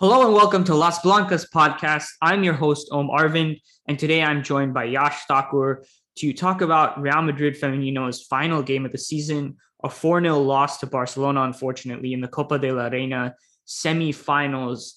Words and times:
Hello 0.00 0.26
and 0.26 0.34
welcome 0.34 0.64
to 0.64 0.74
Las 0.74 0.98
Blancas 1.02 1.46
podcast. 1.48 2.08
I'm 2.20 2.42
your 2.42 2.54
host, 2.54 2.88
Om 2.90 3.10
Arvind, 3.10 3.60
and 3.86 3.96
today 3.96 4.24
I'm 4.24 4.42
joined 4.42 4.74
by 4.74 4.86
Yash 4.86 5.24
Thakur 5.26 5.84
to 6.16 6.32
talk 6.32 6.62
about 6.62 7.00
Real 7.00 7.22
Madrid 7.22 7.54
Femenino's 7.54 8.20
final 8.24 8.60
game 8.60 8.84
of 8.84 8.90
the 8.90 8.98
season, 8.98 9.56
a 9.84 9.88
4 9.88 10.20
0 10.20 10.40
loss 10.40 10.78
to 10.78 10.86
Barcelona, 10.86 11.42
unfortunately, 11.42 12.12
in 12.12 12.20
the 12.20 12.26
Copa 12.26 12.58
de 12.58 12.72
la 12.72 12.88
Reina 12.88 13.36
semifinals. 13.68 14.94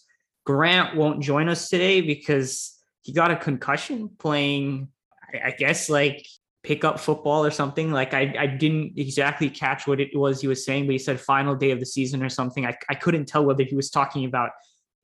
Grant 0.47 0.97
won't 0.97 1.21
join 1.21 1.47
us 1.47 1.69
today 1.69 2.01
because 2.01 2.75
he 3.03 3.13
got 3.13 3.29
a 3.29 3.35
concussion 3.35 4.09
playing, 4.17 4.87
I 5.31 5.51
guess, 5.51 5.91
like 5.91 6.25
pickup 6.63 6.99
football 6.99 7.45
or 7.45 7.51
something. 7.51 7.91
Like 7.91 8.15
I, 8.15 8.33
I 8.35 8.47
didn't 8.47 8.93
exactly 8.97 9.51
catch 9.51 9.85
what 9.85 9.99
it 9.99 10.17
was 10.17 10.41
he 10.41 10.47
was 10.47 10.65
saying, 10.65 10.87
but 10.87 10.93
he 10.93 10.97
said 10.97 11.21
final 11.21 11.53
day 11.53 11.69
of 11.69 11.79
the 11.79 11.85
season 11.85 12.23
or 12.23 12.29
something. 12.29 12.65
I, 12.65 12.75
I 12.89 12.95
couldn't 12.95 13.27
tell 13.27 13.45
whether 13.45 13.63
he 13.63 13.75
was 13.75 13.91
talking 13.91 14.25
about 14.25 14.49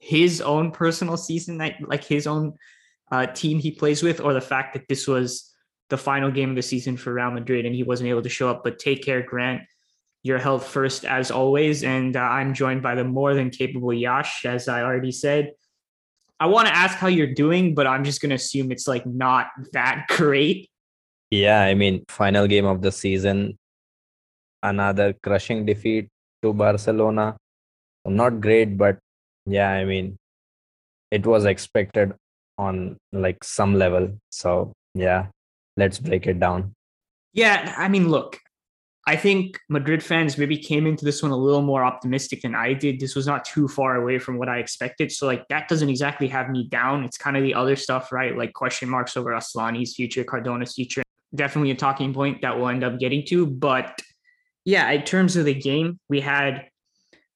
his 0.03 0.41
own 0.41 0.71
personal 0.71 1.15
season 1.15 1.57
like 1.57 2.03
his 2.03 2.27
own 2.27 2.53
uh, 3.09 3.25
team 3.27 3.57
he 3.59 3.71
plays 3.71 4.03
with, 4.03 4.19
or 4.19 4.33
the 4.33 4.41
fact 4.41 4.73
that 4.73 4.87
this 4.89 5.07
was 5.07 5.53
the 5.89 5.97
final 5.97 6.29
game 6.29 6.49
of 6.49 6.55
the 6.55 6.61
season 6.61 6.97
for 6.97 7.13
Real 7.13 7.31
Madrid 7.31 7.65
and 7.65 7.73
he 7.73 7.83
wasn't 7.83 8.09
able 8.09 8.21
to 8.21 8.29
show 8.29 8.49
up. 8.49 8.63
But 8.63 8.79
take 8.79 9.03
care, 9.03 9.21
Grant. 9.21 9.61
Your 10.23 10.39
health 10.39 10.67
first, 10.67 11.05
as 11.05 11.31
always. 11.31 11.83
And 11.83 12.15
uh, 12.15 12.21
I'm 12.21 12.53
joined 12.53 12.81
by 12.81 12.95
the 12.95 13.03
more 13.03 13.33
than 13.33 13.49
capable 13.49 13.93
Yash, 13.93 14.45
as 14.45 14.67
I 14.67 14.81
already 14.81 15.11
said. 15.11 15.51
I 16.39 16.47
want 16.47 16.67
to 16.67 16.75
ask 16.75 16.97
how 16.97 17.07
you're 17.07 17.33
doing, 17.33 17.75
but 17.75 17.87
I'm 17.87 18.03
just 18.03 18.21
going 18.21 18.31
to 18.31 18.35
assume 18.35 18.71
it's 18.71 18.87
like 18.87 19.05
not 19.05 19.47
that 19.73 20.05
great. 20.09 20.69
Yeah, 21.29 21.61
I 21.61 21.75
mean, 21.75 22.03
final 22.07 22.47
game 22.47 22.65
of 22.65 22.81
the 22.81 22.91
season, 22.91 23.57
another 24.61 25.13
crushing 25.13 25.65
defeat 25.65 26.09
to 26.41 26.53
Barcelona. 26.53 27.37
Not 28.05 28.41
great, 28.41 28.77
but 28.77 28.99
yeah 29.45 29.69
i 29.71 29.85
mean 29.85 30.17
it 31.11 31.25
was 31.25 31.45
expected 31.45 32.13
on 32.57 32.97
like 33.11 33.43
some 33.43 33.75
level 33.75 34.17
so 34.29 34.71
yeah 34.93 35.27
let's 35.77 35.99
break 35.99 36.27
it 36.27 36.39
down. 36.39 36.73
Yeah 37.33 37.73
i 37.77 37.87
mean 37.87 38.09
look 38.09 38.39
i 39.07 39.15
think 39.15 39.59
madrid 39.69 40.03
fans 40.03 40.37
maybe 40.37 40.57
came 40.57 40.85
into 40.85 41.03
this 41.03 41.23
one 41.23 41.31
a 41.31 41.37
little 41.37 41.63
more 41.63 41.83
optimistic 41.83 42.41
than 42.41 42.55
i 42.55 42.73
did. 42.73 42.99
This 42.99 43.15
was 43.15 43.25
not 43.25 43.43
too 43.43 43.67
far 43.67 43.95
away 43.95 44.19
from 44.19 44.37
what 44.37 44.49
i 44.49 44.59
expected 44.59 45.11
so 45.11 45.25
like 45.25 45.47
that 45.49 45.67
doesn't 45.67 45.89
exactly 45.89 46.27
have 46.27 46.49
me 46.49 46.67
down. 46.67 47.03
It's 47.03 47.17
kind 47.17 47.35
of 47.35 47.43
the 47.43 47.53
other 47.53 47.75
stuff 47.75 48.11
right 48.11 48.37
like 48.37 48.53
question 48.53 48.87
marks 48.87 49.17
over 49.17 49.31
asllani's 49.31 49.95
future 49.95 50.23
cardona's 50.23 50.73
future. 50.73 51.03
Definitely 51.33 51.71
a 51.71 51.75
talking 51.75 52.13
point 52.13 52.43
that 52.43 52.57
we'll 52.57 52.69
end 52.69 52.83
up 52.83 52.99
getting 52.99 53.25
to 53.27 53.47
but 53.47 53.99
yeah 54.63 54.91
in 54.91 55.01
terms 55.01 55.35
of 55.35 55.45
the 55.45 55.53
game 55.55 55.99
we 56.07 56.21
had 56.21 56.67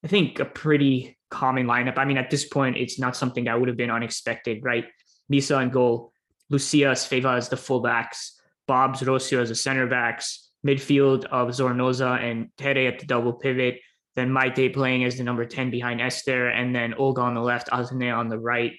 i 0.05 0.07
think 0.07 0.39
a 0.39 0.45
pretty 0.45 1.16
common 1.29 1.67
lineup. 1.67 1.97
I 1.97 2.05
mean, 2.05 2.17
at 2.17 2.29
this 2.29 2.45
point, 2.45 2.77
it's 2.77 2.99
not 2.99 3.15
something 3.15 3.45
that 3.45 3.59
would 3.59 3.67
have 3.67 3.77
been 3.77 3.91
unexpected, 3.91 4.63
right? 4.63 4.85
Misa 5.31 5.61
and 5.61 5.71
goal, 5.71 6.13
Lucia 6.49 6.91
Svava 6.93 7.37
as 7.37 7.49
the 7.49 7.55
fullbacks, 7.55 8.31
Bobs 8.67 9.01
Rocio 9.01 9.41
as 9.41 9.49
the 9.49 9.55
center 9.55 9.87
backs, 9.87 10.51
midfield 10.65 11.25
of 11.25 11.49
Zornoza 11.49 12.21
and 12.21 12.49
Tere 12.57 12.87
at 12.87 12.99
the 12.99 13.05
double 13.05 13.33
pivot, 13.33 13.79
then 14.15 14.29
Maite 14.31 14.73
playing 14.73 15.03
as 15.03 15.17
the 15.17 15.23
number 15.23 15.45
10 15.45 15.69
behind 15.69 16.01
Esther, 16.01 16.49
and 16.49 16.75
then 16.75 16.93
Olga 16.95 17.21
on 17.21 17.35
the 17.35 17.41
left, 17.41 17.69
Azne 17.69 18.15
on 18.15 18.29
the 18.29 18.39
right. 18.39 18.73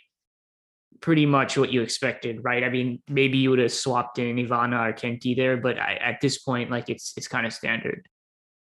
Pretty 1.01 1.27
much 1.27 1.57
what 1.57 1.73
you 1.73 1.83
expected, 1.83 2.43
right? 2.43 2.65
I 2.65 2.71
mean, 2.71 3.01
maybe 3.09 3.39
you 3.39 3.51
would 3.51 3.61
have 3.61 3.73
swapped 3.73 4.19
in 4.19 4.37
Ivana 4.37 4.89
or 4.89 4.93
Kenti 4.93 5.37
there, 5.37 5.57
but 5.57 5.79
I, 5.79 5.95
at 5.95 6.21
this 6.21 6.39
point, 6.39 6.73
like 6.73 6.91
it's 6.91 7.15
it's 7.17 7.29
kind 7.29 7.47
of 7.47 7.53
standard. 7.53 8.09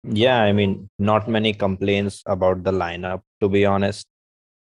Yeah, 0.04 0.42
I 0.42 0.52
mean, 0.52 0.88
not 0.98 1.28
many 1.28 1.52
complaints 1.52 2.22
about 2.24 2.62
the 2.62 2.72
lineup, 2.72 3.22
to 3.44 3.50
be 3.56 3.64
honest. 3.74 4.06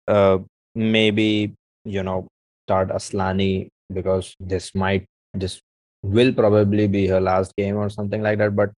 Uh, 0.09 0.39
maybe, 0.75 1.55
you 1.85 2.03
know, 2.03 2.27
start 2.67 2.89
Asllani 2.89 3.69
because 3.93 4.35
this 4.41 4.75
might, 4.75 5.07
this 5.35 5.61
will 6.03 6.33
probably 6.33 6.87
be 6.87 7.07
her 7.07 7.21
last 7.21 7.55
game 7.57 7.77
or 7.77 7.89
something 7.89 8.23
like 8.23 8.39
that. 8.39 8.55
But 8.57 8.71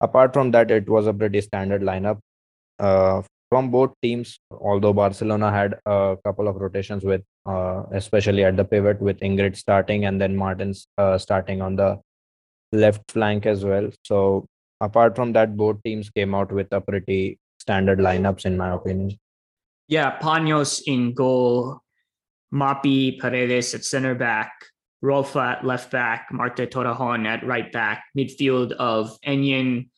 apart 0.00 0.32
from 0.32 0.50
that, 0.52 0.70
it 0.70 0.88
was 0.88 1.06
a 1.06 1.14
pretty 1.14 1.40
standard 1.40 1.82
lineup 1.82 2.18
uh, 2.78 3.22
from 3.50 3.70
both 3.70 3.94
teams. 4.02 4.38
Although 4.50 4.92
Barcelona 4.92 5.50
had 5.50 5.78
a 5.86 6.16
couple 6.24 6.48
of 6.48 6.56
rotations 6.56 7.04
with, 7.04 7.22
uh, 7.46 7.82
especially 7.92 8.44
at 8.44 8.56
the 8.56 8.64
pivot 8.64 9.00
with 9.00 9.20
Ingrid 9.20 9.56
starting 9.56 10.04
and 10.04 10.20
then 10.20 10.36
Martens 10.36 10.86
uh, 10.98 11.18
starting 11.18 11.62
on 11.62 11.76
the 11.76 11.98
left 12.72 13.10
flank 13.10 13.46
as 13.46 13.64
well. 13.64 13.90
So 14.04 14.46
apart 14.80 15.16
from 15.16 15.32
that, 15.34 15.56
both 15.56 15.82
teams 15.84 16.10
came 16.10 16.34
out 16.34 16.52
with 16.52 16.72
a 16.72 16.80
pretty 16.80 17.38
standard 17.68 17.98
lineups, 17.98 18.46
in 18.46 18.56
my 18.56 18.72
opinion. 18.72 19.12
Yeah, 19.88 20.18
Panos 20.18 20.80
in 20.86 21.12
goal, 21.12 21.82
Mapi 22.50 23.20
Paredes 23.20 23.74
at 23.74 23.84
center 23.84 24.14
back, 24.14 24.52
Rolfo 25.04 25.40
at 25.40 25.66
left 25.66 25.90
back, 25.90 26.28
Marta 26.32 26.66
Torrejon 26.66 27.26
at 27.26 27.44
right 27.44 27.70
back, 27.70 28.04
midfield 28.16 28.72
of 28.72 29.18
Engen, 29.22 29.90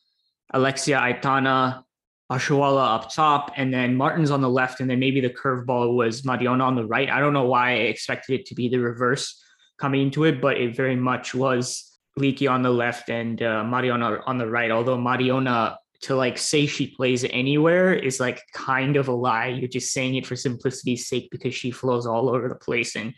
Alexia 0.53 0.99
Aitana, 0.99 1.83
Oshoala 2.29 2.95
up 2.95 3.13
top, 3.13 3.53
and 3.55 3.73
then 3.73 3.95
Martens 3.95 4.31
on 4.31 4.41
the 4.41 4.49
left, 4.49 4.81
and 4.81 4.89
then 4.89 4.99
maybe 4.99 5.21
the 5.21 5.29
curveball 5.29 5.95
was 5.95 6.23
Mariona 6.23 6.63
on 6.63 6.75
the 6.75 6.85
right. 6.85 7.09
I 7.09 7.21
don't 7.21 7.33
know 7.33 7.47
why 7.47 7.71
I 7.71 7.91
expected 7.93 8.41
it 8.41 8.45
to 8.47 8.55
be 8.55 8.67
the 8.67 8.79
reverse 8.79 9.41
coming 9.79 10.01
into 10.01 10.25
it, 10.25 10.41
but 10.41 10.57
it 10.57 10.75
very 10.75 10.97
much 10.97 11.33
was 11.33 11.97
Lieke 12.19 12.49
on 12.49 12.63
the 12.63 12.69
left 12.69 13.09
and 13.09 13.41
uh, 13.41 13.63
Mariona 13.63 14.21
on 14.25 14.37
the 14.37 14.47
right. 14.47 14.71
Although 14.71 14.97
Mariona 14.97 15.77
to 16.01 16.15
like 16.15 16.37
say 16.37 16.65
she 16.65 16.87
plays 16.87 17.23
anywhere 17.25 17.93
is 17.93 18.19
like 18.19 18.41
kind 18.53 18.97
of 18.97 19.07
a 19.07 19.11
lie. 19.13 19.47
You're 19.47 19.67
just 19.67 19.93
saying 19.93 20.15
it 20.15 20.25
for 20.25 20.35
simplicity's 20.35 21.07
sake 21.07 21.29
because 21.31 21.53
she 21.53 21.71
flows 21.71 22.07
all 22.07 22.29
over 22.29 22.49
the 22.49 22.55
place. 22.55 22.95
And 22.95 23.13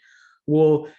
we'll 0.47 0.89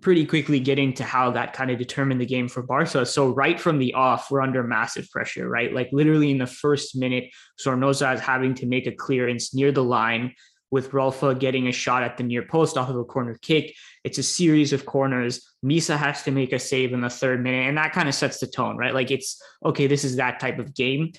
pretty 0.00 0.26
quickly 0.26 0.60
get 0.60 0.78
into 0.78 1.04
how 1.04 1.30
that 1.32 1.52
kind 1.52 1.70
of 1.70 1.78
determined 1.78 2.20
the 2.20 2.26
game 2.26 2.48
for 2.48 2.62
Barca. 2.62 3.04
So 3.04 3.30
right 3.30 3.60
from 3.60 3.78
the 3.78 3.94
off, 3.94 4.30
we're 4.30 4.42
under 4.42 4.62
massive 4.62 5.10
pressure, 5.10 5.48
right? 5.48 5.72
Like 5.72 5.88
literally 5.92 6.30
in 6.30 6.38
the 6.38 6.46
first 6.46 6.96
minute, 6.96 7.24
Zornoza 7.60 8.14
is 8.14 8.20
having 8.20 8.54
to 8.56 8.66
make 8.66 8.86
a 8.86 8.92
clearance 8.92 9.54
near 9.54 9.72
the 9.72 9.84
line 9.84 10.34
with 10.70 10.90
Rolfo 10.92 11.38
getting 11.38 11.68
a 11.68 11.72
shot 11.72 12.02
at 12.02 12.16
the 12.16 12.24
near 12.24 12.42
post 12.42 12.76
off 12.76 12.88
of 12.88 12.96
a 12.96 13.04
corner 13.04 13.38
kick. 13.40 13.74
It's 14.02 14.18
a 14.18 14.22
series 14.22 14.72
of 14.72 14.86
corners. 14.86 15.40
Misa 15.64 15.96
has 15.96 16.22
to 16.24 16.30
make 16.30 16.52
a 16.52 16.58
save 16.58 16.92
in 16.92 17.00
the 17.00 17.10
third 17.10 17.42
minute, 17.42 17.68
and 17.68 17.78
that 17.78 17.92
kind 17.92 18.08
of 18.08 18.14
sets 18.14 18.38
the 18.38 18.46
tone, 18.46 18.76
right? 18.76 18.94
Like 18.94 19.10
it's 19.10 19.40
okay, 19.64 19.86
this 19.86 20.04
is 20.04 20.16
that 20.16 20.40
type 20.40 20.58
of 20.58 20.74
game. 20.74 21.12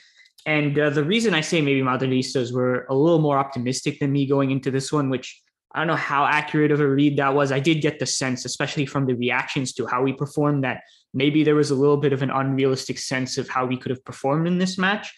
And 0.45 0.77
uh, 0.77 0.91
the 0.91 1.03
reason 1.03 1.33
I 1.33 1.41
say 1.41 1.61
maybe 1.61 1.81
Madridistas 1.81 2.53
were 2.53 2.85
a 2.89 2.95
little 2.95 3.19
more 3.19 3.37
optimistic 3.37 3.99
than 3.99 4.11
me 4.11 4.27
going 4.27 4.51
into 4.51 4.69
this 4.69 4.91
one, 4.91 5.09
which 5.09 5.41
I 5.73 5.79
don't 5.79 5.87
know 5.87 5.95
how 5.95 6.25
accurate 6.25 6.71
of 6.71 6.79
a 6.79 6.87
read 6.87 7.17
that 7.17 7.33
was. 7.33 7.51
I 7.51 7.59
did 7.59 7.81
get 7.81 7.99
the 7.99 8.05
sense, 8.05 8.45
especially 8.45 8.85
from 8.85 9.07
the 9.07 9.15
reactions 9.15 9.73
to 9.73 9.85
how 9.85 10.03
we 10.03 10.13
performed, 10.13 10.63
that 10.63 10.83
maybe 11.13 11.43
there 11.43 11.55
was 11.55 11.71
a 11.71 11.75
little 11.75 11.97
bit 11.97 12.13
of 12.13 12.21
an 12.21 12.29
unrealistic 12.29 12.97
sense 12.97 13.37
of 13.37 13.49
how 13.49 13.65
we 13.65 13.75
could 13.75 13.89
have 13.89 14.05
performed 14.05 14.47
in 14.47 14.57
this 14.57 14.77
match. 14.77 15.13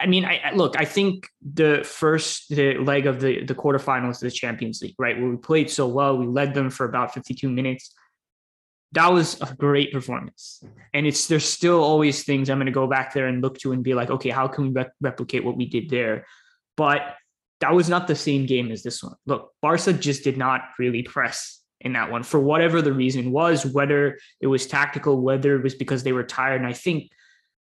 I 0.00 0.06
mean, 0.06 0.24
I 0.24 0.52
look. 0.54 0.76
I 0.78 0.84
think 0.84 1.28
the 1.42 1.82
first 1.84 2.48
the 2.48 2.78
leg 2.78 3.06
of 3.06 3.20
the 3.20 3.44
the 3.44 3.54
quarterfinals 3.54 4.16
of 4.16 4.20
the 4.20 4.30
Champions 4.30 4.82
League, 4.82 4.96
right, 4.98 5.18
where 5.18 5.30
we 5.30 5.36
played 5.36 5.70
so 5.70 5.86
well, 5.86 6.16
we 6.16 6.26
led 6.26 6.54
them 6.54 6.70
for 6.70 6.84
about 6.84 7.14
52 7.14 7.48
minutes. 7.48 7.94
That 8.92 9.12
was 9.12 9.40
a 9.40 9.54
great 9.54 9.92
performance, 9.92 10.62
and 10.94 11.06
it's 11.06 11.28
there's 11.28 11.44
still 11.44 11.82
always 11.82 12.24
things 12.24 12.48
I'm 12.48 12.58
going 12.58 12.66
to 12.66 12.72
go 12.72 12.86
back 12.86 13.12
there 13.12 13.26
and 13.26 13.42
look 13.42 13.58
to 13.60 13.72
and 13.72 13.84
be 13.84 13.94
like, 13.94 14.10
okay, 14.10 14.30
how 14.30 14.48
can 14.48 14.64
we 14.64 14.70
re- 14.70 14.90
replicate 15.00 15.44
what 15.44 15.56
we 15.56 15.66
did 15.66 15.90
there? 15.90 16.26
But 16.76 17.16
that 17.60 17.74
was 17.74 17.88
not 17.88 18.06
the 18.06 18.14
same 18.14 18.46
game 18.46 18.70
as 18.70 18.82
this 18.82 19.02
one. 19.02 19.14
Look, 19.26 19.52
Barca 19.60 19.92
just 19.92 20.24
did 20.24 20.38
not 20.38 20.62
really 20.78 21.02
press 21.02 21.60
in 21.80 21.92
that 21.92 22.10
one 22.10 22.22
for 22.22 22.40
whatever 22.40 22.82
the 22.82 22.92
reason 22.92 23.30
was, 23.30 23.64
whether 23.64 24.18
it 24.40 24.46
was 24.46 24.66
tactical, 24.66 25.20
whether 25.20 25.56
it 25.56 25.62
was 25.62 25.74
because 25.74 26.02
they 26.02 26.12
were 26.12 26.24
tired. 26.24 26.60
And 26.60 26.66
I 26.66 26.72
think 26.72 27.10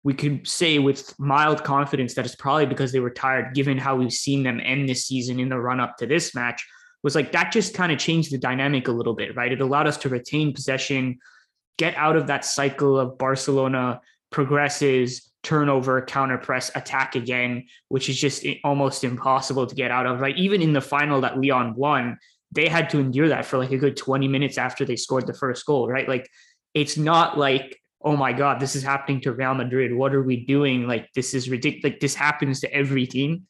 we 0.03 0.13
could 0.13 0.47
say 0.47 0.79
with 0.79 1.17
mild 1.17 1.63
confidence 1.63 2.13
that 2.13 2.25
it's 2.25 2.35
probably 2.35 2.65
because 2.65 2.91
they 2.91 2.99
were 2.99 3.09
tired, 3.09 3.55
given 3.55 3.77
how 3.77 3.95
we've 3.95 4.11
seen 4.11 4.43
them 4.43 4.59
end 4.63 4.87
this 4.87 5.05
season 5.07 5.39
in 5.39 5.49
the 5.49 5.57
run 5.57 5.79
up 5.79 5.97
to 5.97 6.05
this 6.05 6.35
match. 6.35 6.65
Was 7.03 7.15
like 7.15 7.31
that 7.33 7.51
just 7.51 7.73
kind 7.73 7.91
of 7.91 7.99
changed 7.99 8.31
the 8.31 8.37
dynamic 8.37 8.87
a 8.87 8.91
little 8.91 9.13
bit, 9.13 9.35
right? 9.35 9.51
It 9.51 9.61
allowed 9.61 9.87
us 9.87 9.97
to 9.97 10.09
retain 10.09 10.53
possession, 10.53 11.19
get 11.77 11.95
out 11.95 12.15
of 12.15 12.27
that 12.27 12.45
cycle 12.45 12.97
of 12.97 13.17
Barcelona 13.17 13.99
progresses, 14.31 15.31
turnover, 15.43 16.01
counter 16.01 16.37
press, 16.37 16.71
attack 16.75 17.15
again, 17.15 17.65
which 17.89 18.09
is 18.09 18.17
just 18.19 18.45
eh, 18.45 18.55
almost 18.63 19.03
impossible 19.03 19.67
to 19.67 19.75
get 19.75 19.91
out 19.91 20.05
of. 20.05 20.21
right? 20.21 20.37
even 20.37 20.61
in 20.61 20.73
the 20.73 20.81
final 20.81 21.21
that 21.21 21.37
Lyon 21.37 21.75
won, 21.75 22.17
they 22.51 22.67
had 22.67 22.89
to 22.91 22.99
endure 22.99 23.29
that 23.29 23.45
for 23.45 23.57
like 23.57 23.71
a 23.71 23.77
good 23.77 23.97
20 23.97 24.27
minutes 24.27 24.57
after 24.57 24.85
they 24.85 24.95
scored 24.95 25.27
the 25.27 25.33
first 25.33 25.65
goal, 25.65 25.89
right? 25.89 26.07
Like 26.07 26.29
it's 26.73 26.97
not 26.97 27.37
like 27.37 27.77
oh 28.03 28.15
my 28.15 28.33
god 28.33 28.59
this 28.59 28.75
is 28.75 28.83
happening 28.83 29.21
to 29.21 29.33
real 29.33 29.53
madrid. 29.53 29.93
What 29.93 30.13
are 30.13 30.23
we 30.23 30.45
doing? 30.45 30.87
Like 30.87 31.09
this 31.13 31.33
is 31.33 31.49
ridiculous 31.49 31.83
like 31.83 31.99
this 31.99 32.15
happens 32.15 32.59
to 32.61 32.73
every 32.73 33.07
team 33.07 33.47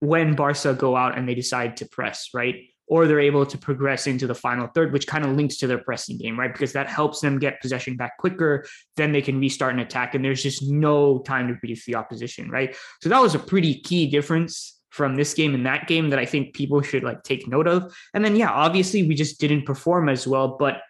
when 0.00 0.34
barca 0.34 0.74
go 0.74 0.96
out 0.96 1.16
and 1.16 1.28
they 1.28 1.34
decide 1.34 1.76
to 1.78 1.86
press 1.86 2.30
right? 2.34 2.56
Or 2.88 3.08
they're 3.08 3.18
able 3.18 3.44
to 3.46 3.58
progress 3.58 4.06
into 4.06 4.26
the 4.26 4.34
final 4.34 4.68
third 4.68 4.92
which 4.92 5.06
kind 5.06 5.24
of 5.24 5.32
links 5.32 5.56
to 5.58 5.66
their 5.66 5.78
pressing 5.78 6.18
game 6.18 6.38
right? 6.38 6.52
Because 6.52 6.72
that 6.72 6.88
helps 6.88 7.20
them 7.20 7.38
get 7.38 7.60
possession 7.60 7.96
back 7.96 8.16
quicker 8.18 8.64
then 8.96 9.12
they 9.12 9.22
can 9.22 9.40
restart 9.40 9.74
an 9.74 9.80
attack 9.80 10.14
and 10.14 10.24
there's 10.24 10.42
just 10.42 10.62
no 10.62 11.20
time 11.20 11.48
to 11.48 11.54
brief 11.54 11.84
the 11.86 11.94
opposition 11.94 12.50
right? 12.50 12.76
So 13.02 13.08
that 13.08 13.20
was 13.20 13.34
a 13.34 13.38
pretty 13.38 13.80
key 13.80 14.06
difference 14.06 14.76
from 14.96 15.14
this 15.14 15.34
game 15.34 15.54
and 15.54 15.66
that 15.66 15.86
game 15.86 16.08
that 16.08 16.18
I 16.18 16.24
think 16.24 16.54
people 16.54 16.80
should 16.80 17.04
like 17.04 17.22
take 17.22 17.46
note 17.46 17.68
of. 17.68 17.94
And 18.14 18.24
then 18.24 18.34
yeah, 18.34 18.50
obviously 18.50 19.06
we 19.06 19.14
just 19.14 19.38
didn't 19.38 19.66
perform 19.66 20.08
as 20.08 20.26
well, 20.26 20.56
but 20.58 20.80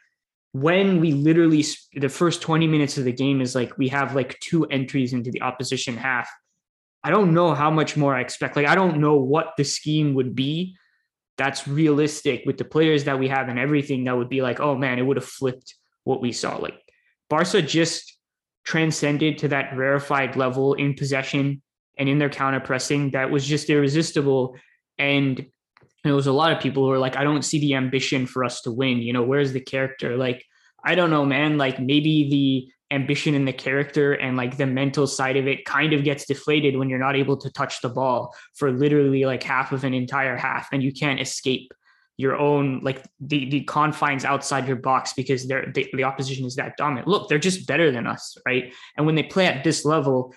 when 0.60 1.00
we 1.00 1.12
literally 1.12 1.64
the 1.94 2.08
first 2.08 2.40
20 2.40 2.66
minutes 2.66 2.96
of 2.96 3.04
the 3.04 3.12
game 3.12 3.42
is 3.42 3.54
like 3.54 3.76
we 3.76 3.88
have 3.88 4.14
like 4.14 4.38
two 4.40 4.64
entries 4.66 5.12
into 5.12 5.30
the 5.30 5.42
opposition 5.42 5.96
half. 5.96 6.30
I 7.04 7.10
don't 7.10 7.34
know 7.34 7.54
how 7.54 7.70
much 7.70 7.96
more 7.96 8.16
I 8.16 8.22
expect. 8.22 8.56
Like 8.56 8.66
I 8.66 8.74
don't 8.74 8.98
know 8.98 9.16
what 9.16 9.52
the 9.58 9.64
scheme 9.64 10.14
would 10.14 10.34
be 10.34 10.76
that's 11.36 11.68
realistic 11.68 12.44
with 12.46 12.56
the 12.56 12.64
players 12.64 13.04
that 13.04 13.18
we 13.18 13.28
have 13.28 13.50
and 13.50 13.58
everything 13.58 14.04
that 14.04 14.16
would 14.16 14.30
be 14.30 14.40
like, 14.40 14.58
oh 14.58 14.74
man, 14.74 14.98
it 14.98 15.02
would 15.02 15.18
have 15.18 15.26
flipped 15.26 15.74
what 16.04 16.22
we 16.22 16.32
saw. 16.32 16.56
Like 16.56 16.80
Barca 17.28 17.60
just 17.60 18.16
transcended 18.64 19.38
to 19.38 19.48
that 19.48 19.76
rarefied 19.76 20.36
level 20.36 20.72
in 20.72 20.94
possession 20.94 21.60
and 21.98 22.08
in 22.08 22.18
their 22.18 22.30
counter 22.30 22.60
pressing 22.60 23.10
that 23.10 23.30
was 23.30 23.46
just 23.46 23.68
irresistible. 23.68 24.56
And 24.98 25.46
there 26.06 26.14
was 26.14 26.26
a 26.26 26.32
lot 26.32 26.52
of 26.52 26.60
people 26.60 26.84
who 26.84 26.90
were 26.90 26.98
like, 26.98 27.16
I 27.16 27.24
don't 27.24 27.42
see 27.42 27.58
the 27.58 27.74
ambition 27.74 28.26
for 28.26 28.44
us 28.44 28.60
to 28.62 28.72
win. 28.72 28.98
You 28.98 29.12
know, 29.12 29.22
where's 29.22 29.52
the 29.52 29.60
character? 29.60 30.16
Like, 30.16 30.44
I 30.84 30.94
don't 30.94 31.10
know, 31.10 31.24
man. 31.24 31.58
Like 31.58 31.80
maybe 31.80 32.28
the 32.30 32.72
ambition 32.94 33.34
and 33.34 33.48
the 33.48 33.52
character 33.52 34.12
and 34.12 34.36
like 34.36 34.56
the 34.56 34.66
mental 34.66 35.06
side 35.06 35.36
of 35.36 35.48
it 35.48 35.64
kind 35.64 35.92
of 35.92 36.04
gets 36.04 36.24
deflated 36.24 36.76
when 36.76 36.88
you're 36.88 37.00
not 37.00 37.16
able 37.16 37.36
to 37.36 37.50
touch 37.50 37.80
the 37.80 37.88
ball 37.88 38.34
for 38.54 38.70
literally 38.70 39.24
like 39.24 39.42
half 39.42 39.72
of 39.72 39.82
an 39.82 39.92
entire 39.92 40.36
half 40.36 40.68
and 40.72 40.82
you 40.82 40.92
can't 40.92 41.20
escape 41.20 41.72
your 42.16 42.36
own 42.36 42.80
like 42.82 43.04
the 43.20 43.50
the 43.50 43.60
confines 43.64 44.24
outside 44.24 44.66
your 44.66 44.76
box 44.76 45.12
because 45.14 45.48
they're 45.48 45.70
they, 45.74 45.90
the 45.94 46.04
opposition 46.04 46.46
is 46.46 46.54
that 46.54 46.76
dominant 46.76 47.06
look 47.08 47.28
they're 47.28 47.38
just 47.38 47.66
better 47.66 47.90
than 47.90 48.06
us 48.06 48.38
right 48.46 48.72
and 48.96 49.04
when 49.04 49.16
they 49.16 49.22
play 49.22 49.46
at 49.46 49.64
this 49.64 49.84
level 49.84 50.32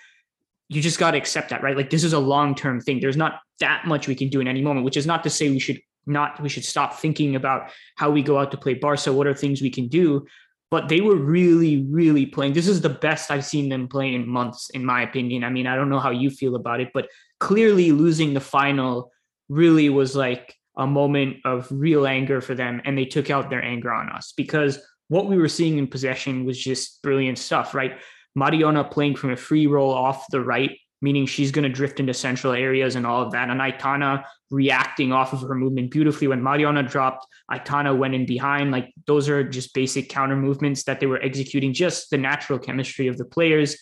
you 0.70 0.80
just 0.80 1.00
got 1.00 1.10
to 1.10 1.18
accept 1.18 1.50
that, 1.50 1.62
right? 1.64 1.76
Like 1.76 1.90
this 1.90 2.04
is 2.04 2.12
a 2.12 2.18
long 2.18 2.54
term 2.54 2.80
thing. 2.80 3.00
There's 3.00 3.16
not 3.16 3.40
that 3.58 3.86
much 3.86 4.06
we 4.06 4.14
can 4.14 4.28
do 4.28 4.40
in 4.40 4.46
any 4.46 4.62
moment, 4.62 4.84
which 4.84 4.96
is 4.96 5.06
not 5.06 5.24
to 5.24 5.30
say 5.30 5.50
we 5.50 5.58
should 5.58 5.80
not 6.06 6.40
we 6.40 6.48
should 6.48 6.64
stop 6.64 6.94
thinking 6.94 7.34
about 7.36 7.70
how 7.96 8.10
we 8.10 8.22
go 8.22 8.38
out 8.38 8.52
to 8.52 8.56
play 8.56 8.74
Barca. 8.74 9.12
What 9.12 9.26
are 9.26 9.34
things 9.34 9.60
we 9.60 9.68
can 9.68 9.88
do? 9.88 10.24
But 10.70 10.88
they 10.88 11.00
were 11.00 11.16
really, 11.16 11.84
really 11.90 12.24
playing. 12.24 12.52
This 12.52 12.68
is 12.68 12.80
the 12.80 12.88
best 12.88 13.32
I've 13.32 13.44
seen 13.44 13.68
them 13.68 13.88
play 13.88 14.14
in 14.14 14.28
months, 14.28 14.70
in 14.70 14.84
my 14.84 15.02
opinion. 15.02 15.42
I 15.42 15.50
mean, 15.50 15.66
I 15.66 15.74
don't 15.74 15.88
know 15.88 15.98
how 15.98 16.10
you 16.10 16.30
feel 16.30 16.54
about 16.54 16.80
it, 16.80 16.90
but 16.94 17.08
clearly 17.40 17.90
losing 17.90 18.32
the 18.32 18.40
final 18.40 19.10
really 19.48 19.88
was 19.88 20.14
like 20.14 20.54
a 20.76 20.86
moment 20.86 21.38
of 21.44 21.66
real 21.72 22.06
anger 22.06 22.40
for 22.40 22.54
them, 22.54 22.80
and 22.84 22.96
they 22.96 23.04
took 23.04 23.28
out 23.28 23.50
their 23.50 23.64
anger 23.64 23.92
on 23.92 24.08
us 24.10 24.32
because 24.36 24.78
what 25.08 25.26
we 25.26 25.36
were 25.36 25.48
seeing 25.48 25.78
in 25.78 25.88
possession 25.88 26.44
was 26.44 26.56
just 26.56 27.02
brilliant 27.02 27.38
stuff, 27.38 27.74
right? 27.74 27.98
Mariona 28.38 28.90
playing 28.90 29.16
from 29.16 29.30
a 29.30 29.36
free 29.36 29.66
role 29.66 29.92
off 29.92 30.26
the 30.30 30.40
right, 30.40 30.78
meaning 31.02 31.26
she's 31.26 31.50
going 31.50 31.64
to 31.64 31.68
drift 31.68 32.00
into 32.00 32.14
central 32.14 32.52
areas 32.52 32.94
and 32.94 33.06
all 33.06 33.22
of 33.22 33.32
that. 33.32 33.50
And 33.50 33.60
Aitana 33.60 34.24
reacting 34.50 35.12
off 35.12 35.32
of 35.32 35.40
her 35.42 35.54
movement 35.54 35.90
beautifully. 35.90 36.28
When 36.28 36.42
Mariona 36.42 36.88
dropped, 36.88 37.26
Aitana 37.50 37.96
went 37.96 38.14
in 38.14 38.26
behind. 38.26 38.70
Like 38.70 38.92
those 39.06 39.28
are 39.28 39.42
just 39.42 39.74
basic 39.74 40.08
counter 40.08 40.36
movements 40.36 40.84
that 40.84 41.00
they 41.00 41.06
were 41.06 41.22
executing, 41.22 41.72
just 41.72 42.10
the 42.10 42.18
natural 42.18 42.58
chemistry 42.58 43.06
of 43.06 43.16
the 43.16 43.24
players. 43.24 43.76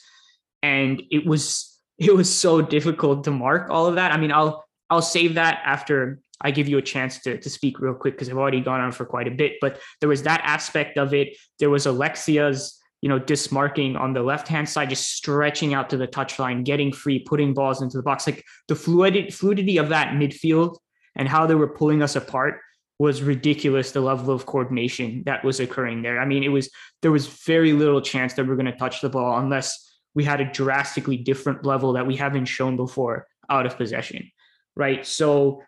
And 0.62 1.03
it 1.11 1.27
was 1.27 1.75
it 1.99 2.15
was 2.15 2.33
so 2.33 2.62
difficult 2.62 3.25
to 3.25 3.31
mark 3.33 3.71
all 3.71 3.87
of 3.87 3.97
that. 3.97 4.12
I 4.12 4.17
mean, 4.19 4.33
I'll 4.33 4.65
I'll 4.91 5.03
save 5.03 5.35
that 5.35 5.61
after 5.65 6.21
I 6.41 6.50
give 6.53 6.69
you 6.69 6.79
a 6.79 6.83
chance 6.83 7.21
to, 7.23 7.39
to 7.39 7.50
speak 7.50 7.81
real 7.81 7.95
quick 7.95 8.15
because 8.15 8.29
I've 8.29 8.39
already 8.39 8.61
gone 8.61 8.81
on 8.81 8.93
for 8.93 9.05
quite 9.05 9.27
a 9.27 9.33
bit. 9.33 9.55
But 9.61 9.81
there 10.00 10.09
was 10.09 10.23
that 10.23 10.41
aspect 10.45 10.97
of 10.97 11.12
it. 11.12 11.37
There 11.59 11.71
was 11.71 11.87
Alexia's 11.87 12.77
you 13.00 13.09
know, 13.09 13.21
dismarking 13.21 13.99
on 13.99 14.12
the 14.12 14.23
left 14.23 14.49
hand 14.49 14.69
side, 14.69 14.91
just 14.91 15.12
stretching 15.12 15.75
out 15.75 15.91
to 15.91 15.97
the 15.97 16.09
touchline, 16.09 16.65
getting 16.65 16.93
free, 16.93 17.21
putting 17.21 17.55
balls 17.55 17.81
into 17.81 17.97
the 17.97 18.03
box. 18.03 18.27
Like 18.27 18.45
the 18.67 18.75
fluidity, 18.75 19.31
fluidity 19.31 19.79
of 19.79 19.91
that 19.91 20.15
midfield 20.15 20.77
and 21.15 21.29
how 21.29 21.47
they 21.47 21.55
were 21.55 21.69
pulling 21.69 22.03
us 22.03 22.17
apart 22.17 22.61
was 22.99 23.23
ridiculous. 23.23 23.93
The 23.93 24.00
level 24.00 24.35
of 24.35 24.47
coordination 24.47 25.23
that 25.27 25.45
was 25.45 25.61
occurring 25.61 26.03
there. 26.03 26.19
I 26.19 26.25
mean, 26.25 26.43
it 26.43 26.49
was 26.49 26.71
there 27.03 27.12
was 27.12 27.27
very 27.27 27.73
little 27.73 28.00
chance 28.00 28.35
that 28.35 28.47
we're 28.47 28.56
going 28.56 28.67
to 28.67 28.77
touch 28.77 29.00
the 29.00 29.09
ball 29.09 29.39
unless 29.39 29.89
we 30.15 30.25
had 30.25 30.41
a 30.41 30.50
drastically 30.50 31.17
different 31.17 31.65
level 31.65 31.93
that 31.93 32.06
we 32.06 32.17
haven't 32.17 32.47
shown 32.47 32.77
before 32.77 33.27
out 33.49 33.67
of 33.67 33.77
possession, 33.77 34.29
right? 34.75 35.06
So 35.06 35.62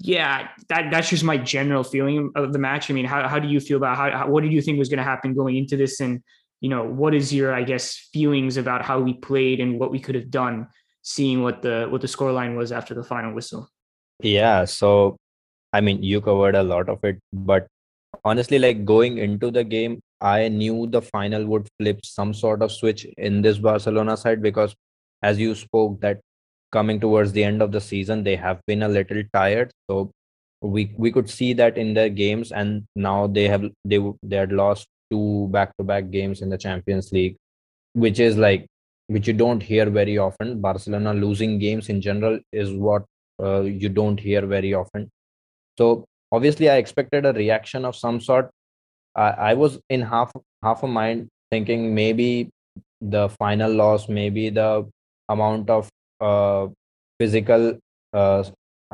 yeah, 0.00 0.48
that 0.68 0.90
that's 0.90 1.10
just 1.10 1.22
my 1.22 1.36
general 1.36 1.84
feeling 1.84 2.32
of 2.34 2.52
the 2.52 2.58
match. 2.58 2.90
I 2.90 2.94
mean, 2.94 3.04
how, 3.04 3.28
how 3.28 3.38
do 3.38 3.46
you 3.46 3.60
feel 3.60 3.76
about 3.76 3.96
how, 3.96 4.10
how 4.10 4.28
what 4.28 4.42
did 4.42 4.52
you 4.52 4.60
think 4.60 4.78
was 4.78 4.88
going 4.88 4.98
to 4.98 5.04
happen 5.04 5.34
going 5.34 5.56
into 5.56 5.76
this 5.76 6.00
and 6.00 6.20
you 6.62 6.68
know, 6.68 6.84
what 6.84 7.12
is 7.12 7.34
your, 7.34 7.52
I 7.52 7.64
guess, 7.64 8.08
feelings 8.12 8.56
about 8.56 8.82
how 8.82 9.00
we 9.00 9.14
played 9.14 9.58
and 9.58 9.80
what 9.80 9.90
we 9.90 9.98
could 9.98 10.14
have 10.14 10.30
done, 10.30 10.68
seeing 11.02 11.42
what 11.42 11.60
the 11.60 11.88
what 11.90 12.00
the 12.00 12.06
scoreline 12.06 12.56
was 12.56 12.70
after 12.70 12.94
the 12.94 13.02
final 13.02 13.34
whistle? 13.34 13.68
Yeah, 14.20 14.64
so 14.64 15.16
I 15.72 15.80
mean, 15.80 16.02
you 16.04 16.20
covered 16.20 16.54
a 16.54 16.62
lot 16.62 16.88
of 16.88 17.02
it, 17.02 17.18
but 17.32 17.66
honestly, 18.24 18.60
like 18.60 18.84
going 18.84 19.18
into 19.18 19.50
the 19.50 19.64
game, 19.64 20.00
I 20.20 20.46
knew 20.46 20.86
the 20.86 21.02
final 21.02 21.44
would 21.46 21.68
flip 21.80 22.06
some 22.06 22.32
sort 22.32 22.62
of 22.62 22.70
switch 22.70 23.06
in 23.18 23.42
this 23.42 23.58
Barcelona 23.58 24.16
side 24.16 24.40
because, 24.40 24.76
as 25.20 25.40
you 25.40 25.56
spoke, 25.56 26.00
that 26.02 26.20
coming 26.70 27.00
towards 27.00 27.32
the 27.32 27.42
end 27.42 27.60
of 27.60 27.72
the 27.72 27.80
season, 27.80 28.22
they 28.22 28.36
have 28.36 28.60
been 28.68 28.84
a 28.84 28.88
little 28.88 29.24
tired. 29.34 29.72
So 29.90 30.12
we 30.60 30.94
we 30.96 31.10
could 31.10 31.28
see 31.28 31.54
that 31.54 31.76
in 31.76 31.92
their 31.94 32.08
games, 32.08 32.52
and 32.52 32.86
now 32.94 33.26
they 33.26 33.48
have 33.48 33.68
they 33.84 33.98
they 34.22 34.36
had 34.36 34.52
lost 34.52 34.86
two 35.12 35.48
back-to-back 35.56 36.10
games 36.10 36.42
in 36.42 36.48
the 36.48 36.58
Champions 36.58 37.12
League, 37.12 37.36
which 38.04 38.20
is 38.26 38.36
like 38.36 38.66
which 39.08 39.26
you 39.26 39.34
don't 39.34 39.62
hear 39.62 39.90
very 39.90 40.16
often. 40.18 40.60
Barcelona 40.60 41.12
losing 41.12 41.58
games 41.58 41.88
in 41.88 42.00
general 42.00 42.38
is 42.52 42.72
what 42.72 43.04
uh, 43.42 43.60
you 43.60 43.88
don't 43.88 44.18
hear 44.28 44.46
very 44.46 44.72
often. 44.74 45.10
So 45.78 46.04
obviously, 46.30 46.70
I 46.70 46.76
expected 46.76 47.26
a 47.26 47.32
reaction 47.32 47.84
of 47.84 47.96
some 47.96 48.20
sort. 48.20 48.50
I, 49.14 49.30
I 49.50 49.54
was 49.54 49.78
in 49.90 50.02
half 50.02 50.32
half 50.62 50.82
a 50.82 50.88
mind 50.88 51.28
thinking 51.50 51.94
maybe 51.94 52.50
the 53.00 53.28
final 53.28 53.72
loss, 53.72 54.08
maybe 54.08 54.48
the 54.50 54.88
amount 55.28 55.70
of 55.70 55.90
uh, 56.20 56.68
physical 57.18 57.78
uh, 58.12 58.44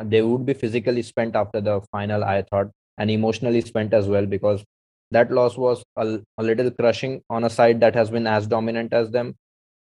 they 0.04 0.22
would 0.22 0.46
be 0.46 0.54
physically 0.54 1.02
spent 1.02 1.36
after 1.36 1.60
the 1.60 1.80
final. 1.92 2.24
I 2.24 2.42
thought 2.42 2.70
and 2.98 3.10
emotionally 3.10 3.60
spent 3.60 3.94
as 3.94 4.06
well 4.06 4.26
because 4.26 4.64
that 5.10 5.30
loss 5.30 5.56
was 5.56 5.82
a, 5.96 6.20
a 6.38 6.42
little 6.42 6.70
crushing 6.70 7.22
on 7.30 7.44
a 7.44 7.50
side 7.50 7.80
that 7.80 7.94
has 7.94 8.10
been 8.10 8.26
as 8.26 8.46
dominant 8.46 8.92
as 8.92 9.10
them. 9.10 9.34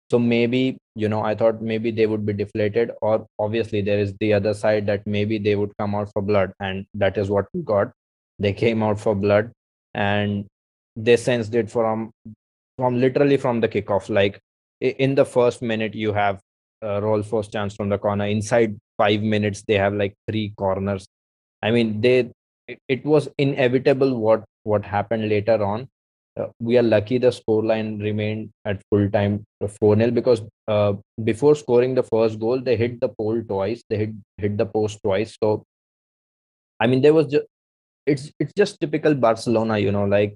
So 0.09 0.19
maybe 0.19 0.77
you 0.95 1.07
know 1.07 1.21
i 1.23 1.33
thought 1.33 1.61
maybe 1.61 1.89
they 1.89 2.05
would 2.05 2.25
be 2.25 2.33
deflated 2.33 2.91
or 3.01 3.25
obviously 3.39 3.81
there 3.81 3.99
is 3.99 4.13
the 4.19 4.33
other 4.33 4.53
side 4.53 4.85
that 4.87 5.07
maybe 5.07 5.37
they 5.37 5.55
would 5.55 5.71
come 5.79 5.95
out 5.95 6.11
for 6.11 6.21
blood 6.21 6.51
and 6.59 6.85
that 6.93 7.17
is 7.17 7.29
what 7.29 7.45
we 7.53 7.61
got. 7.61 7.91
They 8.39 8.53
came 8.53 8.83
out 8.83 8.99
for 8.99 9.15
blood 9.15 9.51
and 9.93 10.47
they 10.95 11.15
sensed 11.15 11.55
it 11.55 11.69
from 11.69 12.11
from 12.77 12.99
literally 12.99 13.37
from 13.37 13.61
the 13.61 13.69
kickoff. 13.69 14.09
Like 14.09 14.39
in 14.81 15.15
the 15.15 15.25
first 15.25 15.61
minute 15.61 15.93
you 15.93 16.11
have 16.13 16.39
uh, 16.81 16.99
Rolfo's 16.99 17.47
chance 17.47 17.75
from 17.75 17.89
the 17.89 17.97
corner. 17.97 18.25
Inside 18.25 18.75
5 18.97 19.21
minutes 19.21 19.63
they 19.67 19.75
have 19.75 19.93
like 19.93 20.15
three 20.29 20.53
corners. 20.57 21.07
I 21.61 21.71
mean 21.71 22.01
they 22.01 22.31
it, 22.87 23.05
was 23.05 23.27
inevitable 23.37 24.17
what 24.17 24.43
what 24.63 24.85
happened 24.85 25.29
later 25.29 25.63
on. 25.63 25.87
Uh, 26.39 26.47
we 26.59 26.77
are 26.77 26.83
lucky 26.83 27.17
the 27.17 27.27
scoreline 27.27 28.01
remained 28.01 28.51
at 28.65 28.81
full 28.89 29.09
time 29.09 29.43
4 29.79 29.97
0 29.97 30.11
because 30.11 30.41
uh, 30.67 30.93
before 31.23 31.55
scoring 31.55 31.93
the 31.93 32.03
first 32.03 32.39
goal, 32.39 32.61
they 32.61 32.77
hit 32.77 33.01
the 33.01 33.09
pole 33.09 33.41
twice, 33.43 33.83
they 33.89 33.97
hit, 33.97 34.11
hit 34.37 34.57
the 34.57 34.65
post 34.65 34.99
twice. 35.03 35.35
So, 35.43 35.65
I 36.79 36.87
mean, 36.87 37.01
there 37.01 37.13
was 37.13 37.27
just 37.27 37.45
it's 38.05 38.31
it's 38.39 38.53
just 38.53 38.79
typical 38.79 39.13
Barcelona, 39.13 39.77
you 39.77 39.91
know, 39.91 40.05
like 40.05 40.35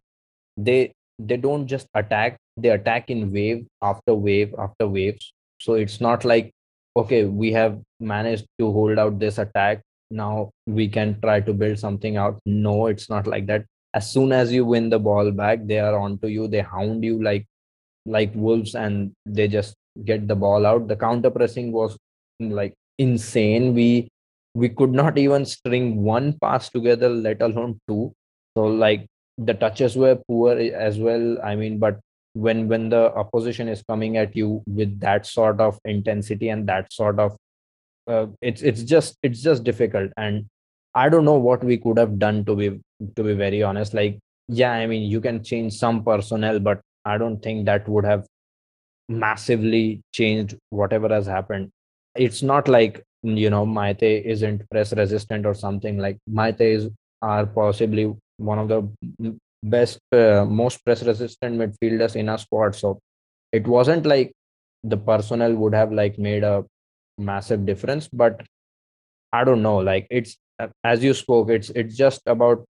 they 0.57 0.93
they 1.17 1.37
don't 1.37 1.67
just 1.67 1.87
attack, 1.93 2.37
they 2.57 2.69
attack 2.69 3.09
in 3.09 3.31
wave 3.31 3.65
after 3.81 4.13
wave 4.13 4.53
after 4.59 4.87
waves. 4.87 5.33
So 5.61 5.75
it's 5.75 6.01
not 6.01 6.25
like 6.25 6.51
okay, 6.97 7.25
we 7.25 7.51
have 7.51 7.79
managed 7.99 8.45
to 8.59 8.71
hold 8.71 8.97
out 8.97 9.19
this 9.19 9.37
attack. 9.37 9.81
Now 10.11 10.51
we 10.65 10.87
can 10.87 11.19
try 11.21 11.41
to 11.41 11.53
build 11.53 11.79
something 11.79 12.17
out. 12.17 12.39
No, 12.45 12.87
it's 12.87 13.09
not 13.09 13.27
like 13.27 13.47
that. 13.47 13.65
As 13.93 14.11
soon 14.11 14.31
as 14.31 14.51
you 14.51 14.65
win 14.65 14.89
the 14.89 14.99
ball 14.99 15.31
back 15.31 15.65
they 15.65 15.79
are 15.79 15.97
onto 15.97 16.27
you. 16.27 16.47
They 16.47 16.61
hound 16.61 17.03
you 17.03 17.21
like 17.23 17.45
like 18.05 18.31
wolves 18.35 18.75
and 18.75 19.13
they 19.25 19.47
just 19.47 19.75
get 20.03 20.27
the 20.27 20.35
ball 20.35 20.65
out. 20.65 20.87
The 20.87 20.95
counter 20.95 21.31
pressing 21.31 21.71
was 21.71 21.97
like 22.39 22.73
insane. 22.97 23.73
We 23.73 24.09
we 24.53 24.69
could 24.69 24.91
not 24.91 25.17
even 25.17 25.45
string 25.45 26.03
one 26.03 26.37
pass 26.41 26.69
together 26.69 27.09
let 27.09 27.41
alone 27.41 27.79
two. 27.87 28.13
So 28.57 28.65
like 28.65 29.07
the 29.37 29.53
touches 29.53 29.95
were 29.95 30.15
poor 30.27 30.57
as 30.57 30.97
well 30.97 31.37
i 31.43 31.55
mean 31.55 31.77
but 31.77 31.99
when 32.33 32.67
when 32.67 32.89
the 32.89 33.13
opposition 33.15 33.67
is 33.67 33.81
coming 33.83 34.17
at 34.17 34.35
you 34.35 34.61
with 34.67 34.99
that 34.99 35.25
sort 35.25 35.59
of 35.59 35.79
intensity 35.85 36.49
and 36.49 36.67
that 36.67 36.91
sort 36.91 37.19
of 37.19 37.35
uh, 38.07 38.27
it's 38.41 38.61
it's 38.61 38.83
just 38.83 39.17
it's 39.23 39.41
just 39.41 39.63
difficult. 39.63 40.11
And 40.17 40.45
i 40.95 41.09
don't 41.09 41.25
know 41.25 41.39
what 41.45 41.63
we 41.63 41.77
could 41.77 41.97
have 41.97 42.17
done 42.19 42.45
to 42.45 42.55
be 42.55 42.79
to 43.15 43.23
be 43.23 43.33
very 43.33 43.63
honest. 43.63 43.93
Like 43.93 44.19
yeah 44.47 44.71
i 44.71 44.85
mean 44.85 45.09
you 45.09 45.19
can 45.19 45.43
change 45.43 45.73
some 45.73 46.03
personnel 46.03 46.59
but 46.59 46.79
i 47.03 47.17
don't 47.17 47.41
think 47.41 47.65
that 47.65 47.87
would 47.89 48.05
have 48.05 48.27
massively 49.09 50.01
changed 50.13 50.55
whatever 50.69 51.09
has 51.09 51.25
happened. 51.25 51.71
It's 52.15 52.41
not 52.41 52.67
like 52.67 53.03
you 53.23 53.49
know 53.49 53.65
Maite 53.65 54.23
isn't 54.25 54.69
press 54.69 54.93
resistant 54.93 55.45
or 55.45 55.53
something. 55.53 55.97
Like 55.97 56.17
Maite 56.29 56.61
is 56.61 56.89
are 57.21 57.45
possibly 57.45 58.13
one 58.37 58.59
of 58.59 58.67
the 58.67 59.37
best 59.63 59.99
uh, 60.11 60.45
most 60.45 60.83
press 60.85 61.03
resistant 61.03 61.57
midfielders 61.59 62.15
in 62.15 62.29
our 62.29 62.37
squad. 62.37 62.75
So 62.75 62.99
it 63.51 63.67
wasn't 63.67 64.05
like 64.05 64.31
the 64.83 64.97
personnel 64.97 65.55
would 65.55 65.73
have 65.73 65.91
like 65.91 66.17
made 66.19 66.43
a 66.43 66.63
massive 67.17 67.65
difference 67.65 68.07
but 68.07 68.41
i 69.33 69.43
don't 69.43 69.61
know 69.61 69.77
like 69.77 70.07
it's 70.09 70.37
as 70.83 71.03
you 71.03 71.13
spoke 71.13 71.49
it's 71.49 71.69
it's 71.71 71.95
just 71.95 72.21
about 72.25 72.65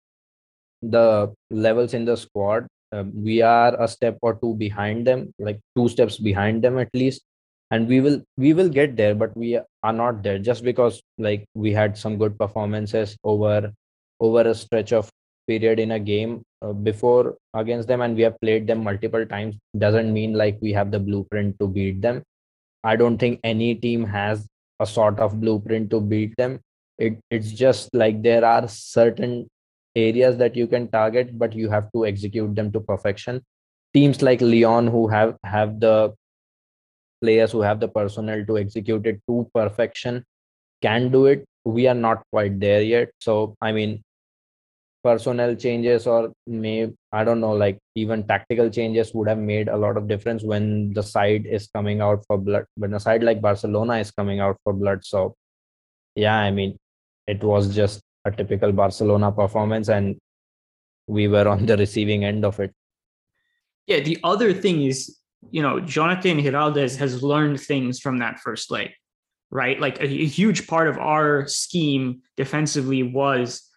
the 0.83 1.33
levels 1.51 1.95
in 1.95 2.05
the 2.05 2.17
squad. 2.17 2.67
Uh, 2.93 3.05
we 3.15 3.41
are 3.41 3.81
a 3.81 3.89
step 3.89 4.19
or 4.21 4.35
two 4.35 4.55
behind 4.57 5.07
them 5.07 5.33
like 5.39 5.59
two 5.75 5.89
steps 5.89 6.19
behind 6.19 6.63
them 6.63 6.79
at 6.79 6.91
least 6.93 7.23
and 7.71 7.89
we 7.89 8.03
will 8.03 8.21
we 8.37 8.53
will 8.53 8.69
get 8.69 8.97
there 8.97 9.15
but 9.15 9.35
we 9.35 9.59
are 9.83 9.93
not 9.93 10.23
there. 10.23 10.39
Just 10.39 10.63
because 10.63 11.01
like 11.17 11.47
we 11.55 11.73
had 11.73 11.97
some 11.97 12.19
good 12.19 12.39
performances 12.39 13.17
over 13.25 13.73
over 14.21 14.43
a 14.43 14.55
stretch 14.55 14.93
of 14.93 15.09
period 15.49 15.81
in 15.81 15.93
a 15.93 15.99
game 15.99 16.43
uh, 16.61 16.73
before 16.73 17.37
against 17.55 17.89
them 17.89 18.03
and 18.03 18.15
we 18.15 18.23
have 18.23 18.39
played 18.41 18.67
them 18.67 18.85
multiple 18.85 19.25
times 19.27 19.57
doesn't 19.79 20.13
mean 20.13 20.35
like 20.35 20.59
we 20.61 20.73
have 20.73 20.91
the 20.91 21.01
blueprint 21.01 21.59
to 21.59 21.67
beat 21.67 22.01
them 22.01 22.23
i 22.85 22.97
don't 22.97 23.19
think 23.19 23.41
any 23.45 23.75
team 23.75 24.05
has 24.05 24.47
a 24.83 24.87
sort 24.87 25.19
of 25.19 25.41
blueprint 25.41 25.91
to 25.91 26.01
beat 26.01 26.35
them. 26.37 26.61
It, 26.99 27.19
it's 27.31 27.53
just 27.53 27.95
like 27.95 28.23
there 28.23 28.45
are 28.45 28.69
certain 28.69 29.49
areas 29.95 30.37
that 30.39 30.57
you 30.57 30.67
can 30.67 30.89
target 30.89 31.39
but 31.39 31.55
you 31.55 31.69
have 31.69 31.91
to 31.93 32.07
execute 32.07 32.55
them 32.55 32.73
to 32.73 32.81
perfection. 32.81 33.43
Teams 33.95 34.23
like 34.23 34.41
lyon 34.41 34.87
who 34.87 35.09
have 35.09 35.37
have 35.45 35.81
the 35.81 36.15
players 37.21 37.53
who 37.53 37.61
have 37.62 37.81
the 37.81 37.89
personnel 37.89 38.45
to 38.47 38.59
execute 38.59 39.07
it 39.07 39.21
to 39.29 39.49
perfection 39.55 40.25
can 40.81 41.11
do 41.11 41.27
it. 41.27 41.45
We 41.65 41.87
are 41.87 42.01
not 42.07 42.23
quite 42.33 42.59
there 42.61 42.83
yet. 42.83 43.11
So 43.21 43.57
i 43.61 43.73
mean 43.73 44.03
personnel 45.03 45.55
changes 45.55 46.07
or 46.07 46.33
may 46.47 46.89
i 47.13 47.25
don't 47.25 47.41
know 47.41 47.53
like 47.53 47.79
even 47.95 48.23
tactical 48.27 48.71
changes 48.71 49.13
would 49.15 49.29
have 49.29 49.39
made 49.39 49.69
a 49.69 49.77
lot 49.77 49.97
of 49.97 50.07
difference 50.07 50.43
when 50.43 50.93
the 50.93 51.03
side 51.03 51.47
is 51.47 51.69
coming 51.69 52.01
out 52.01 52.25
for 52.27 52.39
blood 52.39 52.65
when 52.77 52.95
a 52.95 53.01
side 53.01 53.23
like 53.23 53.41
barcelona 53.41 53.97
is 53.99 54.11
coming 54.11 54.41
out 54.41 54.57
for 54.65 54.73
blood. 54.73 55.05
So 55.05 55.35
yeah 56.15 56.37
i 56.37 56.51
mean 56.51 56.79
it 57.27 57.43
was 57.43 57.75
just 57.75 58.01
a 58.25 58.31
typical 58.31 58.73
barcelona 58.73 59.33
performance 59.33 59.89
and 59.89 60.17
we 61.07 61.27
were 61.27 61.49
on 61.49 61.67
the 61.67 61.77
receiving 61.77 62.25
end 62.25 62.45
of 62.45 62.61
it. 62.61 62.73
Yeah 63.87 64.01
the 64.01 64.19
other 64.23 64.53
thing 64.53 64.83
is 64.83 65.19
you 65.51 65.63
know 65.63 65.81
jonathan 65.81 66.39
giraldez 66.39 66.97
has 66.97 67.23
learned 67.23 67.61
things 67.61 67.99
from 67.99 68.19
that 68.19 68.39
first 68.39 68.71
leg 68.71 68.91
right? 69.53 69.79
Like 69.79 70.01
a, 70.01 70.05
a 70.05 70.27
huge 70.27 70.67
part 70.67 70.89
of 70.89 70.99
our 70.99 71.47
scheme 71.47 72.23
defensively 72.37 73.03
was 73.03 73.69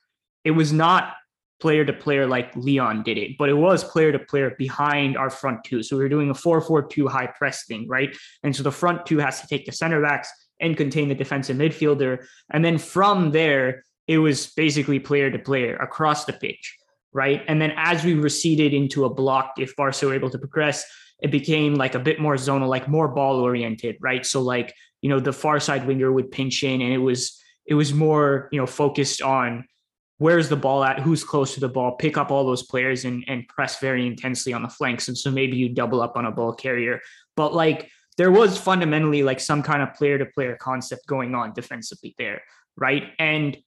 it 0.45 0.51
was 0.51 0.71
not 0.71 1.15
player 1.59 1.83
to 1.85 1.93
player 1.93 2.27
like 2.27 2.55
Lyon 2.55 3.01
did 3.03 3.17
it, 3.17 3.37
but 3.37 3.49
it 3.49 3.53
was 3.53 3.83
player 3.83 4.11
to 4.11 4.19
player 4.19 4.55
behind 4.57 5.17
our 5.17 5.29
front 5.29 5.63
two. 5.63 5.81
So 5.81 5.97
we 5.97 6.03
were 6.03 6.09
doing 6.09 6.29
a 6.29 6.33
4 6.33 6.61
4 6.61 6.83
2 6.83 7.07
high 7.07 7.27
press 7.27 7.65
thing, 7.65 7.87
right? 7.87 8.15
And 8.43 8.55
so 8.55 8.63
the 8.63 8.71
front 8.71 9.05
two 9.05 9.17
has 9.17 9.41
to 9.41 9.47
take 9.47 9.65
the 9.65 9.71
center 9.71 10.01
backs 10.01 10.29
and 10.59 10.77
contain 10.77 11.09
the 11.09 11.15
defensive 11.15 11.57
midfielder. 11.57 12.25
And 12.51 12.63
then 12.63 12.77
from 12.77 13.31
there, 13.31 13.83
it 14.07 14.19
was 14.19 14.47
basically 14.47 14.99
player 14.99 15.31
to 15.31 15.39
player 15.39 15.75
across 15.77 16.25
the 16.25 16.33
pitch, 16.33 16.77
right? 17.13 17.43
And 17.47 17.61
then 17.61 17.73
as 17.75 18.03
we 18.03 18.13
receded 18.13 18.73
into 18.73 19.05
a 19.05 19.09
block, 19.09 19.53
if 19.57 19.75
Barca 19.75 20.05
were 20.05 20.13
able 20.13 20.29
to 20.29 20.37
progress, 20.37 20.85
it 21.21 21.31
became 21.31 21.75
like 21.75 21.95
a 21.95 21.99
bit 21.99 22.19
more 22.19 22.35
zonal, 22.35 22.67
like 22.67 22.87
more 22.87 23.07
ball 23.07 23.39
oriented, 23.39 23.95
right? 24.01 24.25
So 24.25 24.41
like, 24.41 24.73
you 25.01 25.09
know, 25.09 25.19
the 25.19 25.33
far 25.33 25.59
side 25.59 25.87
winger 25.87 26.11
would 26.11 26.31
pinch 26.31 26.63
in 26.63 26.81
and 26.81 26.93
it 26.93 26.99
was 26.99 27.41
it 27.65 27.73
was 27.73 27.93
more, 27.93 28.47
you 28.51 28.59
know, 28.59 28.67
focused 28.67 29.23
on 29.23 29.65
where's 30.17 30.49
the 30.49 30.55
ball 30.55 30.83
at, 30.83 30.99
who's 30.99 31.23
close 31.23 31.53
to 31.53 31.59
the 31.59 31.69
ball, 31.69 31.93
pick 31.93 32.17
up 32.17 32.31
all 32.31 32.45
those 32.45 32.63
players 32.63 33.05
and, 33.05 33.23
and 33.27 33.47
press 33.47 33.79
very 33.79 34.07
intensely 34.07 34.53
on 34.53 34.63
the 34.63 34.69
flanks. 34.69 35.07
And 35.07 35.17
so 35.17 35.29
maybe 35.29 35.57
you 35.57 35.69
double 35.69 36.01
up 36.01 36.15
on 36.15 36.25
a 36.25 36.31
ball 36.31 36.53
carrier. 36.53 37.01
But 37.35 37.53
like 37.53 37.91
there 38.17 38.31
was 38.31 38.57
fundamentally 38.57 39.23
like 39.23 39.39
some 39.39 39.61
kind 39.61 39.81
of 39.81 39.93
player 39.93 40.17
to 40.17 40.25
player 40.25 40.55
concept 40.55 41.05
going 41.05 41.35
on 41.35 41.53
defensively 41.53 42.15
there. 42.17 42.41
Right. 42.77 43.11
And 43.19 43.57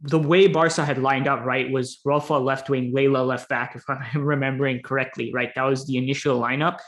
the 0.00 0.18
way 0.18 0.48
Barca 0.48 0.84
had 0.84 0.98
lined 0.98 1.28
up, 1.28 1.44
right, 1.44 1.70
was 1.70 2.00
Rolfo 2.04 2.42
left 2.42 2.68
wing, 2.68 2.92
Leila 2.92 3.24
left 3.24 3.48
back, 3.48 3.74
if 3.76 3.84
I'm 3.88 4.02
remembering 4.22 4.82
correctly, 4.82 5.32
right? 5.32 5.50
That 5.54 5.62
was 5.62 5.86
the 5.86 5.96
initial 5.96 6.40
lineup. 6.40 6.78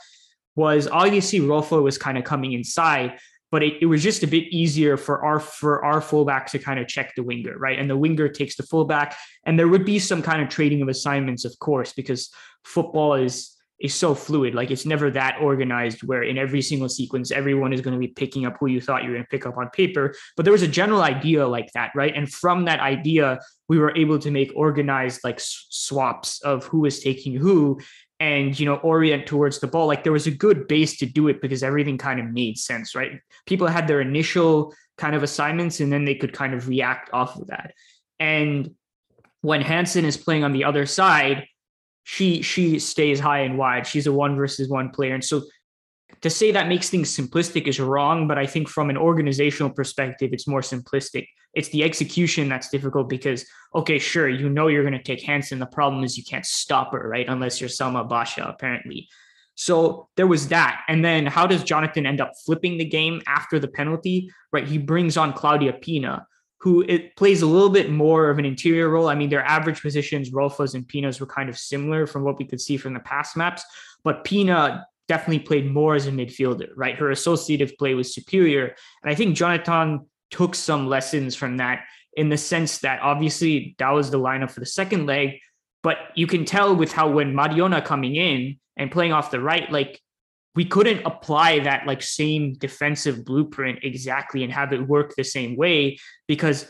Was 0.55 0.87
obviously 0.87 1.39
Rolfo 1.39 1.81
was 1.81 1.97
kind 1.97 2.17
of 2.17 2.23
coming 2.23 2.53
inside, 2.53 3.19
but 3.51 3.63
it, 3.63 3.75
it 3.81 3.85
was 3.85 4.03
just 4.03 4.23
a 4.23 4.27
bit 4.27 4.43
easier 4.51 4.97
for 4.97 5.23
our 5.23 5.39
for 5.39 5.83
our 5.83 6.01
fullback 6.01 6.47
to 6.51 6.59
kind 6.59 6.79
of 6.79 6.87
check 6.87 7.13
the 7.15 7.23
winger, 7.23 7.57
right? 7.57 7.79
And 7.79 7.89
the 7.89 7.97
winger 7.97 8.27
takes 8.27 8.55
the 8.55 8.63
fullback, 8.63 9.15
and 9.45 9.57
there 9.57 9.67
would 9.67 9.85
be 9.85 9.99
some 9.99 10.21
kind 10.21 10.41
of 10.41 10.49
trading 10.49 10.81
of 10.81 10.87
assignments, 10.87 11.45
of 11.45 11.57
course, 11.59 11.93
because 11.93 12.29
football 12.63 13.13
is 13.13 13.57
is 13.79 13.93
so 13.93 14.15
fluid. 14.15 14.55
Like 14.55 14.71
it's 14.71 14.85
never 14.85 15.11
that 15.11 15.37
organized 15.41 16.01
where 16.03 16.23
in 16.23 16.37
every 16.37 16.61
single 16.61 16.89
sequence 16.89 17.31
everyone 17.31 17.73
is 17.73 17.81
going 17.81 17.93
to 17.93 17.99
be 17.99 18.07
picking 18.07 18.45
up 18.45 18.57
who 18.59 18.67
you 18.67 18.81
thought 18.81 19.03
you 19.03 19.09
were 19.09 19.15
going 19.15 19.25
to 19.25 19.29
pick 19.29 19.45
up 19.45 19.57
on 19.57 19.69
paper. 19.69 20.15
But 20.35 20.45
there 20.45 20.51
was 20.51 20.63
a 20.63 20.67
general 20.67 21.03
idea 21.03 21.47
like 21.47 21.71
that, 21.73 21.91
right? 21.93 22.13
And 22.15 22.31
from 22.31 22.65
that 22.65 22.79
idea, 22.79 23.39
we 23.69 23.77
were 23.77 23.95
able 23.95 24.17
to 24.19 24.31
make 24.31 24.51
organized 24.55 25.21
like 25.23 25.39
swaps 25.39 26.41
of 26.41 26.65
who 26.65 26.85
is 26.85 27.01
taking 27.01 27.35
who 27.35 27.79
and 28.19 28.59
you 28.59 28.65
know 28.65 28.75
orient 28.77 29.27
towards 29.27 29.59
the 29.59 29.67
ball. 29.67 29.87
Like 29.87 30.03
there 30.03 30.13
was 30.13 30.27
a 30.27 30.31
good 30.31 30.67
base 30.67 30.97
to 30.97 31.05
do 31.05 31.27
it 31.27 31.41
because 31.41 31.63
everything 31.63 31.97
kind 31.97 32.19
of 32.19 32.27
made 32.27 32.57
sense 32.57 32.95
right? 32.95 33.19
People 33.45 33.67
had 33.67 33.87
their 33.87 34.01
initial 34.01 34.73
kind 34.97 35.15
of 35.15 35.23
assignments 35.23 35.79
and 35.79 35.91
then 35.91 36.05
they 36.05 36.15
could 36.15 36.33
kind 36.33 36.53
of 36.53 36.67
react 36.67 37.11
off 37.13 37.35
of 37.35 37.47
that. 37.47 37.73
And 38.19 38.73
when 39.41 39.61
Hansen 39.61 40.05
is 40.05 40.17
playing 40.17 40.43
on 40.43 40.53
the 40.53 40.63
other 40.63 40.85
side 40.85 41.47
she 42.09 42.41
she 42.41 42.79
stays 42.79 43.19
high 43.19 43.39
and 43.39 43.57
wide. 43.57 43.85
She's 43.85 44.07
a 44.07 44.13
one 44.13 44.37
versus 44.37 44.69
one 44.69 44.91
player. 44.91 45.13
And 45.13 45.23
so 45.23 45.41
to 46.21 46.29
say 46.29 46.51
that 46.51 46.67
makes 46.67 46.89
things 46.89 47.15
simplistic 47.15 47.67
is 47.67 47.79
wrong, 47.79 48.27
but 48.27 48.37
I 48.37 48.45
think 48.45 48.69
from 48.69 48.89
an 48.89 48.97
organizational 48.97 49.71
perspective, 49.71 50.31
it's 50.33 50.47
more 50.47 50.61
simplistic. 50.61 51.27
It's 51.53 51.69
the 51.69 51.83
execution 51.83 52.49
that's 52.49 52.69
difficult 52.69 53.09
because, 53.09 53.45
okay, 53.75 53.99
sure, 53.99 54.29
you 54.29 54.49
know 54.49 54.67
you're 54.67 54.83
going 54.83 54.93
to 54.93 55.03
take 55.03 55.21
Hansen. 55.21 55.59
The 55.59 55.65
problem 55.65 56.03
is 56.03 56.17
you 56.17 56.23
can't 56.23 56.45
stop 56.45 56.91
her, 56.93 57.07
right? 57.07 57.27
Unless 57.27 57.59
you're 57.59 57.69
Selma 57.69 58.03
Bacha, 58.03 58.43
apparently. 58.43 59.07
So 59.55 60.07
there 60.15 60.27
was 60.27 60.47
that. 60.49 60.83
And 60.87 61.03
then 61.03 61.25
how 61.25 61.47
does 61.47 61.63
Jonathan 61.63 62.05
end 62.05 62.21
up 62.21 62.31
flipping 62.45 62.77
the 62.77 62.85
game 62.85 63.21
after 63.27 63.59
the 63.59 63.67
penalty? 63.67 64.31
Right. 64.51 64.67
He 64.67 64.77
brings 64.77 65.17
on 65.17 65.33
Claudia 65.33 65.73
Pina, 65.73 66.27
who 66.59 66.83
it 66.87 67.15
plays 67.15 67.41
a 67.41 67.47
little 67.47 67.69
bit 67.69 67.91
more 67.91 68.29
of 68.29 68.37
an 68.37 68.45
interior 68.45 68.89
role. 68.89 69.09
I 69.09 69.15
mean, 69.15 69.29
their 69.29 69.43
average 69.43 69.81
positions, 69.81 70.31
Rolfo's 70.31 70.75
and 70.75 70.87
Pina's, 70.87 71.19
were 71.19 71.25
kind 71.25 71.49
of 71.49 71.57
similar 71.57 72.05
from 72.05 72.23
what 72.23 72.37
we 72.37 72.45
could 72.45 72.61
see 72.61 72.77
from 72.77 72.93
the 72.93 72.99
past 72.99 73.35
maps. 73.35 73.63
But 74.03 74.23
Pina 74.23 74.85
definitely 75.07 75.39
played 75.39 75.71
more 75.71 75.95
as 75.95 76.07
a 76.07 76.11
midfielder, 76.11 76.69
right? 76.75 76.95
Her 76.95 77.11
associative 77.11 77.77
play 77.77 77.93
was 77.93 78.13
superior. 78.13 78.75
And 79.03 79.11
I 79.11 79.15
think 79.15 79.35
Jonathan 79.35 80.05
took 80.31 80.55
some 80.55 80.87
lessons 80.87 81.35
from 81.35 81.57
that 81.57 81.85
in 82.15 82.29
the 82.29 82.37
sense 82.37 82.79
that 82.79 83.01
obviously 83.01 83.75
that 83.79 83.91
was 83.91 84.11
the 84.11 84.19
lineup 84.19 84.51
for 84.51 84.59
the 84.59 84.65
second 84.65 85.05
leg. 85.05 85.39
But 85.83 85.97
you 86.15 86.27
can 86.27 86.43
tell 86.43 86.75
with 86.75 86.91
how 86.91 87.09
when 87.09 87.33
Mariona 87.33 87.85
coming 87.85 88.15
in 88.15 88.57
and 88.75 88.91
playing 88.91 89.13
off 89.13 89.31
the 89.31 89.39
right, 89.39 89.71
like 89.71 90.01
we 90.55 90.65
couldn't 90.65 91.05
apply 91.05 91.59
that 91.59 91.85
like 91.85 92.01
same 92.01 92.53
defensive 92.53 93.23
blueprint 93.23 93.79
exactly 93.83 94.43
and 94.43 94.51
have 94.51 94.73
it 94.73 94.87
work 94.87 95.13
the 95.15 95.23
same 95.23 95.55
way 95.55 95.97
because 96.27 96.69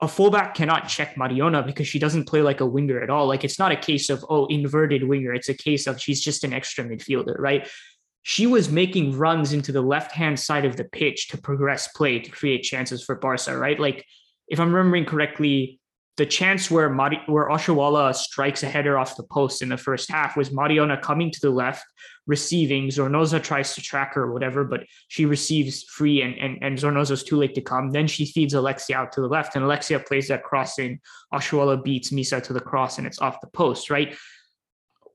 a 0.00 0.06
fullback 0.06 0.54
cannot 0.54 0.88
check 0.88 1.16
Mariona 1.16 1.66
because 1.66 1.88
she 1.88 1.98
doesn't 1.98 2.26
play 2.26 2.40
like 2.40 2.60
a 2.60 2.66
winger 2.66 3.00
at 3.00 3.10
all. 3.10 3.26
Like 3.26 3.42
it's 3.42 3.58
not 3.58 3.72
a 3.72 3.76
case 3.76 4.10
of, 4.10 4.24
oh, 4.28 4.46
inverted 4.46 5.02
winger. 5.02 5.34
It's 5.34 5.48
a 5.48 5.54
case 5.54 5.86
of 5.86 6.00
she's 6.00 6.20
just 6.20 6.44
an 6.44 6.52
extra 6.52 6.84
midfielder, 6.84 7.36
right? 7.38 7.68
She 8.22 8.46
was 8.46 8.70
making 8.70 9.16
runs 9.16 9.52
into 9.52 9.72
the 9.72 9.80
left 9.80 10.12
hand 10.12 10.38
side 10.38 10.64
of 10.64 10.76
the 10.76 10.84
pitch 10.84 11.28
to 11.28 11.38
progress 11.38 11.88
play 11.88 12.20
to 12.20 12.30
create 12.30 12.62
chances 12.62 13.02
for 13.02 13.16
Barca, 13.16 13.56
right? 13.58 13.78
Like 13.78 14.04
if 14.46 14.60
I'm 14.60 14.72
remembering 14.72 15.04
correctly, 15.04 15.80
the 16.18 16.26
chance 16.26 16.68
where 16.68 16.90
Mari- 16.90 17.22
where 17.26 17.48
Oshoala 17.48 18.12
strikes 18.12 18.64
a 18.64 18.66
header 18.66 18.98
off 18.98 19.16
the 19.16 19.22
post 19.22 19.62
in 19.62 19.68
the 19.68 19.76
first 19.76 20.10
half 20.10 20.36
was 20.36 20.50
Mariona 20.50 21.00
coming 21.00 21.30
to 21.30 21.40
the 21.40 21.50
left, 21.50 21.86
receiving. 22.26 22.88
Zornoza 22.88 23.40
tries 23.40 23.76
to 23.76 23.80
track 23.80 24.14
her 24.14 24.24
or 24.24 24.32
whatever, 24.32 24.64
but 24.64 24.84
she 25.06 25.26
receives 25.26 25.84
free 25.84 26.22
and, 26.22 26.34
and, 26.34 26.58
and 26.60 26.76
Zornoza's 26.76 27.22
too 27.22 27.36
late 27.36 27.54
to 27.54 27.60
come. 27.60 27.92
Then 27.92 28.08
she 28.08 28.26
feeds 28.26 28.52
Alexia 28.52 28.96
out 28.96 29.12
to 29.12 29.20
the 29.20 29.28
left, 29.28 29.54
and 29.54 29.64
Alexia 29.64 30.00
plays 30.00 30.26
that 30.26 30.42
cross 30.42 30.80
in. 30.80 31.00
Oshoala 31.32 31.82
beats 31.82 32.10
Misa 32.10 32.42
to 32.42 32.52
the 32.52 32.60
cross, 32.60 32.98
and 32.98 33.06
it's 33.06 33.20
off 33.20 33.40
the 33.40 33.46
post, 33.46 33.88
right? 33.88 34.16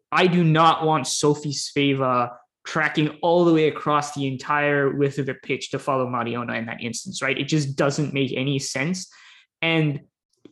I 0.10 0.27
do 0.27 0.41
not 0.41 0.86
want 0.86 1.03
Sofie 1.03 1.53
Svava 1.53 2.31
tracking 2.65 3.10
all 3.22 3.43
the 3.43 3.53
way 3.53 3.67
across 3.67 4.13
the 4.13 4.25
entire 4.25 4.95
width 4.95 5.19
of 5.19 5.25
the 5.25 5.33
pitch 5.33 5.72
to 5.72 5.79
follow 5.79 6.07
Mariona 6.07 6.57
in 6.57 6.67
that 6.67 6.81
instance, 6.81 7.22
right? 7.22 7.38
It 7.38 7.50
just 7.50 7.75
doesn't 7.75 8.13
make 8.13 8.31
any 8.31 8.57
sense. 8.57 9.12
And 9.62 10.00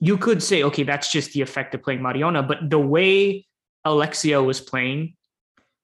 you 0.02 0.18
could 0.18 0.42
say, 0.44 0.64
okay, 0.64 0.84
that's 0.84 1.12
just 1.12 1.32
the 1.32 1.42
effect 1.42 1.74
of 1.76 1.84
playing 1.84 2.02
Mariona, 2.02 2.46
but 2.46 2.70
the 2.70 2.80
way 2.80 3.46
Alexia 3.86 4.42
was 4.42 4.60
playing 4.60 5.14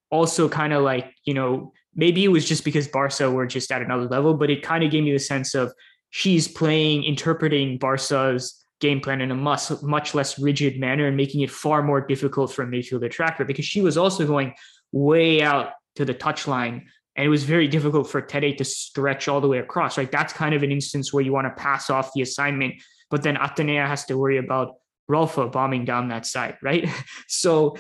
also 0.10 0.50
kind 0.50 0.74
of 0.74 0.84
like, 0.84 1.14
you 1.24 1.34
know, 1.34 1.72
maybe 1.96 2.26
it 2.26 2.30
was 2.30 2.48
just 2.48 2.66
because 2.66 2.88
Barca 2.88 3.30
were 3.30 3.46
just 3.46 3.72
at 3.72 3.82
another 3.82 4.08
level, 4.08 4.34
but 4.34 4.50
it 4.50 4.64
kind 4.64 4.84
of 4.84 4.92
gave 4.92 5.04
me 5.04 5.12
the 5.12 5.20
sense 5.20 5.54
of 5.54 5.72
she's 6.10 6.48
playing, 6.48 7.04
interpreting 7.04 7.78
Barca's 7.78 8.64
game 8.80 9.02
plan 9.02 9.22
in 9.22 9.32
a 9.32 9.36
much, 9.36 9.72
much 9.84 10.16
less 10.16 10.40
rigid 10.40 10.80
manner 10.80 11.08
and 11.08 11.16
making 11.16 11.42
it 11.42 11.52
far 11.52 11.84
more 11.84 12.02
difficult 12.02 12.52
for 12.52 12.64
a 12.64 12.68
midfielder 12.68 13.12
tracker 13.12 13.46
because 13.46 13.66
she 13.66 13.82
was 13.82 13.98
also 13.98 14.26
going 14.26 14.54
way 14.92 15.42
out 15.42 15.74
to 15.96 16.06
the 16.06 16.14
touchline 16.14 16.84
and 17.16 17.26
it 17.26 17.30
was 17.30 17.44
very 17.44 17.68
difficult 17.68 18.08
for 18.10 18.22
Tere 18.22 18.54
to 18.54 18.64
stretch 18.64 19.28
all 19.28 19.42
the 19.42 19.48
way 19.48 19.58
across, 19.58 19.98
right? 19.98 20.12
That's 20.12 20.32
kind 20.32 20.54
of 20.54 20.62
an 20.62 20.72
instance 20.72 21.12
where 21.12 21.24
you 21.24 21.34
want 21.34 21.48
to 21.48 21.62
pass 21.62 21.90
off 21.90 22.12
the 22.14 22.22
assignment, 22.22 22.76
but 23.10 23.24
then 23.24 23.36
Athenea 23.36 23.88
has 23.88 24.06
to 24.06 24.18
worry 24.18 24.38
about 24.38 24.76
Rolfo 25.10 25.52
bombing 25.52 25.86
down 25.86 26.10
that 26.10 26.26
side, 26.26 26.58
right? 26.62 26.90
So 27.28 27.78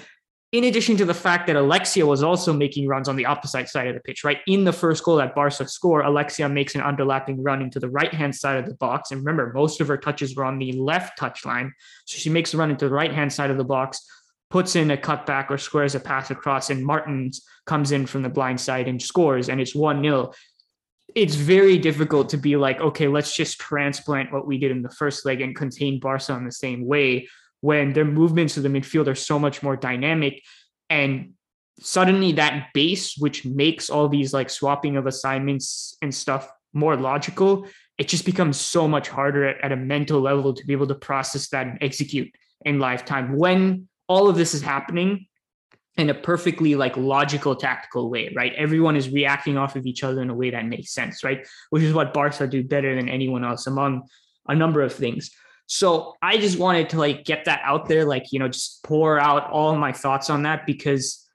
in 0.53 0.63
addition 0.63 0.96
to 0.98 1.05
the 1.05 1.13
fact 1.13 1.48
that 1.48 1.57
Alexia 1.57 2.05
was 2.05 2.24
also 2.24 2.53
making 2.53 2.88
runs 2.88 3.10
on 3.10 3.17
the 3.17 3.25
opposite 3.25 3.67
side 3.67 3.88
of 3.88 3.96
the 3.96 4.00
pitch, 4.00 4.24
right? 4.24 4.39
In 4.48 4.63
the 4.63 4.72
first 4.72 5.03
goal 5.03 5.17
that 5.17 5.36
Barca 5.36 5.67
score, 5.67 6.01
Alexia 6.01 6.48
makes 6.48 6.74
an 6.74 6.81
underlapping 6.81 7.38
run 7.39 7.62
into 7.62 7.81
the 7.81 7.89
right 7.89 8.13
hand 8.13 8.34
side 8.34 8.57
of 8.57 8.65
the 8.65 8.75
box. 8.75 9.12
And 9.12 9.19
remember, 9.19 9.51
most 9.53 9.81
of 9.81 9.89
her 9.89 9.98
touches 9.98 10.36
were 10.36 10.46
on 10.46 10.57
the 10.57 10.72
left 10.72 11.17
touch 11.17 11.46
line. 11.46 11.74
So 12.05 12.17
she 12.17 12.29
makes 12.29 12.53
a 12.53 12.57
run 12.57 12.72
into 12.72 12.88
the 12.88 12.96
right 12.96 13.13
hand 13.13 13.34
side 13.34 13.51
of 13.51 13.57
the 13.57 13.65
box, 13.65 14.00
puts 14.50 14.77
in 14.77 14.89
a 14.91 14.98
cutback 14.98 15.50
or 15.50 15.57
squares 15.57 15.96
a 15.96 16.00
pass 16.00 16.31
across, 16.31 16.69
and 16.69 16.86
Martens 16.86 17.41
comes 17.65 17.91
in 17.91 18.05
from 18.05 18.22
the 18.22 18.29
blind 18.29 18.62
side 18.62 18.88
and 18.88 19.01
scores, 19.01 19.50
and 19.50 19.60
it's 19.60 19.75
1 19.75 20.01
0. 20.01 20.31
It's 21.16 21.36
very 21.36 21.78
difficult 21.78 22.30
to 22.30 22.38
be 22.38 22.58
like, 22.58 22.80
okay, 22.80 23.08
let's 23.08 23.36
just 23.36 23.60
transplant 23.60 24.32
what 24.32 24.46
we 24.46 24.58
did 24.58 24.72
in 24.72 24.82
the 24.82 24.90
first 24.90 25.26
leg 25.26 25.42
and 25.42 25.56
contain 25.56 26.00
Barca 26.00 26.34
in 26.34 26.46
the 26.46 26.52
same 26.52 26.86
way 26.86 27.28
when 27.62 27.94
their 27.94 28.06
movements 28.06 28.58
of 28.58 28.64
the 28.64 28.70
midfield 28.70 29.08
are 29.08 29.16
so 29.16 29.40
much 29.40 29.64
more 29.64 29.76
dynamic. 29.76 30.44
And 30.90 31.34
suddenly 31.80 32.34
that 32.34 32.68
base 32.74 33.16
which 33.18 33.46
makes 33.46 33.90
all 33.90 34.10
these 34.10 34.34
like 34.34 34.50
swapping 34.50 34.98
of 34.98 35.06
assignments 35.08 35.96
and 36.02 36.14
stuff 36.14 36.50
more 36.74 36.96
logical 36.96 37.68
it 37.98 38.08
just 38.08 38.26
becomes 38.26 38.60
so 38.60 38.88
much 38.88 39.10
harder 39.10 39.46
at, 39.46 39.64
at, 39.64 39.72
a 39.72 39.76
mental 39.76 40.22
level 40.22 40.54
to 40.54 40.66
be 40.66 40.74
able 40.74 40.88
to 40.88 40.96
process 40.96 41.50
that 41.50 41.68
and 41.68 41.78
execute 41.82 42.34
in 42.64 42.80
lifetime. 42.80 43.36
When 43.36 43.88
all 44.08 44.30
of 44.30 44.36
this 44.36 44.54
is 44.54 44.62
happening 44.62 45.28
in 45.98 46.10
a 46.10 46.13
perfectly 46.13 46.75
like 46.75 46.96
logical 46.96 47.56
tactical 47.56 48.10
way 48.10 48.32
right 48.36 48.54
everyone 48.56 48.96
is 48.96 49.10
reacting 49.10 49.58
off 49.58 49.75
of 49.75 49.86
each 49.86 50.04
other 50.04 50.22
in 50.22 50.30
a 50.30 50.36
way 50.36 50.50
that 50.51 50.66
makes 50.66 50.94
sense 50.94 51.24
right 51.24 51.48
which 51.72 51.84
is 51.84 51.94
what 51.94 52.13
barca 52.13 52.48
do 52.48 52.63
better 52.63 52.96
than 52.96 53.10
anyone 53.10 53.44
else 53.44 53.68
among 53.68 54.08
a 54.48 54.56
number 54.56 54.82
of 54.82 54.94
things 54.94 55.32
so 55.68 56.16
I 56.22 56.38
just 56.38 56.58
wanted 56.58 56.89
to 56.92 56.98
like 56.98 57.25
get 57.25 57.46
that 57.46 57.62
out 57.63 57.88
there, 57.88 58.06
like, 58.06 58.32
you 58.32 58.39
know, 58.39 58.48
just 58.48 58.84
pour 58.84 59.20
out 59.20 59.51
all 59.51 59.75
my 59.75 59.92
thoughts 59.92 60.30
on 60.30 60.44
that 60.44 60.66
because 60.66 61.25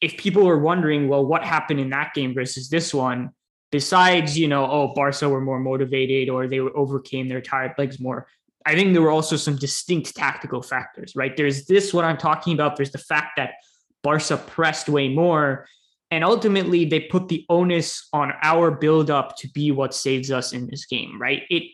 if 0.00 0.16
people 0.16 0.44
were 0.44 0.58
wondering, 0.58 1.08
well, 1.08 1.24
what 1.24 1.44
happened 1.44 1.78
in 1.78 1.90
that 1.90 2.14
game 2.14 2.34
versus 2.34 2.70
this 2.70 2.94
one, 2.94 3.30
besides, 3.70 4.38
you 4.38 4.48
know, 4.48 4.64
oh, 4.64 4.94
Barca 4.94 5.28
were 5.28 5.42
more 5.42 5.60
motivated 5.60 6.30
or 6.30 6.48
they 6.48 6.58
overcame 6.58 7.28
their 7.28 7.42
tired 7.42 7.72
legs 7.76 8.00
more. 8.00 8.26
I 8.64 8.74
think 8.74 8.94
there 8.94 9.02
were 9.02 9.10
also 9.10 9.36
some 9.36 9.56
distinct 9.56 10.16
tactical 10.16 10.62
factors, 10.62 11.14
right? 11.14 11.36
There's 11.36 11.66
this, 11.66 11.92
what 11.92 12.06
I'm 12.06 12.16
talking 12.16 12.54
about. 12.54 12.76
There's 12.76 12.92
the 12.92 12.98
fact 12.98 13.32
that 13.36 13.54
Barca 14.02 14.36
pressed 14.36 14.88
way 14.88 15.08
more. 15.08 15.66
And 16.10 16.24
ultimately, 16.24 16.84
they 16.84 17.00
put 17.00 17.28
the 17.28 17.46
onus 17.48 18.08
on 18.12 18.32
our 18.42 18.70
buildup 18.70 19.36
to 19.38 19.48
be 19.48 19.70
what 19.70 19.94
saves 19.94 20.30
us 20.30 20.52
in 20.52 20.66
this 20.66 20.86
game, 20.86 21.20
right? 21.20 21.42
It 21.50 21.64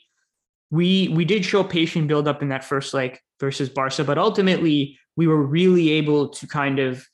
we 0.71 1.09
we 1.09 1.25
did 1.25 1.45
show 1.45 1.63
patient 1.65 2.09
build 2.09 2.29
up 2.29 2.43
in 2.43 2.49
that 2.49 2.65
first 2.65 2.93
leg 2.93 3.19
versus 3.41 3.69
Barca, 3.69 4.05
but 4.05 4.19
ultimately 4.19 4.99
we 5.17 5.27
were 5.27 5.43
really 5.43 5.91
able 5.91 6.29
to 6.29 6.47
kind 6.47 6.79
of 6.79 7.07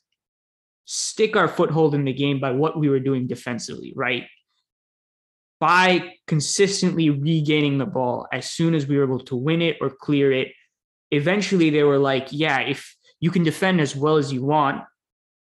stick 0.85 1.35
our 1.35 1.47
foothold 1.47 1.95
in 1.95 2.03
the 2.03 2.13
game 2.13 2.39
by 2.39 2.51
what 2.51 2.77
we 2.77 2.89
were 2.89 2.99
doing 2.99 3.27
defensively, 3.27 3.93
right? 3.95 4.25
By 5.59 6.15
consistently 6.27 7.09
regaining 7.09 7.77
the 7.77 7.85
ball 7.85 8.27
as 8.33 8.49
soon 8.49 8.75
as 8.75 8.85
we 8.85 8.97
were 8.97 9.05
able 9.05 9.19
to 9.21 9.35
win 9.35 9.61
it 9.61 9.77
or 9.79 9.89
clear 9.89 10.31
it. 10.33 10.49
Eventually 11.11 11.69
they 11.69 11.83
were 11.83 11.99
like, 11.99 12.27
yeah, 12.31 12.59
if 12.59 12.95
you 13.21 13.31
can 13.31 13.43
defend 13.43 13.79
as 13.79 13.95
well 13.95 14.17
as 14.17 14.33
you 14.33 14.43
want, 14.43 14.83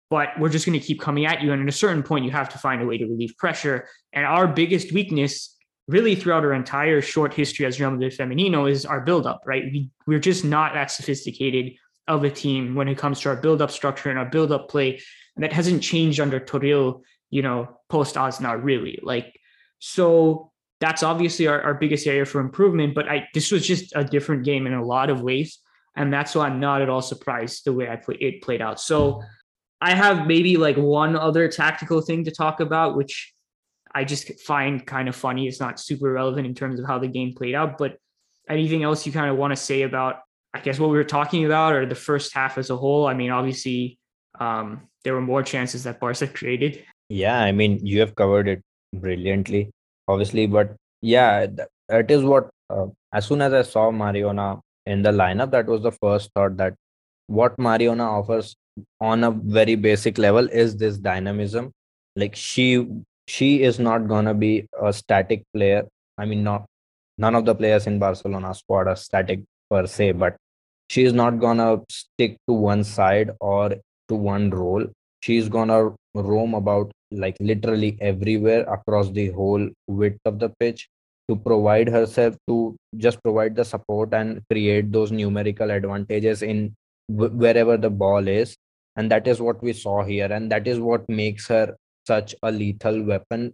but 0.10 0.30
we're 0.40 0.50
just 0.50 0.66
going 0.66 0.80
to 0.80 0.86
keep 0.86 1.02
coming 1.02 1.26
at 1.26 1.42
you. 1.42 1.52
And 1.52 1.62
at 1.62 1.68
a 1.68 1.78
certain 1.78 2.04
point, 2.04 2.26
you 2.26 2.32
have 2.32 2.50
to 2.50 2.58
find 2.58 2.82
a 2.82 2.86
way 2.86 2.98
to 2.98 3.06
relieve 3.06 3.36
pressure. 3.38 3.88
And 4.14 4.26
our 4.26 4.48
biggest 4.48 4.92
weakness 4.92 5.56
really 5.88 6.16
throughout 6.16 6.44
our 6.44 6.54
entire 6.54 7.02
short 7.02 7.34
history 7.34 7.66
as 7.66 7.80
Real 7.80 7.92
Madrid 7.92 8.14
Femenino 8.14 8.70
is 8.70 8.86
our 8.86 9.02
buildup, 9.02 9.42
right? 9.46 9.64
We, 9.72 9.90
we're 10.06 10.20
just 10.20 10.44
not 10.44 10.74
that 10.74 10.92
sophisticated 10.92 11.74
of 12.08 12.24
a 12.24 12.30
team 12.30 12.76
when 12.76 12.88
it 12.88 12.98
comes 12.98 13.20
to 13.22 13.30
our 13.30 13.36
build-up 13.36 13.72
structure 13.72 14.10
and 14.10 14.20
our 14.20 14.26
build-up 14.26 14.70
play. 14.70 15.02
And 15.36 15.44
that 15.44 15.54
hasn't 15.54 15.84
changed 15.84 16.20
under 16.20 16.40
Toril, 16.40 17.02
you 17.30 17.42
know, 17.42 17.80
post 17.90 18.16
Aznar 18.16 18.62
really. 18.62 19.00
Like, 19.04 19.40
so 19.80 20.52
that's 20.80 21.04
obviously 21.04 21.48
our, 21.48 21.62
our 21.62 21.74
biggest 21.74 22.08
area 22.08 22.26
for 22.26 22.40
improvement. 22.40 22.96
But 22.96 23.10
I 23.10 23.28
this 23.34 23.52
was 23.52 23.66
just 23.66 23.94
a 23.96 24.04
different 24.04 24.44
game 24.44 24.68
in 24.68 24.74
a 24.74 24.84
lot 24.84 25.10
of 25.10 25.22
ways. 25.22 25.60
And 25.96 26.14
that's 26.14 26.36
why 26.36 26.48
I'm 26.48 26.60
not 26.60 26.82
at 26.82 26.90
all 26.90 27.02
surprised 27.02 27.66
the 27.66 27.74
way 27.74 27.90
I 27.90 27.96
play, 27.96 28.16
it 28.20 28.42
played 28.44 28.62
out. 28.62 28.80
So 28.80 29.24
I 29.82 29.94
have 29.96 30.26
maybe 30.26 30.58
like 30.58 30.76
one 30.76 31.16
other 31.16 31.48
tactical 31.48 32.02
thing 32.02 32.24
to 32.26 32.32
talk 32.32 32.60
about, 32.60 32.96
which 32.96 33.34
I 33.94 34.04
just 34.04 34.40
find 34.42 34.86
kind 34.86 35.08
of 35.08 35.16
funny. 35.16 35.48
It's 35.48 35.60
not 35.60 35.80
super 35.80 36.12
relevant 36.12 36.48
in 36.48 36.56
terms 36.56 36.80
of 36.80 36.88
how 36.88 37.00
the 37.00 37.08
game 37.08 37.34
played 37.34 37.56
out. 37.56 37.78
But 37.78 37.98
anything 38.50 38.84
else 38.84 39.06
you 39.06 39.12
kind 39.12 39.30
of 39.30 39.38
want 39.38 39.52
to 39.52 39.56
say 39.56 39.84
about, 39.84 40.20
I 40.54 40.60
guess, 40.60 40.80
what 40.80 40.90
we 40.90 40.98
were 40.98 41.04
talking 41.04 41.46
about 41.46 41.74
or 41.74 41.86
the 41.86 41.96
first 41.96 42.34
half 42.34 42.58
as 42.58 42.70
a 42.70 42.76
whole? 42.76 43.08
I 43.08 43.14
mean, 43.14 43.32
obviously, 43.32 44.00
um, 44.40 44.88
there 45.04 45.14
were 45.14 45.22
more 45.22 45.44
chances 45.44 45.84
that 45.84 46.00
Barca 46.00 46.28
created. 46.40 46.84
Yeah, 47.10 47.40
I 47.40 47.52
mean, 47.52 47.86
you 47.86 48.00
have 48.00 48.16
covered 48.16 48.48
it 48.48 48.62
brilliantly, 48.94 49.72
obviously. 50.08 50.48
But 50.48 50.76
yeah, 51.02 51.48
that 51.88 52.12
is 52.12 52.24
what, 52.24 52.50
uh, 52.70 52.88
as 53.14 53.28
soon 53.28 53.42
as 53.42 53.54
I 53.54 53.62
saw 53.62 53.92
Mariona 53.92 54.60
in 54.86 55.04
the 55.04 55.12
lineup, 55.12 55.52
that 55.52 55.68
was 55.68 55.84
the 55.84 55.92
first 55.92 56.32
thought 56.34 56.58
that 56.58 56.74
what 57.28 57.58
Mariona 57.58 58.06
offers 58.06 58.56
on 59.00 59.24
a 59.24 59.32
very 59.32 59.76
basic 59.76 60.18
level 60.18 60.48
is 60.50 60.78
this 60.78 60.98
dynamism. 60.98 61.72
Like 62.16 62.36
she 62.36 62.88
she 63.28 63.64
is 63.64 63.80
not 63.80 64.08
gonna 64.08 64.34
be 64.34 64.68
a 64.82 64.94
static 64.94 65.44
player. 65.54 65.88
I 66.18 66.26
mean, 66.26 66.44
not 66.44 66.66
none 67.18 67.36
of 67.36 67.46
the 67.46 67.56
players 67.56 67.88
in 67.88 68.00
Barcelona 68.00 68.54
squad 68.54 68.88
are 68.88 68.96
static 68.96 69.42
per 69.70 69.86
se, 69.88 70.14
but 70.14 70.36
she 70.90 71.04
is 71.04 71.14
not 71.14 71.40
gonna 71.40 71.82
stick 71.90 72.38
to 72.48 72.54
one 72.54 72.84
side 72.84 73.32
or 73.40 73.76
to 74.10 74.16
one 74.16 74.50
role. 74.50 74.86
She's 75.22 75.50
gonna 75.50 75.94
roam 76.14 76.54
about 76.54 76.92
like 77.12 77.38
literally 77.40 77.98
everywhere 78.02 78.64
across 78.64 79.10
the 79.12 79.30
whole 79.32 79.70
width 79.88 80.20
of 80.26 80.40
the 80.40 80.50
pitch 80.60 80.88
to 81.30 81.36
provide 81.36 81.90
herself 81.90 82.36
to 82.48 82.76
just 82.98 83.22
provide 83.22 83.56
the 83.56 83.66
support 83.66 84.14
and 84.14 84.42
create 84.50 84.92
those 84.92 85.12
numerical 85.12 85.72
advantages 85.72 86.42
in 86.42 86.74
wherever 87.10 87.78
the 87.78 87.90
ball 87.90 88.28
is 88.28 88.56
and 88.98 89.12
that 89.12 89.28
is 89.28 89.40
what 89.40 89.62
we 89.64 89.74
saw 89.74 90.04
here. 90.04 90.26
And 90.26 90.52
that 90.52 90.68
is 90.68 90.80
what 90.80 91.08
makes 91.08 91.48
her 91.48 91.78
such 92.06 92.36
a 92.44 92.52
lethal 92.52 93.04
weapon 93.04 93.54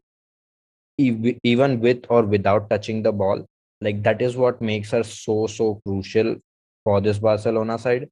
even 0.97 1.79
with 1.79 2.05
or 2.09 2.23
without 2.23 2.69
touching 2.69 3.03
the 3.03 3.11
ball. 3.11 3.45
Like 3.81 4.03
that 4.03 4.21
is 4.21 4.37
what 4.37 4.61
makes 4.61 4.91
her 4.91 5.03
so 5.03 5.47
so 5.47 5.81
crucial 5.85 6.35
for 6.83 7.01
this 7.01 7.19
barcelona 7.19 7.77
side. 7.77 8.09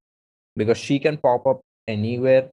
Because 0.56 0.78
she 0.78 1.00
can 1.00 1.18
pop 1.18 1.48
up 1.48 1.62
anywhere. 1.88 2.50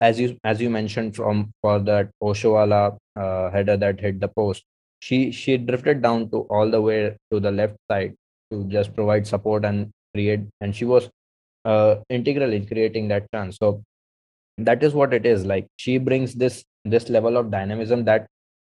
As 0.00 0.20
you 0.20 0.36
as 0.44 0.60
you 0.60 0.70
mentioned 0.70 1.16
from 1.16 1.52
for 1.60 1.78
that 1.80 2.10
oshoala 2.22 2.96
uh, 3.16 3.50
header 3.50 3.76
that 3.76 4.00
hit 4.00 4.20
the 4.20 4.28
post. 4.28 4.64
She 5.00 5.32
she 5.32 5.56
drifted 5.56 6.02
down 6.02 6.30
to 6.30 6.42
all 6.50 6.70
the 6.70 6.80
way 6.80 7.16
to 7.32 7.40
the 7.40 7.50
left 7.50 7.76
side 7.90 8.14
to 8.52 8.64
just 8.64 8.94
provide 8.94 9.26
support 9.26 9.64
and 9.64 9.90
create. 10.14 10.40
And 10.60 10.74
she 10.74 10.84
was 10.84 11.10
uh, 11.72 11.92
integral 12.18 12.52
in 12.58 12.66
creating 12.72 13.08
that 13.08 13.30
chance 13.34 13.58
so 13.62 13.70
that 14.58 14.82
is 14.82 14.92
what 14.92 15.14
it 15.14 15.24
is. 15.24 15.46
Like 15.46 15.68
she 15.76 15.98
brings 15.98 16.34
this 16.34 16.64
this 16.84 17.08
level 17.08 17.36
of 17.36 17.50
dynamism 17.50 18.04
that 18.04 18.26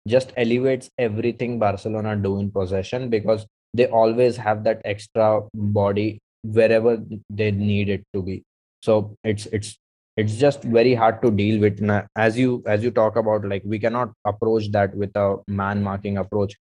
just 0.07 0.31
elevates 0.37 0.89
everything 0.97 1.59
Barcelona 1.59 2.15
do 2.15 2.39
in 2.39 2.51
possession 2.51 3.09
because 3.09 3.45
they 3.73 3.87
always 3.87 4.37
have 4.37 4.63
that 4.63 4.81
extra 4.85 5.41
body 5.53 6.19
wherever 6.43 6.97
they 7.29 7.51
need 7.51 7.89
it 7.89 8.03
to 8.13 8.21
be. 8.21 8.43
So 8.81 9.15
it's 9.23 9.47
it's 9.47 9.77
it's 10.15 10.35
just 10.35 10.63
very 10.63 10.93
hard 10.93 11.21
to 11.21 11.31
deal 11.31 11.59
with. 11.59 11.81
As 12.15 12.37
you 12.37 12.63
as 12.65 12.83
you 12.83 12.91
talk 12.91 13.15
about 13.15 13.45
like 13.45 13.63
we 13.65 13.79
cannot 13.79 14.11
approach 14.25 14.71
that 14.71 14.95
with 14.95 15.15
a 15.15 15.37
man 15.47 15.83
marking 15.83 16.17
approach. 16.17 16.55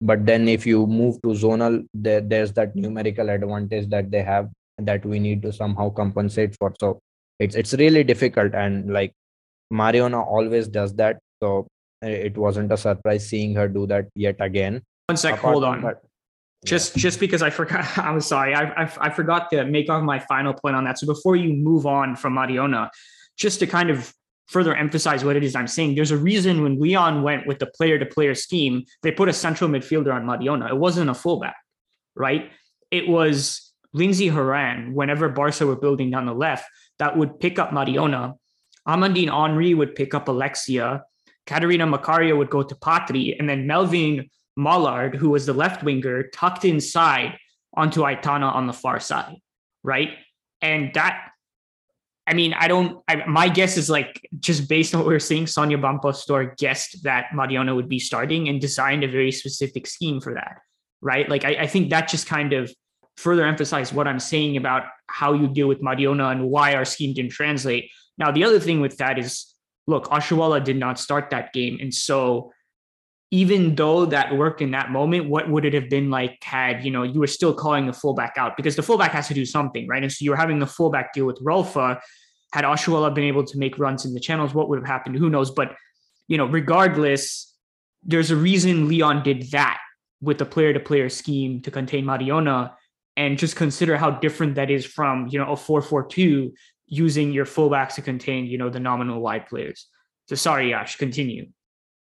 But 0.00 0.26
then 0.26 0.48
if 0.48 0.64
you 0.64 0.86
move 0.86 1.20
to 1.22 1.28
zonal 1.28 1.84
there, 1.92 2.20
there's 2.20 2.52
that 2.52 2.76
numerical 2.76 3.30
advantage 3.30 3.88
that 3.90 4.12
they 4.12 4.22
have 4.22 4.48
that 4.78 5.04
we 5.04 5.18
need 5.18 5.42
to 5.42 5.52
somehow 5.52 5.88
compensate 5.90 6.54
for 6.58 6.72
so 6.78 7.00
it's 7.38 7.54
it's 7.54 7.72
really 7.74 8.04
difficult 8.04 8.54
and 8.54 8.92
like 8.92 9.12
Mariona 9.72 10.24
always 10.24 10.68
does 10.68 10.94
that. 10.94 11.18
So 11.42 11.66
it 12.02 12.36
wasn't 12.36 12.72
a 12.72 12.76
surprise 12.76 13.28
seeing 13.28 13.54
her 13.54 13.68
do 13.68 13.86
that 13.88 14.06
yet 14.14 14.36
again. 14.40 14.82
One 15.08 15.16
sec, 15.16 15.38
Apart 15.38 15.52
hold 15.52 15.64
on. 15.64 15.82
That, 15.82 16.02
just 16.64 16.96
just 16.96 17.20
because 17.20 17.42
I 17.42 17.50
forgot, 17.50 17.86
I'm 17.98 18.20
sorry, 18.20 18.54
I, 18.54 18.84
I, 18.84 18.92
I 19.00 19.10
forgot 19.10 19.50
to 19.50 19.64
make 19.64 19.90
off 19.90 20.02
my 20.02 20.18
final 20.18 20.54
point 20.54 20.76
on 20.76 20.84
that. 20.84 20.98
So 20.98 21.06
before 21.06 21.36
you 21.36 21.52
move 21.52 21.86
on 21.86 22.16
from 22.16 22.34
Mariona, 22.34 22.90
just 23.36 23.60
to 23.60 23.66
kind 23.66 23.90
of 23.90 24.12
further 24.46 24.74
emphasize 24.74 25.24
what 25.24 25.36
it 25.36 25.42
is 25.42 25.56
I'm 25.56 25.66
saying. 25.66 25.96
There's 25.96 26.12
a 26.12 26.16
reason 26.16 26.62
when 26.62 26.78
Lyon 26.78 27.22
went 27.22 27.46
with 27.48 27.58
the 27.58 27.66
player 27.66 27.98
to 27.98 28.06
player 28.06 28.34
scheme, 28.34 28.84
they 29.02 29.10
put 29.10 29.28
a 29.28 29.32
central 29.32 29.68
midfielder 29.68 30.14
on 30.14 30.24
Mariona. 30.24 30.68
It 30.68 30.76
wasn't 30.76 31.10
a 31.10 31.14
fullback, 31.14 31.56
right? 32.14 32.50
It 32.92 33.08
was 33.08 33.65
Lindsey 33.96 34.28
Horan, 34.28 34.92
whenever 34.92 35.30
Barca 35.30 35.66
were 35.66 35.74
building 35.76 36.10
down 36.10 36.26
the 36.26 36.34
left, 36.34 36.68
that 36.98 37.16
would 37.16 37.40
pick 37.40 37.58
up 37.58 37.70
Mariona. 37.70 38.34
Amandine 38.86 39.32
Henry 39.32 39.72
would 39.72 39.94
pick 39.94 40.12
up 40.12 40.28
Alexia. 40.28 41.02
Catarina 41.46 41.86
Macario 41.86 42.36
would 42.36 42.50
go 42.50 42.62
to 42.62 42.76
Patri. 42.76 43.36
And 43.38 43.48
then 43.48 43.66
Melvine 43.66 44.28
Malard, 44.56 45.14
who 45.16 45.30
was 45.30 45.46
the 45.46 45.54
left 45.54 45.82
winger, 45.82 46.24
tucked 46.28 46.66
inside 46.66 47.38
onto 47.74 48.02
Aitana 48.02 48.54
on 48.54 48.66
the 48.66 48.72
far 48.74 49.00
side, 49.00 49.36
right? 49.82 50.10
And 50.60 50.92
that 50.94 51.30
I 52.28 52.34
mean, 52.34 52.54
I 52.54 52.66
don't. 52.66 53.02
I, 53.06 53.24
my 53.26 53.48
guess 53.48 53.76
is 53.76 53.88
like 53.88 54.28
just 54.40 54.68
based 54.68 54.94
on 54.94 55.00
what 55.00 55.08
we 55.08 55.14
are 55.14 55.20
seeing, 55.20 55.46
Sonia 55.46 55.78
Bompastor 55.78 56.56
guessed 56.56 57.04
that 57.04 57.26
Mariona 57.32 57.74
would 57.74 57.88
be 57.88 58.00
starting 58.00 58.48
and 58.48 58.60
designed 58.60 59.04
a 59.04 59.08
very 59.08 59.30
specific 59.30 59.86
scheme 59.86 60.20
for 60.20 60.34
that, 60.34 60.58
right? 61.00 61.28
Like, 61.28 61.44
I, 61.44 61.50
I 61.60 61.66
think 61.68 61.90
that 61.90 62.08
just 62.08 62.26
kind 62.26 62.52
of 62.52 62.74
further 63.16 63.44
emphasize 63.44 63.92
what 63.92 64.06
I'm 64.06 64.20
saying 64.20 64.56
about 64.56 64.84
how 65.08 65.32
you 65.32 65.48
deal 65.48 65.68
with 65.68 65.80
Mariona 65.80 66.32
and 66.32 66.48
why 66.48 66.74
our 66.74 66.84
scheme 66.84 67.14
didn't 67.14 67.32
translate. 67.32 67.90
Now, 68.18 68.30
the 68.30 68.44
other 68.44 68.60
thing 68.60 68.80
with 68.80 68.96
that 68.98 69.18
is, 69.18 69.54
look, 69.86 70.06
Oshoala 70.06 70.62
did 70.62 70.76
not 70.76 70.98
start 70.98 71.30
that 71.30 71.52
game, 71.52 71.78
and 71.80 71.92
so 71.92 72.52
even 73.32 73.74
though 73.74 74.06
that 74.06 74.36
worked 74.36 74.62
in 74.62 74.70
that 74.70 74.90
moment, 74.90 75.28
what 75.28 75.50
would 75.50 75.64
it 75.64 75.74
have 75.74 75.90
been 75.90 76.10
like 76.10 76.38
had 76.42 76.84
you 76.84 76.90
know 76.90 77.02
you 77.02 77.18
were 77.18 77.26
still 77.26 77.52
calling 77.52 77.86
the 77.86 77.92
fullback 77.92 78.34
out 78.36 78.56
because 78.56 78.76
the 78.76 78.82
fullback 78.82 79.12
has 79.12 79.28
to 79.28 79.34
do 79.34 79.44
something, 79.44 79.86
right? 79.88 80.02
And 80.02 80.12
so 80.12 80.24
you're 80.24 80.36
having 80.36 80.58
the 80.58 80.66
fullback 80.66 81.12
deal 81.12 81.26
with 81.26 81.38
Rolfo. 81.42 81.98
Had 82.52 82.64
Oshoala 82.64 83.12
been 83.12 83.24
able 83.24 83.44
to 83.44 83.58
make 83.58 83.78
runs 83.78 84.04
in 84.04 84.14
the 84.14 84.20
channels, 84.20 84.54
what 84.54 84.68
would 84.68 84.78
have 84.78 84.86
happened? 84.86 85.16
Who 85.16 85.28
knows? 85.28 85.50
But 85.50 85.74
you 86.28 86.38
know, 86.38 86.46
regardless, 86.46 87.52
there's 88.04 88.30
a 88.30 88.36
reason 88.36 88.88
Lyon 88.88 89.22
did 89.22 89.50
that 89.50 89.78
with 90.20 90.38
the 90.38 90.46
player-to-player 90.46 91.08
scheme 91.08 91.60
to 91.62 91.70
contain 91.70 92.04
Mariona, 92.04 92.72
and 93.16 93.38
just 93.38 93.56
consider 93.56 93.96
how 93.96 94.10
different 94.10 94.54
that 94.56 94.70
is 94.70 94.84
from 94.84 95.28
you 95.28 95.38
know 95.38 95.52
a 95.52 95.56
four-four-two 95.56 96.52
using 96.86 97.32
your 97.32 97.44
fullbacks 97.44 97.94
to 97.94 98.02
contain 98.02 98.46
you 98.46 98.58
know 98.58 98.70
the 98.70 98.80
nominal 98.80 99.20
wide 99.20 99.46
players. 99.46 99.88
So 100.28 100.36
sorry, 100.36 100.70
Yash, 100.70 100.96
continue. 100.96 101.46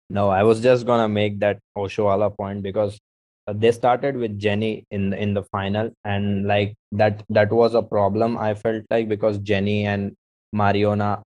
No, 0.10 0.30
I 0.30 0.44
was 0.44 0.62
just 0.62 0.86
gonna 0.86 1.10
make 1.10 1.40
that 1.40 1.60
Oshoala 1.78 2.36
point 2.36 2.64
because 2.64 3.00
uh, 3.48 3.54
they 3.56 3.72
started 3.72 4.18
with 4.18 4.40
Jenni 4.40 4.86
in 4.92 5.14
in 5.14 5.34
the 5.34 5.44
final, 5.44 5.92
and 6.04 6.48
like 6.48 6.76
that 6.92 7.24
that 7.30 7.52
was 7.52 7.76
a 7.76 7.82
problem. 7.82 8.38
I 8.38 8.54
felt 8.54 8.84
like 8.90 9.10
because 9.10 9.40
Jenni 9.40 9.84
and 9.84 10.16
Mariona 10.54 11.22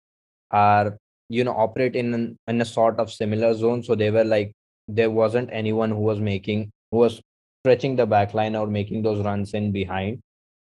are 0.52 0.98
you 1.30 1.44
know 1.44 1.52
operate 1.52 1.96
in 1.96 2.38
in 2.48 2.62
a 2.62 2.66
sort 2.66 3.00
of 3.00 3.12
similar 3.12 3.54
zone, 3.54 3.84
so 3.84 3.96
they 3.96 4.12
were 4.12 4.24
like 4.24 4.54
there 4.88 5.12
wasn't 5.12 5.50
anyone 5.52 5.92
who 5.92 6.00
was 6.00 6.20
making 6.20 6.72
who 6.92 6.98
was 6.98 7.22
stretching 7.64 7.96
the 7.96 8.06
back 8.06 8.34
line 8.34 8.56
or 8.56 8.68
making 8.68 9.02
those 9.02 9.24
runs 9.24 9.54
in 9.54 9.72
behind, 9.72 10.20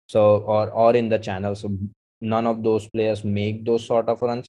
so 0.08 0.38
or 0.38 0.70
or 0.72 0.96
in 0.96 1.10
the 1.10 1.20
channel. 1.20 1.56
So 1.56 1.78
none 2.22 2.48
of 2.48 2.64
those 2.64 2.88
players 2.90 3.24
make 3.24 3.66
those 3.66 3.86
sort 3.86 4.10
of 4.10 4.22
runs. 4.22 4.46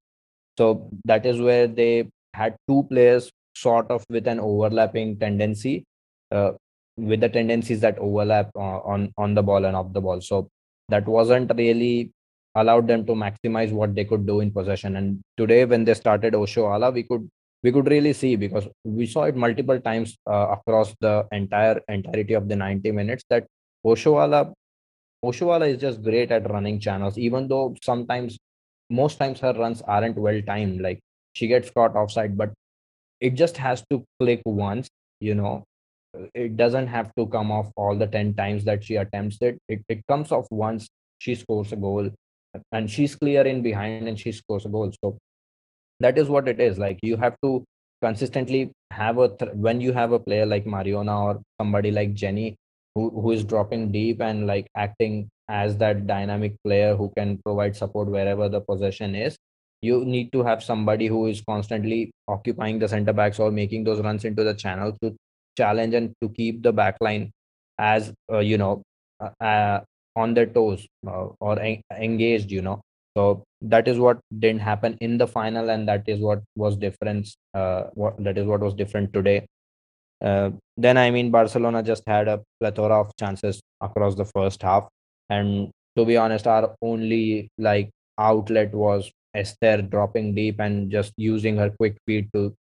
So 0.59 0.89
that 1.05 1.27
is 1.27 1.41
where 1.41 1.67
they 1.67 2.09
had 2.35 2.57
two 2.69 2.85
players 2.91 3.31
sort 3.57 3.91
of 3.91 4.05
with 4.11 4.27
an 4.27 4.41
overlapping 4.41 5.19
tendency 5.19 5.85
uh, 6.33 6.53
with 6.97 7.21
the 7.21 7.29
tendencies 7.29 7.81
that 7.81 7.99
overlap 7.99 8.51
uh, 8.57 8.81
on 8.95 9.13
on 9.19 9.35
the 9.35 9.43
ball 9.43 9.65
and 9.65 9.77
off 9.77 9.93
the 9.93 10.01
ball 10.01 10.21
so 10.21 10.49
that 10.89 11.07
wasn't 11.07 11.51
really 11.57 12.11
allowed 12.57 12.87
them 12.87 13.05
to 13.07 13.13
maximize 13.13 13.73
what 13.73 13.95
they 13.95 14.05
could 14.05 14.27
do 14.27 14.41
in 14.41 14.51
possession 14.51 14.97
and 14.97 15.21
today 15.37 15.65
when 15.65 15.85
they 15.85 15.95
started 15.95 16.35
Oshoala 16.35 16.93
we 16.93 17.03
could 17.03 17.29
we 17.65 17.73
could 17.73 17.89
really 17.89 18.13
see 18.13 18.37
because 18.37 18.69
we 18.85 19.07
saw 19.07 19.25
it 19.25 19.37
multiple 19.37 19.81
times 19.81 20.17
uh, 20.31 20.49
across 20.57 20.95
the 21.01 21.27
entire 21.33 21.81
entirety 21.89 22.35
of 22.35 22.49
the 22.49 22.55
90 22.55 22.93
minutes 22.93 23.25
that 23.31 23.47
Oshoala 23.85 24.53
Oshoala 25.25 25.69
is 25.73 25.81
just 25.81 26.03
great 26.03 26.31
at 26.31 26.51
running 26.51 26.79
channels 26.79 27.17
even 27.17 27.49
though 27.49 27.75
sometimes 27.83 28.39
most 28.91 29.19
times 29.19 29.41
her 29.41 29.55
runs 29.55 29.81
aren't 29.83 30.19
well 30.19 30.41
timed 30.43 30.83
like 30.83 31.01
she 31.33 31.47
gets 31.47 31.71
caught 31.71 31.97
offside 31.97 32.37
but 32.37 32.53
it 33.21 33.31
just 33.31 33.57
has 33.57 33.83
to 33.91 34.05
click 34.21 34.43
once 34.45 34.89
you 35.21 35.35
know 35.35 35.65
it 36.35 36.57
doesn't 36.57 36.87
have 36.87 37.11
to 37.17 37.27
come 37.29 37.51
off 37.51 37.71
all 37.77 37.97
the 37.97 38.07
10 38.07 38.35
times 38.35 38.65
that 38.65 38.85
she 38.85 38.97
attempts 38.97 39.39
it. 39.41 39.59
it 39.69 39.83
it 39.89 40.07
comes 40.07 40.31
off 40.33 40.47
once 40.51 40.89
she 41.19 41.35
scores 41.35 41.73
a 41.73 41.77
goal 41.77 42.11
and 42.73 42.91
she's 42.91 43.17
clear 43.17 43.43
in 43.53 43.63
behind 43.63 44.07
and 44.07 44.19
she 44.19 44.33
scores 44.33 44.67
a 44.67 44.69
goal 44.69 44.93
so 45.03 45.17
that 46.01 46.19
is 46.19 46.29
what 46.29 46.49
it 46.49 46.61
is. 46.61 46.79
Like 46.79 46.99
you 47.03 47.17
have 47.17 47.37
to 47.43 47.65
consistently 48.03 48.71
have 48.91 49.19
a 49.19 49.29
th- 49.29 49.53
when 49.55 49.81
you 49.81 49.93
have 49.93 50.13
a 50.13 50.19
player 50.19 50.47
like 50.47 50.65
mariona 50.67 51.17
or 51.25 51.43
somebody 51.61 51.91
like 51.91 52.15
jenni 52.15 52.55
who, 52.95 53.11
who 53.11 53.31
is 53.31 53.45
dropping 53.45 53.91
deep 53.93 54.21
and 54.21 54.47
like 54.47 54.67
acting 54.77 55.29
as 55.49 55.77
that 55.79 56.07
dynamic 56.07 56.55
player 56.65 56.95
who 56.97 57.11
can 57.17 57.39
provide 57.45 57.77
support 57.77 58.09
wherever 58.09 58.49
the 58.49 58.61
possession 58.61 59.15
is 59.15 59.37
you 59.83 60.05
need 60.05 60.33
to 60.33 60.43
have 60.43 60.63
somebody 60.63 61.07
who 61.07 61.27
is 61.27 61.43
constantly 61.49 62.11
occupying 62.29 62.79
the 62.79 62.89
center 62.89 63.13
backs 63.13 63.39
or 63.39 63.51
making 63.51 63.85
those 63.85 64.01
runs 64.01 64.25
into 64.25 64.45
the 64.45 64.55
channel 64.55 64.93
to 65.03 65.15
challenge 65.57 65.95
and 65.95 66.13
to 66.23 66.29
keep 66.31 66.63
the 66.63 66.73
back 66.73 66.97
line 67.01 67.31
as 67.79 68.13
uh, 68.33 68.39
you 68.39 68.57
know 68.59 68.83
uh, 69.21 69.31
uh, 69.45 69.81
on 70.17 70.35
their 70.35 70.47
toes 70.47 70.87
uh, 71.07 71.27
or 71.41 71.59
en- 71.61 71.83
engaged 71.97 72.51
you 72.51 72.63
know 72.63 72.81
so 73.17 73.45
that 73.61 73.89
is 73.89 73.99
what 73.99 74.19
didn't 74.39 74.61
happen 74.61 74.97
in 75.01 75.19
the 75.19 75.27
final 75.27 75.71
and 75.71 75.89
that 75.89 76.09
is 76.09 76.21
what 76.21 76.43
was 76.57 76.77
different 76.77 77.29
uh, 77.55 77.85
what 77.95 78.23
that 78.23 78.39
is 78.39 78.47
what 78.47 78.61
was 78.61 78.75
different 78.75 79.13
today 79.13 79.47
uh, 80.23 80.51
then 80.77 80.97
i 80.97 81.11
mean 81.11 81.31
barcelona 81.31 81.83
just 81.83 82.03
had 82.07 82.29
a 82.29 82.41
plethora 82.61 83.01
of 83.01 83.11
chances 83.17 83.61
across 83.81 84.15
the 84.15 84.25
first 84.25 84.63
half 84.63 84.89
and 85.31 85.71
to 85.97 86.05
be 86.05 86.17
honest 86.17 86.47
our 86.47 86.75
only 86.83 87.49
like 87.59 87.91
outlet 88.19 88.73
was 88.73 89.11
Esther 89.35 89.83
dropping 89.83 90.35
deep 90.35 90.61
and 90.61 90.91
just 90.91 91.13
using 91.17 91.57
her 91.57 91.71
quick 91.71 91.97
feet 92.07 92.29
to 92.33 92.55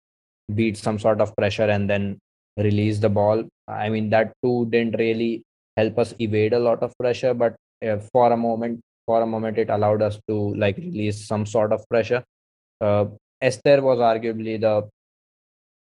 beat 0.55 0.77
some 0.77 0.99
sort 0.99 1.21
of 1.21 1.35
pressure 1.37 1.71
and 1.71 1.89
then 1.89 2.19
release 2.57 2.99
the 2.99 3.09
ball. 3.09 3.45
I 3.69 3.89
mean, 3.89 4.11
that 4.11 4.33
too 4.45 4.67
didn't 4.71 4.99
really 4.99 5.43
help 5.77 5.99
us 5.99 6.15
evade 6.19 6.53
a 6.53 6.59
lot 6.59 6.83
of 6.83 6.93
pressure, 6.99 7.35
but 7.35 7.55
uh, 7.87 7.99
for 8.13 8.33
a 8.33 8.37
moment, 8.37 8.81
for 9.07 9.23
a 9.23 9.27
moment, 9.27 9.59
it 9.59 9.71
allowed 9.71 10.03
us 10.03 10.19
to 10.29 10.55
like 10.55 10.77
release 10.77 11.27
some 11.27 11.47
sort 11.47 11.73
of 11.73 11.87
pressure. 11.89 12.23
Uh, 12.81 13.07
Esther 13.41 13.83
was 13.83 13.99
arguably 13.99 14.61
the 14.61 14.89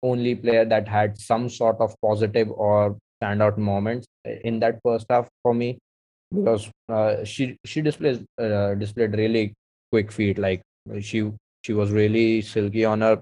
only 0.03 0.35
player 0.35 0.65
that 0.65 0.89
had 0.89 1.19
some 1.19 1.49
sort 1.49 1.77
of 1.81 1.95
positive 2.03 2.51
or 2.51 2.97
standout 3.23 3.57
moments 3.57 4.07
in 4.45 4.59
that 4.61 4.81
first 4.85 5.07
half 5.09 5.29
for 5.43 5.55
me 5.55 5.79
because 6.35 6.71
uh, 6.89 7.23
she 7.25 7.57
she 7.65 7.83
displays 7.83 8.19
uh, 8.41 8.75
displayed 8.75 9.15
really 9.15 9.55
quick 9.91 10.11
feet 10.11 10.39
like 10.39 10.63
she 11.01 11.31
she 11.63 11.73
was 11.73 11.91
really 11.91 12.41
silky 12.41 12.85
on 12.85 13.01
her 13.01 13.21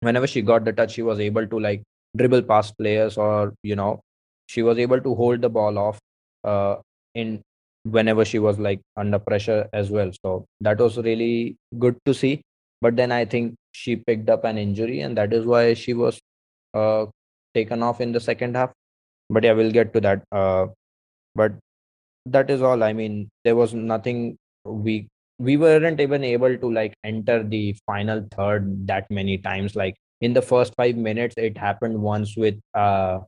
whenever 0.00 0.26
she 0.26 0.42
got 0.42 0.64
the 0.64 0.72
touch 0.72 0.92
she 0.92 1.02
was 1.02 1.20
able 1.20 1.46
to 1.46 1.60
like 1.60 1.82
dribble 2.16 2.42
past 2.42 2.76
players 2.78 3.16
or 3.16 3.54
you 3.62 3.76
know 3.76 4.00
she 4.46 4.62
was 4.62 4.78
able 4.78 5.00
to 5.00 5.14
hold 5.14 5.40
the 5.40 5.48
ball 5.48 5.78
off 5.78 5.98
uh, 6.44 6.76
in 7.14 7.40
whenever 7.84 8.24
she 8.24 8.38
was 8.38 8.58
like 8.58 8.80
under 8.96 9.18
pressure 9.18 9.68
as 9.72 9.90
well. 9.90 10.10
So 10.24 10.46
that 10.60 10.78
was 10.78 10.96
really 10.98 11.56
good 11.78 11.96
to 12.06 12.14
see. 12.14 12.42
But 12.80 12.96
then 12.96 13.12
i 13.12 13.24
think 13.24 13.54
she 13.72 13.96
picked 13.96 14.28
up 14.28 14.44
an 14.44 14.58
injury 14.58 15.00
and 15.00 15.16
that 15.16 15.32
is 15.32 15.46
why 15.46 15.74
she 15.74 15.94
was 15.94 16.20
uh, 16.74 17.06
taken 17.54 17.82
off 17.82 18.00
in 18.00 18.12
the 18.12 18.20
second 18.20 18.56
half. 18.56 18.72
But 19.30 19.44
yeah 19.44 19.52
we'll 19.52 19.70
get 19.70 19.92
to 19.94 20.00
that 20.00 20.24
uh, 20.32 20.66
but 21.34 21.52
that 22.26 22.50
is 22.50 22.62
all. 22.62 22.82
I 22.82 22.92
mean 22.92 23.28
there 23.44 23.56
was 23.56 23.74
nothing 23.74 24.36
we 24.64 25.08
we 25.38 25.56
weren't 25.56 26.00
even 26.00 26.22
able 26.22 26.56
to 26.56 26.72
like 26.72 26.94
enter 27.04 27.42
the 27.42 27.76
final 27.86 28.26
third 28.30 28.86
that 28.86 29.10
many 29.10 29.38
times. 29.38 29.74
Like 29.74 29.96
in 30.20 30.32
the 30.32 30.42
first 30.42 30.74
five 30.76 30.96
minutes 30.96 31.34
it 31.36 31.56
happened 31.56 32.00
once 32.00 32.36
with 32.36 32.58
uh, 32.74 33.20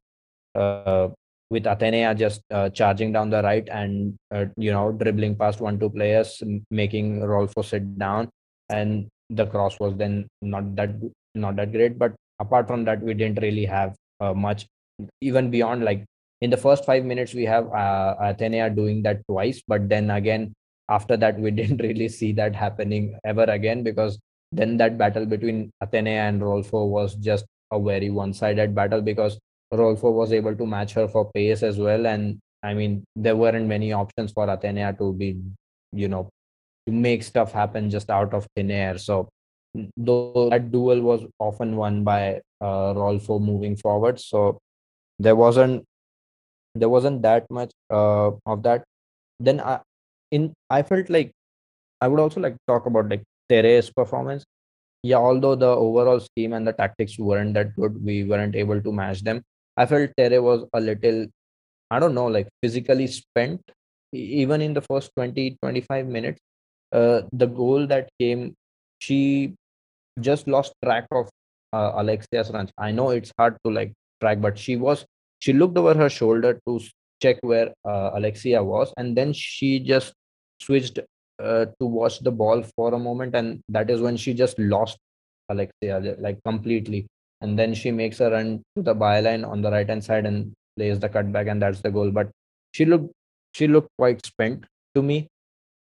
uh 0.54 1.08
with 1.50 1.64
Athenea 1.64 2.16
just 2.16 2.42
uh, 2.50 2.68
charging 2.70 3.12
down 3.12 3.30
the 3.30 3.42
right 3.42 3.68
and 3.70 4.16
uh, 4.34 4.46
you 4.56 4.72
know 4.72 4.92
dribbling 4.92 5.36
past 5.36 5.60
one 5.60 5.78
two 5.78 5.90
players 5.90 6.42
making 6.70 7.20
Rolfo 7.20 7.64
sit 7.64 7.98
down. 7.98 8.28
And 8.70 9.08
the 9.30 9.46
cross 9.46 9.78
was 9.78 9.94
then 9.96 10.26
not 10.42 10.74
that 10.76 10.90
not 11.34 11.56
that 11.56 11.72
great. 11.72 11.98
But 11.98 12.14
apart 12.40 12.66
from 12.66 12.84
that 12.84 13.00
we 13.02 13.14
didn't 13.14 13.40
really 13.42 13.66
have 13.66 13.94
uh, 14.20 14.34
much 14.34 14.66
even 15.20 15.50
beyond 15.50 15.84
like 15.84 16.04
in 16.40 16.50
the 16.50 16.56
first 16.56 16.84
five 16.84 17.04
minutes 17.04 17.34
we 17.34 17.44
have 17.44 17.70
uh, 17.72 18.32
doing 18.32 19.02
that 19.02 19.20
twice. 19.28 19.62
But 19.66 19.88
then 19.88 20.10
again 20.10 20.54
after 20.88 21.16
that 21.16 21.38
we 21.38 21.50
didn't 21.60 21.82
really 21.82 22.08
see 22.08 22.32
that 22.32 22.54
happening 22.54 23.18
ever 23.24 23.44
again 23.44 23.82
because 23.82 24.18
then 24.52 24.76
that 24.76 24.96
battle 24.96 25.26
between 25.26 25.70
Athenea 25.82 26.28
and 26.28 26.40
Rolfo 26.40 26.86
was 26.86 27.16
just 27.16 27.44
a 27.72 27.80
very 27.80 28.10
one-sided 28.10 28.74
battle 28.74 29.02
because 29.02 29.38
Rolfo 29.76 30.10
was 30.10 30.32
able 30.32 30.54
to 30.54 30.66
match 30.66 30.92
her 30.94 31.08
for 31.08 31.30
pace 31.32 31.62
as 31.62 31.78
well 31.78 32.06
and 32.06 32.38
I 32.62 32.74
mean 32.74 33.04
there 33.16 33.36
weren't 33.36 33.66
many 33.66 33.92
options 33.92 34.32
for 34.32 34.46
Athenea 34.46 34.96
to 34.98 35.12
be 35.12 35.40
you 35.92 36.08
know 36.08 36.28
to 36.86 36.92
make 36.92 37.22
stuff 37.22 37.52
happen 37.52 37.90
just 37.90 38.10
out 38.10 38.34
of 38.34 38.46
thin 38.56 38.70
air 38.70 38.98
so 38.98 39.28
though 39.96 40.48
that 40.50 40.70
duel 40.70 41.00
was 41.00 41.24
often 41.38 41.76
won 41.76 42.04
by 42.04 42.40
uh, 42.60 42.94
Rolfo 42.94 43.40
moving 43.40 43.76
forward. 43.76 44.20
So 44.20 44.58
there 45.18 45.36
wasn't 45.36 45.84
there 46.74 46.88
wasn't 46.88 47.22
that 47.22 47.50
much 47.50 47.70
uh, 47.90 48.30
of 48.46 48.62
that. 48.62 48.84
Then 49.40 49.60
I 49.60 49.80
in 50.30 50.52
I 50.70 50.82
felt 50.82 51.10
like 51.10 51.32
I 52.00 52.08
would 52.08 52.20
also 52.20 52.40
like 52.40 52.54
to 52.54 52.66
talk 52.66 52.86
about 52.86 53.08
like 53.08 53.22
Tere's 53.48 53.90
performance. 53.90 54.44
Yeah, 55.02 55.18
although 55.18 55.54
the 55.54 55.68
overall 55.68 56.20
scheme 56.20 56.54
and 56.54 56.66
the 56.66 56.72
tactics 56.72 57.18
weren't 57.18 57.52
that 57.54 57.76
good, 57.76 58.02
we 58.02 58.24
weren't 58.24 58.56
able 58.56 58.80
to 58.80 58.92
match 58.92 59.22
them. 59.22 59.42
I 59.76 59.86
felt 59.86 60.10
Tere 60.16 60.40
was 60.42 60.64
a 60.72 60.80
little, 60.80 61.26
I 61.90 61.98
don't 61.98 62.14
know, 62.14 62.26
like 62.26 62.48
physically 62.62 63.06
spent 63.06 63.60
even 64.12 64.60
in 64.60 64.74
the 64.74 64.80
first 64.82 65.10
20 65.16 65.56
25 65.62 66.06
minutes. 66.06 66.40
Uh, 66.92 67.22
the 67.32 67.46
goal 67.46 67.86
that 67.88 68.08
came, 68.20 68.54
she 69.00 69.54
just 70.20 70.46
lost 70.46 70.74
track 70.84 71.06
of 71.10 71.28
uh, 71.72 71.92
Alexia's 71.96 72.50
runs. 72.50 72.70
I 72.78 72.92
know 72.92 73.10
it's 73.10 73.32
hard 73.38 73.56
to 73.64 73.72
like 73.72 73.92
track, 74.20 74.40
but 74.40 74.58
she 74.58 74.76
was 74.76 75.04
she 75.40 75.52
looked 75.52 75.76
over 75.76 75.94
her 75.94 76.08
shoulder 76.08 76.60
to 76.66 76.80
check 77.20 77.38
where 77.42 77.72
uh, 77.84 78.10
Alexia 78.14 78.62
was, 78.62 78.92
and 78.96 79.16
then 79.16 79.32
she 79.32 79.80
just 79.80 80.14
switched 80.60 80.98
uh, 81.42 81.66
to 81.80 81.86
watch 81.86 82.20
the 82.20 82.30
ball 82.30 82.62
for 82.76 82.94
a 82.94 82.98
moment, 82.98 83.34
and 83.34 83.60
that 83.68 83.90
is 83.90 84.00
when 84.00 84.16
she 84.16 84.34
just 84.34 84.58
lost 84.58 84.98
Alexia 85.48 86.16
like 86.18 86.38
completely. 86.44 87.06
And 87.44 87.58
then 87.58 87.74
she 87.74 87.90
makes 87.92 88.20
a 88.20 88.30
run 88.30 88.62
to 88.74 88.82
the 88.82 88.94
byline 88.94 89.44
on 89.46 89.60
the 89.60 89.70
right 89.70 89.88
hand 89.88 90.02
side 90.02 90.24
and 90.24 90.52
plays 90.76 90.98
the 90.98 91.08
cutback, 91.08 91.50
and 91.50 91.60
that's 91.60 91.82
the 91.82 91.90
goal. 91.90 92.10
But 92.10 92.30
she 92.72 92.86
looked 92.86 93.12
she 93.52 93.68
looked 93.68 93.90
quite 93.98 94.24
spent 94.24 94.64
to 94.94 95.02
me 95.02 95.28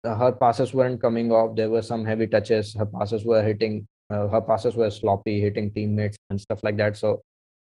her 0.03 0.31
passes 0.33 0.73
weren't 0.73 1.01
coming 1.01 1.31
off. 1.31 1.55
There 1.55 1.69
were 1.69 1.81
some 1.81 2.05
heavy 2.05 2.27
touches. 2.27 2.73
Her 2.73 2.85
passes 2.85 3.25
were 3.25 3.41
hitting. 3.41 3.87
Uh, 4.09 4.27
her 4.27 4.41
passes 4.41 4.75
were 4.75 4.91
sloppy, 4.91 5.39
hitting 5.39 5.71
teammates 5.71 6.17
and 6.29 6.39
stuff 6.39 6.59
like 6.63 6.77
that. 6.77 6.97
So 6.97 7.21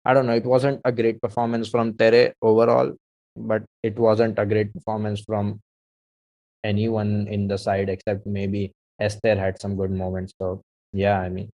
I 0.06 0.14
don't 0.14 0.26
know. 0.26 0.34
It 0.34 0.46
wasn't 0.46 0.82
a 0.84 0.92
great 0.92 1.22
performance 1.22 1.70
from 1.70 1.94
Tere 1.94 2.34
overall, 2.42 2.94
but 3.36 3.64
it 3.84 3.98
wasn't 3.98 4.40
a 4.40 4.46
great 4.46 4.74
performance 4.74 5.22
from 5.22 5.60
anyone 6.64 7.28
in 7.28 7.48
the 7.48 7.58
side 7.58 7.90
except 7.90 8.26
maybe 8.26 8.72
Esther 9.00 9.36
had 9.36 9.62
some 9.62 9.76
good 9.76 9.92
moments. 9.92 10.34
So 10.42 10.62
yeah, 10.92 11.20
I 11.20 11.30
mean, 11.30 11.50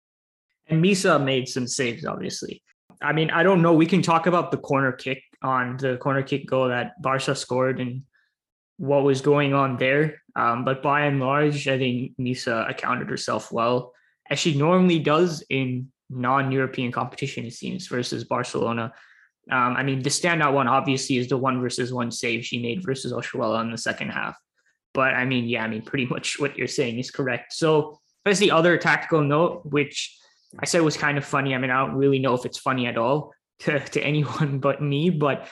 And 0.70 0.84
Misa 0.84 1.22
made 1.24 1.48
some 1.50 1.68
saves, 1.68 2.06
obviously. 2.06 2.64
I 3.02 3.14
mean, 3.14 3.32
I 3.32 3.44
don't 3.44 3.62
know. 3.62 3.74
We 3.74 3.86
can 3.86 4.02
talk 4.02 4.28
about 4.28 4.52
the 4.52 4.58
corner 4.58 4.92
kick 4.92 5.24
on 5.42 5.78
the 5.78 5.98
corner 5.98 6.22
kick 6.22 6.48
goal 6.48 6.68
that 6.68 7.02
Barca 7.02 7.34
scored 7.34 7.80
and 7.80 8.04
what 8.78 9.04
was 9.04 9.22
going 9.22 9.54
on 9.54 9.78
there. 9.78 10.22
Um, 10.36 10.64
but 10.64 10.84
by 10.84 11.02
and 11.02 11.20
large, 11.20 11.68
I 11.68 11.78
think 11.78 12.18
Misa 12.18 12.70
accounted 12.70 13.10
herself 13.10 13.52
well, 13.52 13.94
as 14.30 14.40
she 14.40 14.58
normally 14.58 15.00
does 15.00 15.44
in 15.50 15.92
non-European 16.10 16.92
competition, 16.92 17.46
it 17.46 17.54
seems, 17.54 17.88
versus 17.88 18.24
Barcelona. 18.24 18.94
Um, 19.52 19.76
I 19.76 19.84
mean, 19.84 20.02
the 20.02 20.10
standout 20.10 20.54
one 20.54 20.68
obviously 20.68 21.18
is 21.18 21.28
the 21.28 21.38
one 21.38 21.62
versus 21.62 21.92
one 21.92 22.12
save 22.12 22.46
she 22.46 22.62
made 22.62 22.84
versus 22.84 23.12
Oshoala 23.12 23.62
in 23.62 23.72
the 23.72 23.78
second 23.78 24.10
half. 24.10 24.38
But 24.94 25.14
I 25.14 25.26
mean, 25.26 25.46
yeah, 25.46 25.64
I 25.64 25.68
mean, 25.68 25.82
pretty 25.82 26.06
much 26.14 26.40
what 26.40 26.58
you're 26.58 26.68
saying 26.68 27.00
is 27.00 27.12
correct. 27.12 27.54
So 27.54 28.00
that's 28.26 28.40
the 28.40 28.52
other 28.52 28.78
tactical 28.78 29.22
note, 29.22 29.66
which 29.66 30.19
I 30.58 30.66
said 30.66 30.80
it 30.80 30.86
was 30.86 30.98
kind 30.98 31.18
of 31.18 31.26
funny. 31.26 31.54
I 31.54 31.58
mean, 31.58 31.70
I 31.70 31.86
don't 31.86 31.96
really 31.96 32.20
know 32.20 32.34
if 32.34 32.46
it's 32.46 32.58
funny 32.58 32.88
at 32.88 32.98
all 32.98 33.34
to, 33.60 33.80
to 33.80 34.02
anyone 34.02 34.60
but 34.60 34.82
me, 34.82 35.10
but 35.10 35.48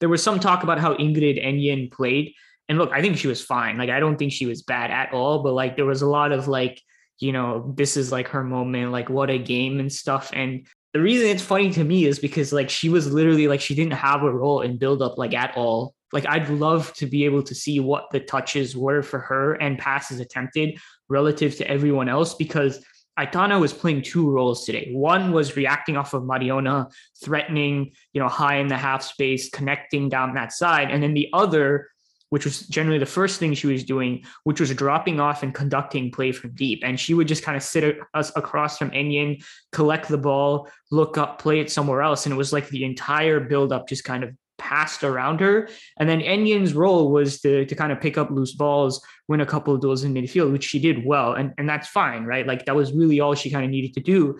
there 0.00 0.08
was 0.08 0.22
some 0.22 0.40
talk 0.40 0.62
about 0.62 0.78
how 0.78 0.94
Ingrid 0.94 1.44
Engen 1.44 1.90
played. 1.90 2.34
And 2.68 2.78
look, 2.78 2.92
I 2.92 3.02
think 3.02 3.18
she 3.18 3.28
was 3.28 3.42
fine. 3.42 3.76
Like, 3.76 3.90
I 3.90 4.00
don't 4.00 4.16
think 4.16 4.32
she 4.32 4.46
was 4.46 4.62
bad 4.62 4.90
at 4.90 5.12
all, 5.12 5.42
but 5.42 5.52
like, 5.52 5.76
there 5.76 5.84
was 5.84 6.02
a 6.02 6.06
lot 6.06 6.32
of 6.32 6.48
like, 6.48 6.80
you 7.18 7.32
know, 7.32 7.74
this 7.76 7.96
is 7.96 8.10
like 8.10 8.28
her 8.28 8.44
moment, 8.44 8.92
like, 8.92 9.10
what 9.10 9.28
a 9.28 9.38
game 9.38 9.78
and 9.78 9.92
stuff. 9.92 10.30
And 10.32 10.66
the 10.92 11.00
reason 11.00 11.28
it's 11.28 11.42
funny 11.42 11.70
to 11.70 11.84
me 11.84 12.06
is 12.06 12.18
because 12.18 12.52
like 12.52 12.68
she 12.68 12.88
was 12.88 13.12
literally 13.12 13.46
like 13.46 13.60
she 13.60 13.74
didn't 13.74 13.92
have 13.92 14.22
a 14.22 14.32
role 14.32 14.62
in 14.62 14.76
build 14.76 15.02
up 15.02 15.18
like 15.18 15.34
at 15.34 15.56
all. 15.56 15.94
Like 16.12 16.26
I'd 16.26 16.48
love 16.48 16.92
to 16.94 17.06
be 17.06 17.24
able 17.24 17.42
to 17.44 17.54
see 17.54 17.78
what 17.78 18.10
the 18.10 18.20
touches 18.20 18.76
were 18.76 19.02
for 19.02 19.20
her 19.20 19.54
and 19.54 19.78
passes 19.78 20.18
attempted 20.18 20.78
relative 21.08 21.56
to 21.58 21.68
everyone 21.68 22.08
else 22.08 22.34
because 22.34 22.84
Aitana 23.18 23.60
was 23.60 23.72
playing 23.72 24.02
two 24.02 24.30
roles 24.30 24.64
today. 24.64 24.90
One 24.92 25.32
was 25.32 25.56
reacting 25.56 25.96
off 25.96 26.14
of 26.14 26.22
Mariona, 26.22 26.90
threatening, 27.22 27.92
you 28.12 28.20
know, 28.20 28.28
high 28.28 28.56
in 28.56 28.68
the 28.68 28.76
half 28.76 29.02
space, 29.02 29.50
connecting 29.50 30.08
down 30.08 30.34
that 30.34 30.52
side. 30.52 30.90
And 30.90 31.02
then 31.02 31.14
the 31.14 31.28
other, 31.32 31.88
which 32.30 32.44
was 32.44 32.66
generally 32.68 32.98
the 32.98 33.06
first 33.06 33.38
thing 33.38 33.52
she 33.54 33.66
was 33.66 33.84
doing, 33.84 34.24
which 34.44 34.60
was 34.60 34.72
dropping 34.74 35.20
off 35.20 35.42
and 35.42 35.52
conducting 35.52 36.10
play 36.10 36.32
from 36.32 36.52
deep. 36.54 36.82
And 36.84 36.98
she 36.98 37.12
would 37.12 37.28
just 37.28 37.42
kind 37.42 37.56
of 37.56 37.62
sit 37.62 37.98
us 38.14 38.32
across 38.36 38.78
from 38.78 38.90
Engen, 38.92 39.42
collect 39.72 40.08
the 40.08 40.18
ball, 40.18 40.70
look 40.90 41.18
up, 41.18 41.40
play 41.40 41.60
it 41.60 41.70
somewhere 41.70 42.02
else. 42.02 42.24
And 42.24 42.32
it 42.32 42.38
was 42.38 42.52
like 42.52 42.68
the 42.68 42.84
entire 42.84 43.40
buildup 43.40 43.88
just 43.88 44.04
kind 44.04 44.24
of 44.24 44.30
passed 44.60 45.02
around 45.02 45.40
her. 45.40 45.68
And 45.98 46.08
then 46.08 46.20
Engen's 46.20 46.74
role 46.74 47.10
was 47.10 47.40
to, 47.40 47.64
to 47.64 47.74
kind 47.74 47.90
of 47.90 48.00
pick 48.00 48.16
up 48.16 48.30
loose 48.30 48.52
balls, 48.52 49.02
win 49.26 49.40
a 49.40 49.46
couple 49.46 49.74
of 49.74 49.80
those 49.80 50.04
in 50.04 50.14
midfield, 50.14 50.52
which 50.52 50.64
she 50.64 50.78
did 50.78 51.04
well. 51.04 51.32
And, 51.32 51.52
and 51.58 51.68
that's 51.68 51.88
fine, 51.88 52.24
right? 52.24 52.46
Like 52.46 52.66
that 52.66 52.76
was 52.76 52.92
really 52.92 53.18
all 53.18 53.34
she 53.34 53.50
kind 53.50 53.64
of 53.64 53.70
needed 53.70 53.94
to 53.94 54.00
do. 54.00 54.38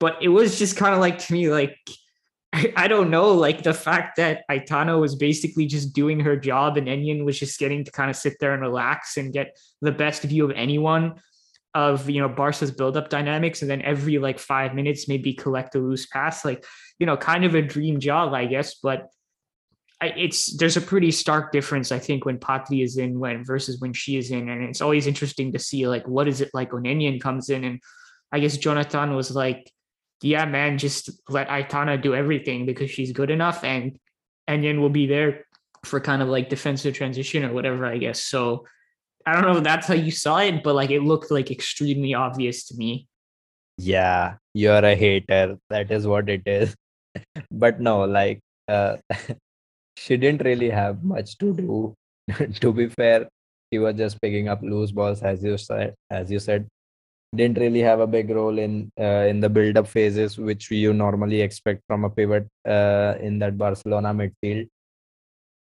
But 0.00 0.18
it 0.20 0.28
was 0.28 0.58
just 0.58 0.76
kind 0.76 0.92
of 0.92 1.00
like 1.00 1.18
to 1.18 1.32
me, 1.32 1.50
like, 1.50 1.78
I, 2.52 2.72
I 2.76 2.88
don't 2.88 3.10
know, 3.10 3.30
like 3.32 3.62
the 3.62 3.72
fact 3.72 4.16
that 4.16 4.42
Aitana 4.50 5.00
was 5.00 5.14
basically 5.14 5.66
just 5.66 5.92
doing 5.94 6.18
her 6.20 6.36
job 6.36 6.76
and 6.76 6.88
Engen 6.88 7.24
was 7.24 7.38
just 7.38 7.60
getting 7.60 7.84
to 7.84 7.92
kind 7.92 8.10
of 8.10 8.16
sit 8.16 8.34
there 8.40 8.52
and 8.52 8.60
relax 8.60 9.16
and 9.16 9.32
get 9.32 9.56
the 9.80 9.92
best 9.92 10.22
view 10.24 10.44
of 10.44 10.50
anyone 10.56 11.20
of 11.74 12.10
you 12.10 12.20
know 12.20 12.28
Barca's 12.28 12.70
build-up 12.70 13.10
dynamics, 13.10 13.62
and 13.62 13.70
then 13.70 13.82
every 13.82 14.18
like 14.18 14.38
five 14.38 14.74
minutes 14.74 15.08
maybe 15.08 15.32
collect 15.32 15.74
a 15.74 15.78
loose 15.78 16.06
pass, 16.06 16.44
like 16.44 16.64
you 16.98 17.06
know, 17.06 17.16
kind 17.16 17.44
of 17.44 17.54
a 17.54 17.62
dream 17.62 18.00
job, 18.00 18.34
I 18.34 18.46
guess. 18.46 18.74
But 18.74 19.08
it's 20.02 20.56
there's 20.56 20.76
a 20.76 20.80
pretty 20.80 21.10
stark 21.10 21.52
difference, 21.52 21.92
I 21.92 21.98
think, 21.98 22.24
when 22.24 22.38
Patri 22.38 22.82
is 22.82 22.96
in 22.96 23.18
when 23.18 23.44
versus 23.44 23.80
when 23.80 23.92
she 23.92 24.16
is 24.16 24.30
in, 24.30 24.48
and 24.48 24.64
it's 24.64 24.80
always 24.80 25.06
interesting 25.06 25.52
to 25.52 25.58
see 25.58 25.86
like 25.86 26.06
what 26.08 26.28
is 26.28 26.40
it 26.40 26.50
like 26.54 26.72
when 26.72 26.86
Engen 26.86 27.20
comes 27.20 27.50
in, 27.50 27.64
and 27.64 27.80
I 28.32 28.40
guess 28.40 28.56
Jonathan 28.56 29.14
was 29.14 29.30
like, 29.30 29.70
yeah, 30.22 30.46
man, 30.46 30.78
just 30.78 31.10
let 31.28 31.48
Aitana 31.48 32.00
do 32.00 32.14
everything 32.14 32.66
because 32.66 32.90
she's 32.90 33.12
good 33.12 33.30
enough, 33.30 33.62
and 33.64 33.98
Engen 34.48 34.80
will 34.80 34.90
be 34.90 35.06
there 35.06 35.44
for 35.84 36.00
kind 36.00 36.22
of 36.22 36.28
like 36.28 36.48
defensive 36.48 36.94
transition 36.94 37.44
or 37.44 37.52
whatever, 37.52 37.86
I 37.86 37.98
guess. 37.98 38.22
So 38.22 38.66
I 39.26 39.34
don't 39.34 39.42
know 39.42 39.58
if 39.58 39.64
that's 39.64 39.86
how 39.86 39.94
you 39.94 40.10
saw 40.10 40.38
it, 40.38 40.62
but 40.62 40.74
like 40.74 40.90
it 40.90 41.00
looked 41.02 41.30
like 41.30 41.50
extremely 41.50 42.14
obvious 42.14 42.66
to 42.68 42.76
me. 42.76 43.06
yeah, 43.78 44.36
you're 44.54 44.84
a 44.84 44.94
hater. 44.94 45.58
That 45.70 45.90
is 45.90 46.06
what 46.06 46.28
it 46.28 46.42
is. 46.46 46.76
but 47.50 47.80
no, 47.80 48.04
like, 48.04 48.40
uh, 48.68 48.96
she 50.00 50.16
didn't 50.16 50.42
really 50.44 50.70
have 50.70 51.02
much 51.04 51.36
to 51.38 51.54
do. 51.54 51.94
to 52.60 52.72
be 52.72 52.88
fair, 52.88 53.28
she 53.72 53.78
was 53.78 53.96
just 53.96 54.20
picking 54.22 54.48
up 54.48 54.62
loose 54.62 54.92
balls, 54.92 55.22
as 55.22 55.42
you 55.44 55.58
said. 55.58 55.94
As 56.08 56.30
you 56.30 56.38
said, 56.38 56.66
didn't 57.34 57.58
really 57.58 57.80
have 57.80 58.00
a 58.00 58.06
big 58.06 58.30
role 58.30 58.58
in 58.58 58.90
uh, 58.98 59.24
in 59.32 59.40
the 59.40 59.48
build-up 59.48 59.86
phases, 59.86 60.38
which 60.38 60.70
you 60.70 60.92
normally 60.92 61.40
expect 61.42 61.82
from 61.86 62.04
a 62.04 62.10
pivot 62.10 62.46
uh, 62.66 63.14
in 63.20 63.38
that 63.40 63.58
Barcelona 63.58 64.14
midfield. 64.14 64.68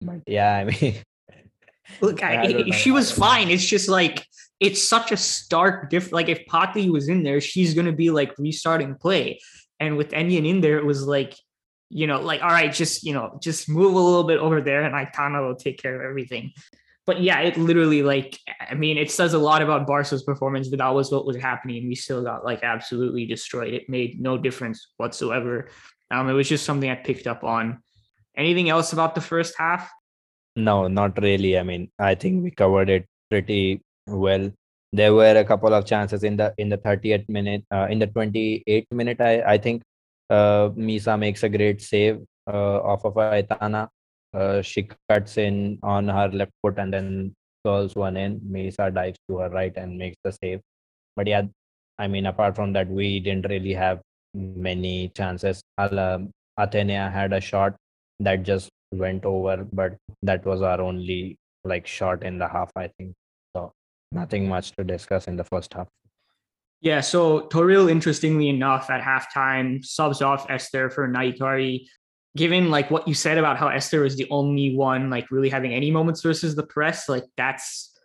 But 0.00 0.20
yeah, 0.26 0.56
I 0.58 0.64
mean, 0.64 0.96
Look, 2.00 2.22
I, 2.22 2.42
I 2.42 2.70
she 2.70 2.90
was 2.90 3.10
fine. 3.10 3.48
It's 3.48 3.64
just 3.64 3.88
like 3.88 4.26
it's 4.60 4.82
such 4.82 5.12
a 5.12 5.16
stark 5.16 5.88
difference. 5.90 6.12
Like 6.12 6.28
if 6.28 6.44
Pati 6.46 6.90
was 6.90 7.08
in 7.08 7.22
there, 7.22 7.40
she's 7.40 7.74
gonna 7.74 7.92
be 8.04 8.10
like 8.10 8.32
restarting 8.38 8.96
play, 8.96 9.40
and 9.80 9.96
with 9.96 10.12
Engen 10.12 10.46
in 10.46 10.60
there, 10.60 10.78
it 10.78 10.84
was 10.84 11.06
like, 11.06 11.34
you 11.88 12.06
know, 12.06 12.20
like 12.20 12.42
all 12.42 12.48
right, 12.48 12.72
just 12.72 13.04
you 13.04 13.12
know, 13.12 13.38
just 13.42 13.68
move 13.68 13.94
a 13.94 13.98
little 13.98 14.24
bit 14.24 14.38
over 14.38 14.60
there, 14.60 14.82
and 14.82 14.94
Aitana 14.94 15.46
will 15.46 15.56
take 15.56 15.78
care 15.78 15.94
of 15.96 16.08
everything. 16.08 16.52
But 17.06 17.20
yeah, 17.20 17.40
it 17.40 17.56
literally 17.56 18.02
like 18.02 18.38
I 18.60 18.74
mean, 18.74 18.98
it 18.98 19.10
says 19.10 19.34
a 19.34 19.38
lot 19.38 19.62
about 19.62 19.86
Barca's 19.86 20.24
performance, 20.24 20.68
but 20.68 20.78
that 20.78 20.94
was 20.94 21.12
what 21.12 21.26
was 21.26 21.36
happening, 21.36 21.78
and 21.78 21.88
we 21.88 21.94
still 21.94 22.22
got 22.22 22.44
like 22.44 22.62
absolutely 22.62 23.26
destroyed. 23.26 23.74
It 23.74 23.88
made 23.88 24.20
no 24.20 24.36
difference 24.36 24.88
whatsoever. 24.96 25.68
Um, 26.10 26.28
it 26.28 26.34
was 26.34 26.48
just 26.48 26.64
something 26.64 26.90
I 26.90 26.94
picked 26.96 27.26
up 27.26 27.44
on. 27.44 27.82
Anything 28.36 28.68
else 28.68 28.92
about 28.92 29.14
the 29.14 29.20
first 29.20 29.54
half? 29.58 29.90
no, 30.56 30.88
not 30.88 31.20
really. 31.22 31.58
I 31.58 31.62
mean, 31.62 31.90
I 31.98 32.14
think 32.14 32.42
we 32.42 32.50
covered 32.50 32.88
it 32.88 33.06
pretty 33.30 33.82
well. 34.06 34.50
There 34.92 35.12
were 35.12 35.36
a 35.36 35.44
couple 35.44 35.74
of 35.74 35.84
chances 35.84 36.24
in 36.24 36.36
the 36.36 36.54
in 36.56 36.70
the 36.70 36.78
30th 36.78 37.28
minute, 37.28 37.64
uh, 37.70 37.86
in 37.90 37.98
the 37.98 38.06
28th 38.06 38.90
minute. 38.90 39.20
I 39.20 39.42
I 39.42 39.58
think 39.58 39.82
uh, 40.30 40.70
Misa 40.70 41.18
makes 41.18 41.42
a 41.42 41.48
great 41.48 41.80
save 41.80 42.20
uh, 42.46 42.80
off 42.80 43.04
of 43.04 43.14
Aitana. 43.14 43.88
Uh, 44.34 44.60
she 44.62 44.88
cuts 45.08 45.38
in 45.38 45.78
on 45.82 46.08
her 46.08 46.28
left 46.28 46.52
foot 46.62 46.78
and 46.78 46.92
then 46.92 47.34
curls 47.64 47.94
one 47.94 48.16
in. 48.16 48.40
Misa 48.40 48.92
dives 48.92 49.18
to 49.28 49.38
her 49.38 49.48
right 49.50 49.76
and 49.76 49.98
makes 49.98 50.16
the 50.24 50.32
save. 50.32 50.60
But 51.16 51.26
yeah, 51.26 51.42
I 51.98 52.08
mean, 52.08 52.26
apart 52.26 52.56
from 52.56 52.72
that, 52.74 52.88
we 52.88 53.20
didn't 53.20 53.48
really 53.48 53.72
have 53.72 54.00
many 54.34 55.08
chances. 55.16 55.62
Um, 55.78 56.30
Athenea 56.58 57.10
had 57.12 57.32
a 57.32 57.40
shot 57.40 57.76
that 58.20 58.42
just 58.42 58.68
went 58.92 59.24
over, 59.24 59.66
but 59.72 59.96
that 60.22 60.44
was 60.44 60.62
our 60.62 60.80
only 60.80 61.36
like 61.64 61.86
shot 61.86 62.22
in 62.22 62.38
the 62.38 62.48
half, 62.48 62.70
I 62.76 62.88
think. 62.98 63.14
So 63.54 63.72
nothing 64.12 64.48
much 64.48 64.72
to 64.72 64.84
discuss 64.84 65.26
in 65.26 65.36
the 65.36 65.44
first 65.44 65.72
half. 65.74 65.88
Yeah, 66.80 67.00
so 67.00 67.48
Toril, 67.48 67.90
interestingly 67.90 68.48
enough, 68.48 68.90
at 68.90 69.02
halftime 69.02 69.84
subs 69.84 70.22
off 70.22 70.46
Esther 70.50 70.90
for 70.90 71.08
Nahikari. 71.08 71.86
Given 72.36 72.70
like 72.70 72.90
what 72.90 73.08
you 73.08 73.14
said 73.14 73.38
about 73.38 73.56
how 73.56 73.68
Esther 73.68 74.02
was 74.02 74.16
the 74.16 74.26
only 74.30 74.76
one 74.76 75.08
like 75.08 75.30
really 75.30 75.48
having 75.48 75.72
any 75.72 75.90
moments 75.90 76.20
versus 76.20 76.54
the 76.54 76.66
press, 76.66 77.08
like 77.08 77.24
that's 77.36 77.98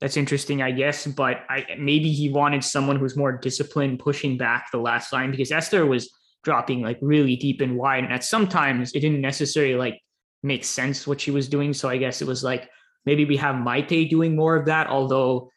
that's 0.00 0.16
interesting, 0.16 0.62
I 0.62 0.70
guess. 0.72 1.06
But 1.06 1.38
I 1.48 1.64
maybe 1.78 2.12
he 2.12 2.28
wanted 2.28 2.62
someone 2.62 2.96
who's 2.96 3.16
more 3.16 3.32
disciplined, 3.32 3.98
pushing 3.98 4.36
back 4.36 4.70
the 4.70 4.78
last 4.78 5.12
line 5.12 5.30
because 5.30 5.50
Esther 5.50 5.86
was 5.86 6.10
dropping 6.44 6.82
like 6.82 6.98
really 7.00 7.34
deep 7.36 7.62
and 7.62 7.76
wide, 7.76 8.04
and 8.04 8.12
at 8.12 8.24
sometimes 8.24 8.92
it 8.92 9.00
didn't 9.00 9.22
necessarily 9.22 9.74
like 9.74 10.00
make 10.42 10.64
sense 10.64 11.06
what 11.06 11.20
she 11.20 11.30
was 11.30 11.48
doing. 11.48 11.72
So 11.72 11.88
I 11.88 11.96
guess 11.96 12.20
it 12.20 12.28
was 12.28 12.44
like 12.44 12.68
maybe 13.06 13.24
we 13.24 13.38
have 13.38 13.56
Maite 13.56 14.10
doing 14.10 14.36
more 14.36 14.54
of 14.54 14.66
that, 14.66 14.88
although 14.88 15.50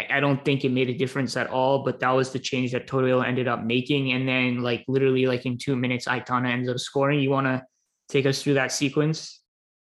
I, 0.00 0.16
I 0.16 0.20
don't 0.20 0.44
think 0.44 0.64
it 0.64 0.70
made 0.70 0.88
a 0.88 0.94
difference 0.94 1.36
at 1.36 1.48
all. 1.48 1.84
But 1.84 2.00
that 2.00 2.10
was 2.10 2.32
the 2.32 2.38
change 2.38 2.72
that 2.72 2.86
Toril 2.86 3.24
ended 3.24 3.48
up 3.48 3.62
making. 3.64 4.12
And 4.12 4.26
then 4.26 4.62
like 4.62 4.84
literally 4.88 5.26
like 5.26 5.46
in 5.46 5.58
two 5.58 5.76
minutes, 5.76 6.06
Aitana 6.06 6.50
ends 6.50 6.68
up 6.68 6.78
scoring. 6.78 7.20
You 7.20 7.30
want 7.30 7.46
to 7.46 7.62
take 8.08 8.26
us 8.26 8.42
through 8.42 8.54
that 8.54 8.72
sequence? 8.72 9.40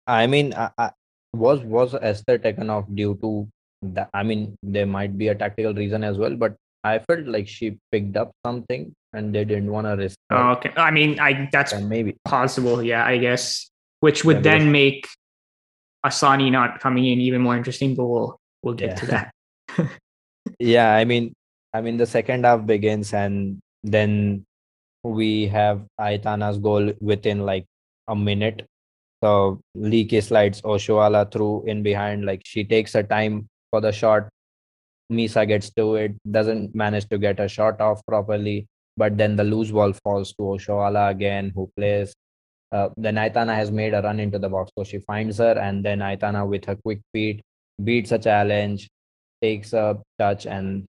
I 0.06 0.26
mean, 0.26 0.54
I, 0.54 0.70
I, 0.76 0.90
was 1.32 1.60
was 1.60 1.94
Esther 1.94 2.38
taken 2.38 2.70
off 2.70 2.84
due 2.92 3.18
to 3.22 3.48
that? 3.82 4.10
I 4.12 4.22
mean, 4.22 4.56
there 4.62 4.86
might 4.86 5.16
be 5.16 5.28
a 5.28 5.34
tactical 5.34 5.74
reason 5.74 6.04
as 6.04 6.18
well, 6.18 6.36
but 6.36 6.56
I 6.84 6.98
felt 6.98 7.26
like 7.26 7.48
she 7.48 7.78
picked 7.90 8.16
up 8.16 8.32
something 8.44 8.94
and 9.12 9.34
they 9.34 9.44
didn't 9.44 9.70
want 9.70 9.86
to 9.86 9.96
risk. 9.96 10.16
Oh, 10.30 10.50
okay, 10.52 10.72
I 10.76 10.90
mean, 10.90 11.20
I 11.20 11.48
that's 11.52 11.74
maybe 11.74 12.16
possible. 12.24 12.82
Yeah, 12.82 13.06
I 13.06 13.18
guess, 13.18 13.70
which 14.00 14.24
would 14.24 14.44
yeah, 14.44 14.58
then 14.58 14.72
make 14.72 15.06
Asllani 16.04 16.50
not 16.50 16.80
coming 16.80 17.06
in 17.06 17.20
even 17.20 17.40
more 17.40 17.56
interesting. 17.56 17.94
But 17.94 18.06
we'll 18.06 18.40
we'll 18.62 18.74
get 18.74 18.90
yeah. 18.90 18.96
to 18.96 19.06
that. 19.06 19.32
Yeah, 20.58 20.94
I 20.94 21.04
mean, 21.04 21.34
I 21.72 21.80
mean, 21.80 21.96
the 21.96 22.06
second 22.06 22.44
half 22.44 22.66
begins, 22.66 23.12
and 23.14 23.60
then 23.82 24.44
we 25.04 25.46
have 25.48 25.84
Aitana's 26.00 26.58
goal 26.58 26.92
within 27.00 27.40
like 27.46 27.66
a 28.08 28.16
minute. 28.16 28.66
So 29.22 29.60
Lieke 29.76 30.22
slides 30.22 30.62
Oshoala 30.62 31.30
through 31.30 31.64
in 31.66 31.82
behind. 31.82 32.24
Like 32.24 32.42
she 32.44 32.64
takes 32.64 32.92
her 32.94 33.02
time 33.02 33.48
for 33.70 33.80
the 33.80 33.92
shot. 33.92 34.28
Misa 35.12 35.46
gets 35.46 35.70
to 35.70 35.94
it, 35.96 36.12
doesn't 36.30 36.74
manage 36.74 37.08
to 37.08 37.18
get 37.18 37.38
a 37.38 37.48
shot 37.48 37.80
off 37.80 38.04
properly. 38.06 38.66
But 38.96 39.16
then 39.16 39.36
the 39.36 39.44
loose 39.44 39.70
ball 39.70 39.92
falls 39.92 40.32
to 40.34 40.42
Oshoala 40.42 41.10
again, 41.10 41.52
who 41.54 41.70
plays. 41.76 42.14
Uh, 42.72 42.88
then 42.96 43.16
Aitana 43.16 43.54
has 43.54 43.70
made 43.70 43.94
a 43.94 44.02
run 44.02 44.18
into 44.18 44.38
the 44.38 44.48
box, 44.48 44.70
so 44.76 44.84
she 44.84 44.98
finds 45.00 45.38
her, 45.38 45.58
and 45.58 45.84
then 45.84 45.98
Aitana 45.98 46.46
with 46.48 46.64
her 46.64 46.76
quick 46.76 47.00
feet 47.12 47.42
beats 47.84 48.12
a 48.12 48.18
challenge, 48.18 48.88
takes 49.42 49.72
a 49.72 49.98
touch 50.18 50.46
and 50.46 50.84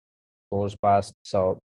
goes 0.52 0.76
past. 0.76 1.14
So, 1.22 1.58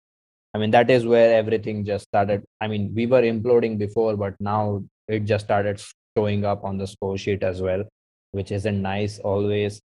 I 0.54 0.58
mean, 0.58 0.72
that 0.72 0.90
is 0.90 1.06
where 1.06 1.38
everything 1.38 1.86
just 1.86 2.06
started. 2.08 2.44
I 2.62 2.68
mean, 2.68 2.94
we 2.96 3.06
were 3.06 3.22
imploding 3.22 3.78
before, 3.78 4.16
but 4.16 4.36
now 4.40 4.84
it 5.08 5.26
just 5.26 5.46
started 5.46 5.82
showing 6.18 6.46
up 6.46 6.64
on 6.64 6.78
the 6.78 6.88
score 6.88 7.18
sheet 7.18 7.44
as 7.44 7.62
well, 7.62 7.84
which 8.32 8.52
isn't 8.52 8.82
nice 8.82 9.20
always. 9.20 9.82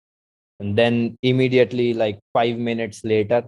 And 0.60 0.76
then 0.76 1.16
immediately, 1.22 1.94
like 1.94 2.18
five 2.34 2.56
minutes 2.56 3.02
later, 3.04 3.44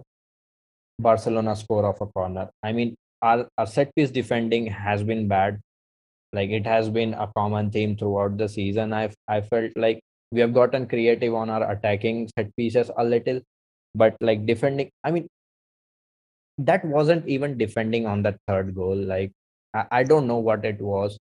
Barcelona 0.99 1.55
score 1.55 1.85
off 1.85 2.01
a 2.01 2.07
corner. 2.07 2.49
I 2.63 2.71
mean, 2.71 2.95
our, 3.21 3.47
our 3.57 3.67
set 3.67 3.93
piece 3.95 4.11
defending 4.11 4.67
has 4.67 5.03
been 5.03 5.27
bad. 5.27 5.59
Like 6.33 6.49
it 6.49 6.65
has 6.65 6.89
been 6.89 7.13
a 7.13 7.29
common 7.37 7.69
theme 7.69 7.95
throughout 7.95 8.37
the 8.37 8.49
season. 8.49 8.91
I 8.91 9.11
I 9.27 9.41
felt 9.41 9.71
like 9.75 10.01
we 10.33 10.41
have 10.41 10.53
gotten 10.53 10.87
creative 10.93 11.33
on 11.41 11.49
our 11.55 11.63
attacking 11.71 12.27
set 12.35 12.49
pieces 12.55 12.89
a 12.97 13.03
little 13.03 13.39
but 14.01 14.15
like 14.29 14.45
defending 14.45 14.89
i 15.03 15.11
mean 15.11 15.27
that 16.57 16.83
wasn't 16.85 17.27
even 17.27 17.57
defending 17.57 18.05
on 18.05 18.23
that 18.23 18.37
third 18.47 18.73
goal 18.75 18.95
like 18.95 19.31
i, 19.73 19.85
I 19.99 20.03
don't 20.03 20.27
know 20.27 20.39
what 20.39 20.65
it 20.65 20.81
was. 20.81 21.17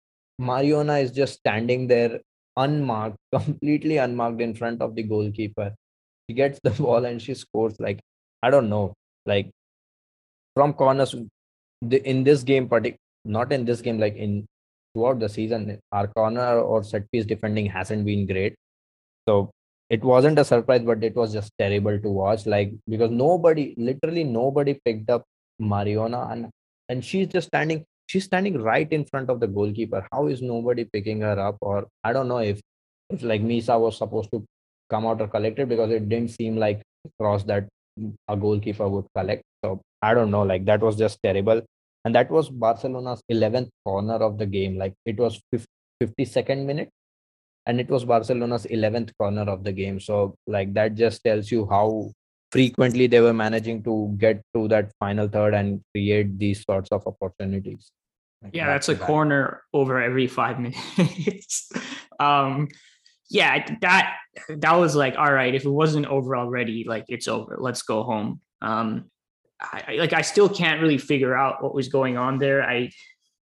Mariona 0.41 1.03
is 1.03 1.13
just 1.13 1.39
standing 1.39 1.87
there 1.87 2.21
unmarked 2.57 3.17
completely 3.35 3.97
unmarked 3.97 4.41
in 4.41 4.55
front 4.55 4.83
of 4.83 4.95
the 4.95 5.03
goalkeeper. 5.03 5.75
She 6.29 6.35
gets 6.35 6.61
the 6.63 6.71
ball 6.85 7.07
and 7.07 7.23
she 7.23 7.35
scores 7.35 7.81
like 7.81 8.01
i 8.43 8.51
don't 8.51 8.69
know 8.69 8.95
like 9.27 9.51
from 10.55 10.73
corners 10.73 11.15
the, 11.83 11.99
in 12.09 12.25
this 12.25 12.43
game 12.43 12.69
partic- 12.69 12.99
not 13.25 13.53
in 13.53 13.65
this 13.65 13.81
game 13.81 13.99
like 13.99 14.17
in 14.17 14.47
throughout 14.95 15.19
the 15.21 15.29
season 15.29 15.79
our 15.93 16.07
corner 16.09 16.61
or 16.61 16.83
set 16.85 17.11
piece 17.11 17.27
defending 17.27 17.67
hasn't 17.67 18.05
been 18.05 18.27
great 18.27 18.55
so 19.29 19.51
it 19.89 20.03
wasn't 20.03 20.39
a 20.39 20.45
surprise, 20.45 20.83
but 20.83 21.03
it 21.05 21.15
was 21.15 21.33
just 21.33 21.53
terrible 21.59 21.99
to 21.99 22.09
watch. 22.11 22.47
Like 22.47 22.73
because 22.89 23.11
nobody, 23.11 23.75
literally 23.77 24.25
nobody 24.25 24.79
picked 24.85 25.11
up 25.11 25.25
Mariona, 25.61 26.33
and 26.33 26.51
and 26.89 27.05
she's 27.05 27.29
just 27.29 27.49
standing. 27.49 27.85
She's 28.09 28.25
standing 28.25 28.63
right 28.63 28.91
in 28.93 29.05
front 29.05 29.31
of 29.31 29.41
the 29.41 29.49
goalkeeper. 29.49 30.07
How 30.13 30.27
is 30.29 30.41
nobody 30.41 30.85
picking 30.85 31.21
her 31.23 31.39
up? 31.39 31.57
Or 31.61 31.87
I 32.05 32.13
don't 32.13 32.29
know 32.29 32.39
if 32.39 32.61
if 33.11 33.23
like 33.23 33.43
Misa 33.43 33.79
was 33.79 33.99
supposed 33.99 34.31
to 34.33 34.45
come 34.91 35.07
out 35.07 35.21
or 35.21 35.29
collect 35.29 35.59
it 35.59 35.69
because 35.69 35.91
it 35.91 36.09
didn't 36.09 36.31
seem 36.31 36.57
like 36.57 36.83
cross 37.21 37.43
that 37.45 37.67
a 38.29 38.37
goalkeeper 38.37 38.89
would 38.89 39.07
collect. 39.17 39.43
So 39.65 39.81
I 40.03 40.15
don't 40.15 40.31
know. 40.31 40.43
Like 40.43 40.65
that 40.67 40.81
was 40.81 40.97
just 40.97 41.19
terrible. 41.23 41.63
And 42.05 42.15
that 42.15 42.31
was 42.31 42.49
Barcelona's 42.51 43.21
11th 43.33 43.69
corner 43.85 44.15
of 44.15 44.39
the 44.39 44.47
game. 44.47 44.79
Like 44.79 44.95
it 45.05 45.19
was 45.19 45.41
52nd 46.01 46.65
minute 46.65 46.91
and 47.67 47.81
it 47.81 47.89
was 47.89 48.05
Barcelona's 48.05 48.67
11th 48.67 49.11
corner 49.19 49.43
of 49.43 49.65
the 49.65 49.73
game. 49.73 50.01
So, 50.01 50.37
like, 50.47 50.73
that 50.75 50.95
just 50.95 51.23
tells 51.25 51.51
you 51.51 51.67
how 51.69 52.13
frequently 52.53 53.07
they 53.07 53.21
were 53.21 53.35
managing 53.35 53.83
to 53.83 54.15
get 54.19 54.43
to 54.55 54.69
that 54.69 54.93
final 54.99 55.29
third 55.29 55.55
and 55.55 55.83
create 55.93 56.39
these 56.39 56.65
sorts 56.65 56.91
of 56.91 57.07
opportunities. 57.07 57.91
Like 58.43 58.55
yeah, 58.55 58.67
that's 58.67 58.89
a 58.89 58.95
corner 58.95 59.63
over 59.73 60.01
every 60.01 60.27
five 60.27 60.61
minutes. 60.61 61.73
um, 62.21 62.69
yeah, 63.29 63.77
that 63.81 64.17
that 64.49 64.75
was 64.75 64.95
like, 64.95 65.17
all 65.19 65.33
right, 65.33 65.55
if 65.55 65.65
it 65.65 65.71
wasn't 65.71 66.07
over 66.07 66.37
already, 66.37 66.85
like 66.87 67.05
it's 67.09 67.27
over. 67.27 67.57
Let's 67.59 67.83
go 67.83 68.05
home. 68.05 68.41
Um, 68.63 69.11
I, 69.61 69.97
like 69.99 70.13
I 70.13 70.23
still 70.23 70.49
can't 70.49 70.81
really 70.81 70.99
figure 70.99 71.35
out 71.35 71.63
what 71.63 71.75
was 71.75 71.89
going 71.89 72.17
on 72.17 72.39
there. 72.39 72.63
I 72.63 72.91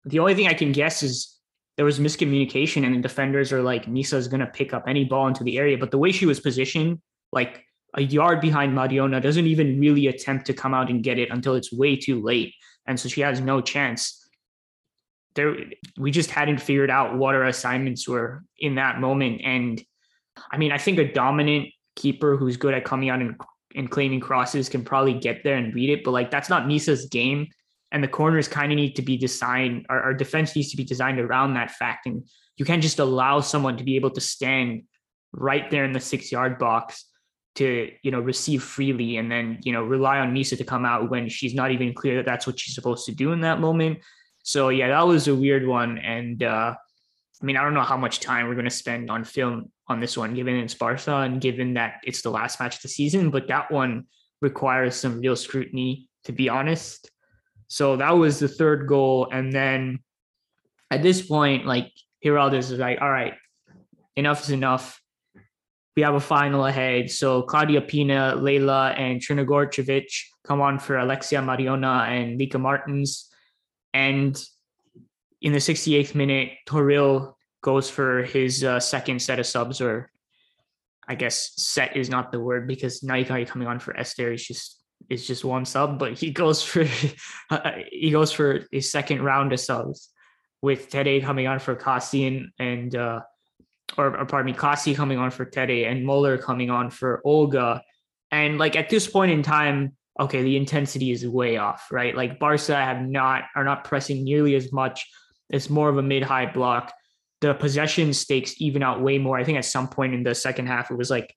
the 0.04 0.20
only 0.20 0.34
thing 0.34 0.46
I 0.46 0.54
can 0.54 0.72
guess 0.72 1.02
is 1.02 1.37
there 1.78 1.84
was 1.84 2.00
miscommunication 2.00 2.84
and 2.84 2.92
the 2.92 3.00
defenders 3.00 3.52
are 3.52 3.62
like 3.62 3.86
Misa's 3.86 4.26
going 4.26 4.40
to 4.40 4.48
pick 4.48 4.74
up 4.74 4.82
any 4.88 5.04
ball 5.04 5.28
into 5.28 5.44
the 5.44 5.58
area. 5.58 5.78
But 5.78 5.92
the 5.92 5.98
way 5.98 6.10
she 6.10 6.26
was 6.26 6.40
positioned 6.40 7.00
like 7.30 7.64
a 7.94 8.02
yard 8.02 8.40
behind 8.40 8.76
Mariona 8.76 9.22
doesn't 9.22 9.46
even 9.46 9.78
really 9.78 10.08
attempt 10.08 10.46
to 10.46 10.52
come 10.52 10.74
out 10.74 10.90
and 10.90 11.04
get 11.04 11.20
it 11.20 11.30
until 11.30 11.54
it's 11.54 11.72
way 11.72 11.94
too 11.94 12.20
late. 12.20 12.52
And 12.86 12.98
so 12.98 13.08
she 13.08 13.20
has 13.20 13.40
no 13.40 13.60
chance. 13.60 14.28
There 15.36 15.56
we 15.96 16.10
just 16.10 16.30
hadn't 16.30 16.60
figured 16.60 16.90
out 16.90 17.16
what 17.16 17.36
our 17.36 17.44
assignments 17.44 18.08
were 18.08 18.42
in 18.58 18.74
that 18.74 18.98
moment. 18.98 19.42
And 19.44 19.80
I 20.50 20.58
mean 20.58 20.72
I 20.72 20.78
think 20.78 20.98
a 20.98 21.12
dominant 21.12 21.68
keeper 21.94 22.36
who's 22.36 22.56
good 22.56 22.74
at 22.74 22.84
coming 22.84 23.08
out 23.08 23.20
and 23.20 23.36
and 23.76 23.88
claiming 23.88 24.18
crosses 24.18 24.68
can 24.68 24.84
probably 24.84 25.14
get 25.14 25.44
there 25.44 25.56
and 25.56 25.74
read 25.74 25.90
it 25.90 26.02
but 26.02 26.10
like 26.10 26.30
that's 26.30 26.48
not 26.48 26.66
Misa's 26.66 27.04
game 27.06 27.48
and 27.90 28.04
the 28.04 28.08
corners 28.08 28.48
kind 28.48 28.70
of 28.72 28.76
need 28.76 28.96
to 28.96 29.02
be 29.02 29.16
designed 29.16 29.86
our, 29.88 30.00
our 30.02 30.14
defense 30.14 30.54
needs 30.54 30.70
to 30.70 30.76
be 30.76 30.84
designed 30.84 31.18
around 31.18 31.54
that 31.54 31.70
fact 31.70 32.06
and 32.06 32.28
you 32.56 32.64
can't 32.64 32.82
just 32.82 32.98
allow 32.98 33.40
someone 33.40 33.76
to 33.76 33.84
be 33.84 33.96
able 33.96 34.10
to 34.10 34.20
stand 34.20 34.82
right 35.32 35.70
there 35.70 35.84
in 35.84 35.92
the 35.92 36.00
six 36.00 36.30
yard 36.32 36.58
box 36.58 37.04
to 37.54 37.90
you 38.02 38.10
know 38.10 38.20
receive 38.20 38.62
freely 38.62 39.16
and 39.16 39.30
then 39.30 39.58
you 39.62 39.72
know 39.72 39.82
rely 39.82 40.18
on 40.18 40.34
Misa 40.34 40.56
to 40.56 40.64
come 40.64 40.84
out 40.84 41.10
when 41.10 41.28
she's 41.28 41.54
not 41.54 41.70
even 41.70 41.92
clear 41.92 42.16
that 42.16 42.24
that's 42.24 42.46
what 42.46 42.58
she's 42.58 42.74
supposed 42.74 43.06
to 43.06 43.12
do 43.12 43.32
in 43.32 43.40
that 43.40 43.60
moment. 43.60 43.98
So 44.42 44.68
yeah 44.68 44.88
that 44.88 45.06
was 45.06 45.28
a 45.28 45.34
weird 45.34 45.66
one 45.66 45.98
and 45.98 46.42
uh 46.42 46.74
I 47.40 47.44
mean 47.44 47.56
I 47.56 47.62
don't 47.62 47.74
know 47.74 47.82
how 47.82 47.96
much 47.96 48.20
time 48.20 48.46
we're 48.46 48.54
going 48.54 48.64
to 48.64 48.70
spend 48.70 49.10
on 49.10 49.24
film 49.24 49.70
on 49.88 50.00
this 50.00 50.16
one 50.16 50.34
given 50.34 50.56
it's 50.56 50.74
Barca 50.74 51.16
and 51.16 51.40
given 51.40 51.74
that 51.74 51.94
it's 52.04 52.22
the 52.22 52.30
last 52.30 52.60
match 52.60 52.76
of 52.76 52.82
the 52.82 52.88
season 52.88 53.30
but 53.30 53.48
that 53.48 53.70
one 53.70 54.04
requires 54.40 54.94
some 54.94 55.20
real 55.20 55.36
scrutiny 55.36 56.08
to 56.24 56.32
be 56.32 56.48
honest 56.48 57.10
so 57.68 57.96
that 57.96 58.16
was 58.16 58.38
the 58.38 58.48
third 58.48 58.86
goal. 58.88 59.28
And 59.30 59.52
then 59.52 60.00
at 60.90 61.02
this 61.02 61.22
point, 61.22 61.66
like 61.66 61.92
Giraldez 62.24 62.72
is 62.72 62.78
like, 62.78 63.00
all 63.00 63.10
right, 63.10 63.34
enough 64.16 64.42
is 64.42 64.50
enough. 64.50 65.00
We 65.94 66.02
have 66.02 66.14
a 66.14 66.20
final 66.20 66.64
ahead. 66.64 67.10
So 67.10 67.42
Claudia 67.42 67.82
Pina, 67.82 68.36
Leila, 68.36 68.90
and 68.92 69.20
Crnogorcevic 69.20 70.08
come 70.44 70.60
on 70.60 70.78
for 70.78 70.96
Alexia 70.96 71.40
Mariona 71.40 72.08
and 72.08 72.38
Lieke 72.38 72.58
Martens. 72.58 73.28
And 73.92 74.40
in 75.42 75.52
the 75.52 75.58
68th 75.58 76.14
minute, 76.14 76.52
Toril 76.66 77.34
goes 77.62 77.90
for 77.90 78.22
his 78.22 78.64
uh, 78.64 78.80
second 78.80 79.20
set 79.20 79.38
of 79.38 79.46
subs, 79.46 79.80
or 79.80 80.10
I 81.06 81.16
guess 81.16 81.52
set 81.56 81.96
is 81.96 82.08
not 82.08 82.32
the 82.32 82.40
word 82.40 82.66
because 82.68 83.00
Nahikari 83.00 83.46
coming 83.46 83.68
on 83.68 83.78
for 83.78 83.96
Esther 83.96 84.32
is 84.32 84.46
just 84.46 84.78
is 85.08 85.26
just 85.26 85.44
one 85.44 85.64
sub, 85.64 85.98
but 85.98 86.18
he 86.18 86.30
goes 86.30 86.62
for 86.62 86.84
he 87.90 88.10
goes 88.10 88.32
for 88.32 88.64
his 88.70 88.90
second 88.90 89.22
round 89.22 89.52
of 89.52 89.60
subs 89.60 90.10
with 90.60 90.90
Tede 90.90 91.22
coming 91.22 91.46
on 91.46 91.58
for 91.58 91.74
Cassian 91.74 92.52
and 92.58 92.94
uh, 92.94 93.20
or, 93.96 94.18
or 94.18 94.26
pardon 94.26 94.52
me, 94.52 94.58
Kaci 94.58 94.94
coming 94.94 95.18
on 95.18 95.30
for 95.30 95.44
Tede 95.44 95.86
and 95.86 96.04
Muller 96.04 96.36
coming 96.36 96.70
on 96.70 96.90
for 96.90 97.22
Olga. 97.24 97.82
And 98.30 98.58
like 98.58 98.76
at 98.76 98.90
this 98.90 99.06
point 99.06 99.32
in 99.32 99.42
time, 99.42 99.96
okay, 100.20 100.42
the 100.42 100.56
intensity 100.56 101.10
is 101.10 101.26
way 101.26 101.56
off, 101.56 101.88
right? 101.90 102.14
Like 102.14 102.38
Barca 102.38 102.74
have 102.74 103.00
not 103.00 103.44
are 103.56 103.64
not 103.64 103.84
pressing 103.84 104.24
nearly 104.24 104.54
as 104.56 104.72
much. 104.72 105.06
It's 105.50 105.70
more 105.70 105.88
of 105.88 105.96
a 105.96 106.02
mid-high 106.02 106.52
block. 106.52 106.92
The 107.40 107.54
possession 107.54 108.12
stakes 108.12 108.60
even 108.60 108.82
out 108.82 109.00
way 109.00 109.16
more. 109.18 109.38
I 109.38 109.44
think 109.44 109.58
at 109.58 109.64
some 109.64 109.88
point 109.88 110.12
in 110.12 110.24
the 110.24 110.34
second 110.34 110.66
half, 110.66 110.90
it 110.90 110.98
was 110.98 111.08
like 111.08 111.34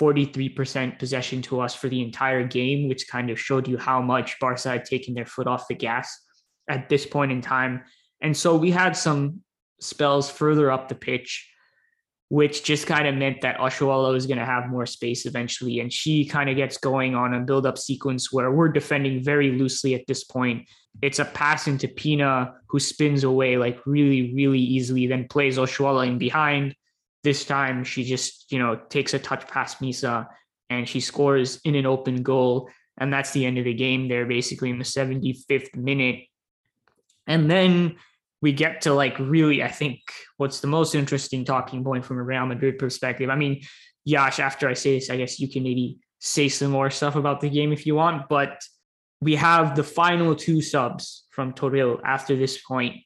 43% 0.00 0.98
possession 0.98 1.42
to 1.42 1.60
us 1.60 1.74
for 1.74 1.88
the 1.88 2.02
entire 2.02 2.46
game, 2.46 2.88
which 2.88 3.08
kind 3.08 3.30
of 3.30 3.40
showed 3.40 3.68
you 3.68 3.78
how 3.78 4.02
much 4.02 4.38
Barca 4.40 4.68
had 4.68 4.84
taken 4.84 5.14
their 5.14 5.26
foot 5.26 5.46
off 5.46 5.68
the 5.68 5.74
gas 5.74 6.12
at 6.68 6.88
this 6.88 7.06
point 7.06 7.30
in 7.30 7.40
time. 7.40 7.84
And 8.20 8.36
so 8.36 8.56
we 8.56 8.70
had 8.70 8.96
some 8.96 9.42
spells 9.80 10.30
further 10.30 10.70
up 10.70 10.88
the 10.88 10.94
pitch, 10.94 11.48
which 12.28 12.64
just 12.64 12.86
kind 12.86 13.06
of 13.06 13.14
meant 13.14 13.42
that 13.42 13.58
Oshoala 13.58 14.12
was 14.12 14.26
going 14.26 14.38
to 14.38 14.44
have 14.44 14.68
more 14.68 14.86
space 14.86 15.26
eventually. 15.26 15.78
And 15.80 15.92
she 15.92 16.24
kind 16.24 16.50
of 16.50 16.56
gets 16.56 16.78
going 16.78 17.14
on 17.14 17.34
a 17.34 17.40
build 17.40 17.66
up 17.66 17.78
sequence 17.78 18.32
where 18.32 18.50
we're 18.50 18.68
defending 18.68 19.22
very 19.22 19.52
loosely 19.52 19.94
at 19.94 20.06
this 20.08 20.24
point. 20.24 20.66
It's 21.02 21.18
a 21.18 21.24
pass 21.24 21.68
into 21.68 21.86
Pina, 21.86 22.54
who 22.68 22.80
spins 22.80 23.24
away 23.24 23.56
like 23.58 23.78
really, 23.86 24.34
really 24.34 24.60
easily, 24.60 25.06
then 25.06 25.28
plays 25.28 25.58
Oshoala 25.58 26.06
in 26.06 26.18
behind 26.18 26.74
this 27.24 27.44
time 27.44 27.82
she 27.82 28.04
just, 28.04 28.52
you 28.52 28.58
know, 28.58 28.76
takes 28.76 29.14
a 29.14 29.18
touch 29.18 29.48
past 29.48 29.80
Misa 29.80 30.26
and 30.70 30.88
she 30.88 31.00
scores 31.00 31.60
in 31.64 31.74
an 31.74 31.86
open 31.86 32.22
goal. 32.22 32.68
And 32.98 33.12
that's 33.12 33.32
the 33.32 33.44
end 33.44 33.58
of 33.58 33.64
the 33.64 33.74
game 33.74 34.08
there, 34.08 34.26
basically 34.26 34.70
in 34.70 34.78
the 34.78 34.84
75th 34.84 35.74
minute. 35.74 36.20
And 37.26 37.50
then 37.50 37.96
we 38.40 38.52
get 38.52 38.82
to 38.82 38.92
like 38.92 39.18
really, 39.18 39.62
I 39.62 39.68
think, 39.68 40.00
what's 40.36 40.60
the 40.60 40.66
most 40.66 40.94
interesting 40.94 41.44
talking 41.44 41.82
point 41.82 42.04
from 42.04 42.18
a 42.18 42.22
Real 42.22 42.46
Madrid 42.46 42.78
perspective. 42.78 43.30
I 43.30 43.36
mean, 43.36 43.62
Yash, 44.04 44.38
after 44.38 44.68
I 44.68 44.74
say 44.74 44.96
this, 44.96 45.08
I 45.08 45.16
guess 45.16 45.40
you 45.40 45.48
can 45.48 45.62
maybe 45.62 45.98
say 46.20 46.48
some 46.48 46.70
more 46.70 46.90
stuff 46.90 47.16
about 47.16 47.40
the 47.40 47.48
game 47.48 47.72
if 47.72 47.86
you 47.86 47.94
want. 47.94 48.28
But 48.28 48.62
we 49.22 49.36
have 49.36 49.74
the 49.74 49.82
final 49.82 50.36
two 50.36 50.60
subs 50.60 51.24
from 51.30 51.54
Toril 51.54 52.00
after 52.04 52.36
this 52.36 52.60
point 52.60 52.96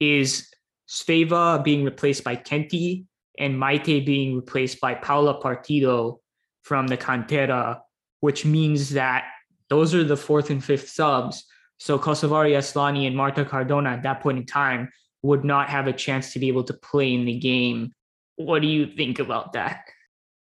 is 0.00 0.48
Svava 0.88 1.62
being 1.62 1.84
replaced 1.84 2.24
by 2.24 2.34
Kenty 2.34 3.06
and 3.38 3.54
Maite 3.54 4.04
being 4.04 4.36
replaced 4.36 4.80
by 4.80 4.94
Paula 4.94 5.40
Partido 5.40 6.18
from 6.62 6.86
the 6.88 6.96
Cantera, 6.96 7.80
which 8.20 8.44
means 8.44 8.90
that 8.90 9.26
those 9.70 9.94
are 9.94 10.04
the 10.04 10.16
fourth 10.16 10.50
and 10.50 10.62
fifth 10.62 10.88
subs. 10.88 11.44
So 11.78 11.98
Kosovare 11.98 12.56
Asllani 12.56 13.06
and 13.06 13.16
Marta 13.16 13.44
Cardona 13.44 13.90
at 13.90 14.02
that 14.02 14.20
point 14.20 14.38
in 14.38 14.46
time 14.46 14.90
would 15.22 15.44
not 15.44 15.68
have 15.68 15.86
a 15.86 15.92
chance 15.92 16.32
to 16.32 16.38
be 16.38 16.48
able 16.48 16.64
to 16.64 16.74
play 16.74 17.14
in 17.14 17.24
the 17.24 17.38
game. 17.38 17.92
What 18.36 18.62
do 18.62 18.68
you 18.68 18.86
think 18.86 19.18
about 19.18 19.52
that? 19.52 19.84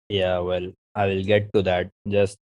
Yeah, 0.09 0.39
well, 0.39 0.71
I 0.93 1.07
will 1.07 1.23
get 1.23 1.51
to 1.53 1.61
that. 1.63 1.89
Just 2.07 2.37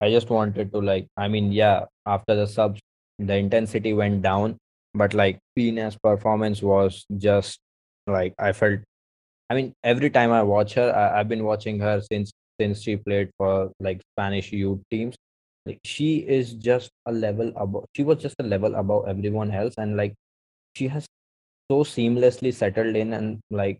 I 0.00 0.10
just 0.10 0.28
wanted 0.28 0.72
to 0.72 0.80
like 0.80 1.06
I 1.16 1.28
mean, 1.28 1.52
yeah, 1.52 1.84
after 2.06 2.34
the 2.34 2.46
subs 2.46 2.80
the 3.18 3.36
intensity 3.36 3.92
went 3.92 4.22
down, 4.22 4.58
but 4.92 5.14
like 5.14 5.38
Pina's 5.56 5.96
performance 5.96 6.62
was 6.62 7.06
just 7.16 7.58
like 8.06 8.34
I 8.38 8.52
felt 8.52 8.80
I 9.50 9.54
mean, 9.54 9.72
every 9.82 10.10
time 10.10 10.32
I 10.32 10.42
watch 10.42 10.74
her, 10.74 10.92
I, 10.94 11.20
I've 11.20 11.28
been 11.28 11.44
watching 11.44 11.78
her 11.80 12.00
since 12.00 12.32
since 12.60 12.82
she 12.82 12.96
played 12.96 13.30
for 13.36 13.72
like 13.80 14.00
Spanish 14.12 14.52
youth 14.52 14.80
teams. 14.90 15.16
Like 15.66 15.78
she 15.84 16.18
is 16.18 16.54
just 16.54 16.90
a 17.06 17.12
level 17.12 17.52
above. 17.56 17.84
She 17.94 18.04
was 18.04 18.18
just 18.18 18.36
a 18.38 18.42
level 18.42 18.74
above 18.74 19.08
everyone 19.08 19.50
else, 19.50 19.74
and 19.78 19.96
like 19.96 20.14
she 20.76 20.88
has 20.88 21.06
so 21.70 21.84
seamlessly 21.84 22.52
settled 22.52 22.96
in, 22.96 23.12
and 23.12 23.40
like 23.50 23.78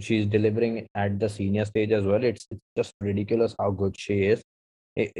she's 0.00 0.26
delivering 0.26 0.86
at 0.94 1.18
the 1.18 1.28
senior 1.28 1.64
stage 1.64 1.90
as 1.92 2.04
well. 2.04 2.22
It's 2.22 2.46
it's 2.50 2.60
just 2.76 2.94
ridiculous 3.00 3.54
how 3.58 3.70
good 3.70 3.98
she 3.98 4.24
is. 4.24 4.42
In, 4.96 5.10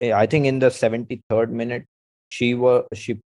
in 0.00 0.12
I 0.14 0.26
think 0.26 0.46
in 0.46 0.58
the 0.58 0.70
seventy 0.70 1.22
third 1.28 1.52
minute, 1.52 1.84
she 2.30 2.54
was 2.54 2.86
she 2.94 3.20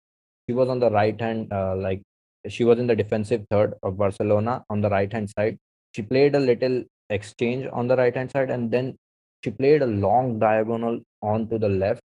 she 0.47 0.53
was 0.53 0.69
on 0.69 0.79
the 0.79 0.89
right 0.89 1.19
hand 1.19 1.51
uh, 1.51 1.75
like 1.75 2.01
she 2.47 2.63
was 2.63 2.79
in 2.79 2.87
the 2.87 2.95
defensive 2.95 3.45
third 3.49 3.73
of 3.83 3.97
Barcelona 3.97 4.63
on 4.69 4.81
the 4.81 4.89
right 4.89 5.11
hand 5.11 5.29
side. 5.37 5.57
She 5.95 6.01
played 6.01 6.35
a 6.35 6.39
little 6.39 6.83
exchange 7.09 7.67
on 7.71 7.87
the 7.87 7.95
right 7.95 8.15
hand 8.15 8.31
side 8.31 8.49
and 8.49 8.71
then 8.71 8.95
she 9.43 9.51
played 9.51 9.81
a 9.81 9.87
long 9.87 10.39
diagonal 10.39 10.99
onto 11.21 11.57
the 11.57 11.69
left. 11.69 12.01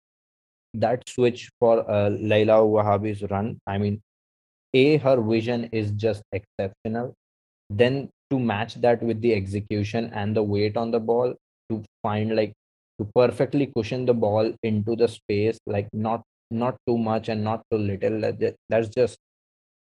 That 0.75 1.07
switch 1.09 1.51
for 1.59 1.91
uh, 1.91 2.11
Leila 2.11 2.61
Ouahabi's 2.61 3.23
run, 3.31 3.59
I 3.67 3.79
mean, 3.79 4.01
A, 4.75 4.97
her 4.99 5.21
vision 5.21 5.69
is 5.73 5.91
just 5.93 6.23
exceptional. 6.33 7.15
Then 7.69 8.09
to 8.31 8.39
match 8.39 8.77
that 8.77 9.03
with 9.03 9.21
the 9.21 9.35
execution 9.35 10.11
and 10.15 10.35
the 10.35 10.43
weight 10.43 10.77
on 10.77 10.91
the 10.91 11.01
ball, 11.01 11.35
to 11.71 11.83
find 12.03 12.35
like 12.35 12.53
to 12.99 13.09
perfectly 13.15 13.67
cushion 13.67 14.07
the 14.07 14.15
ball 14.15 14.55
into 14.63 14.97
the 14.97 15.09
space, 15.09 15.59
like 15.67 15.89
not 15.93 16.23
not 16.51 16.77
too 16.87 16.97
much 16.97 17.29
and 17.29 17.43
not 17.45 17.63
too 17.71 17.79
little. 17.79 18.21
That's 18.69 18.89
just 18.89 19.19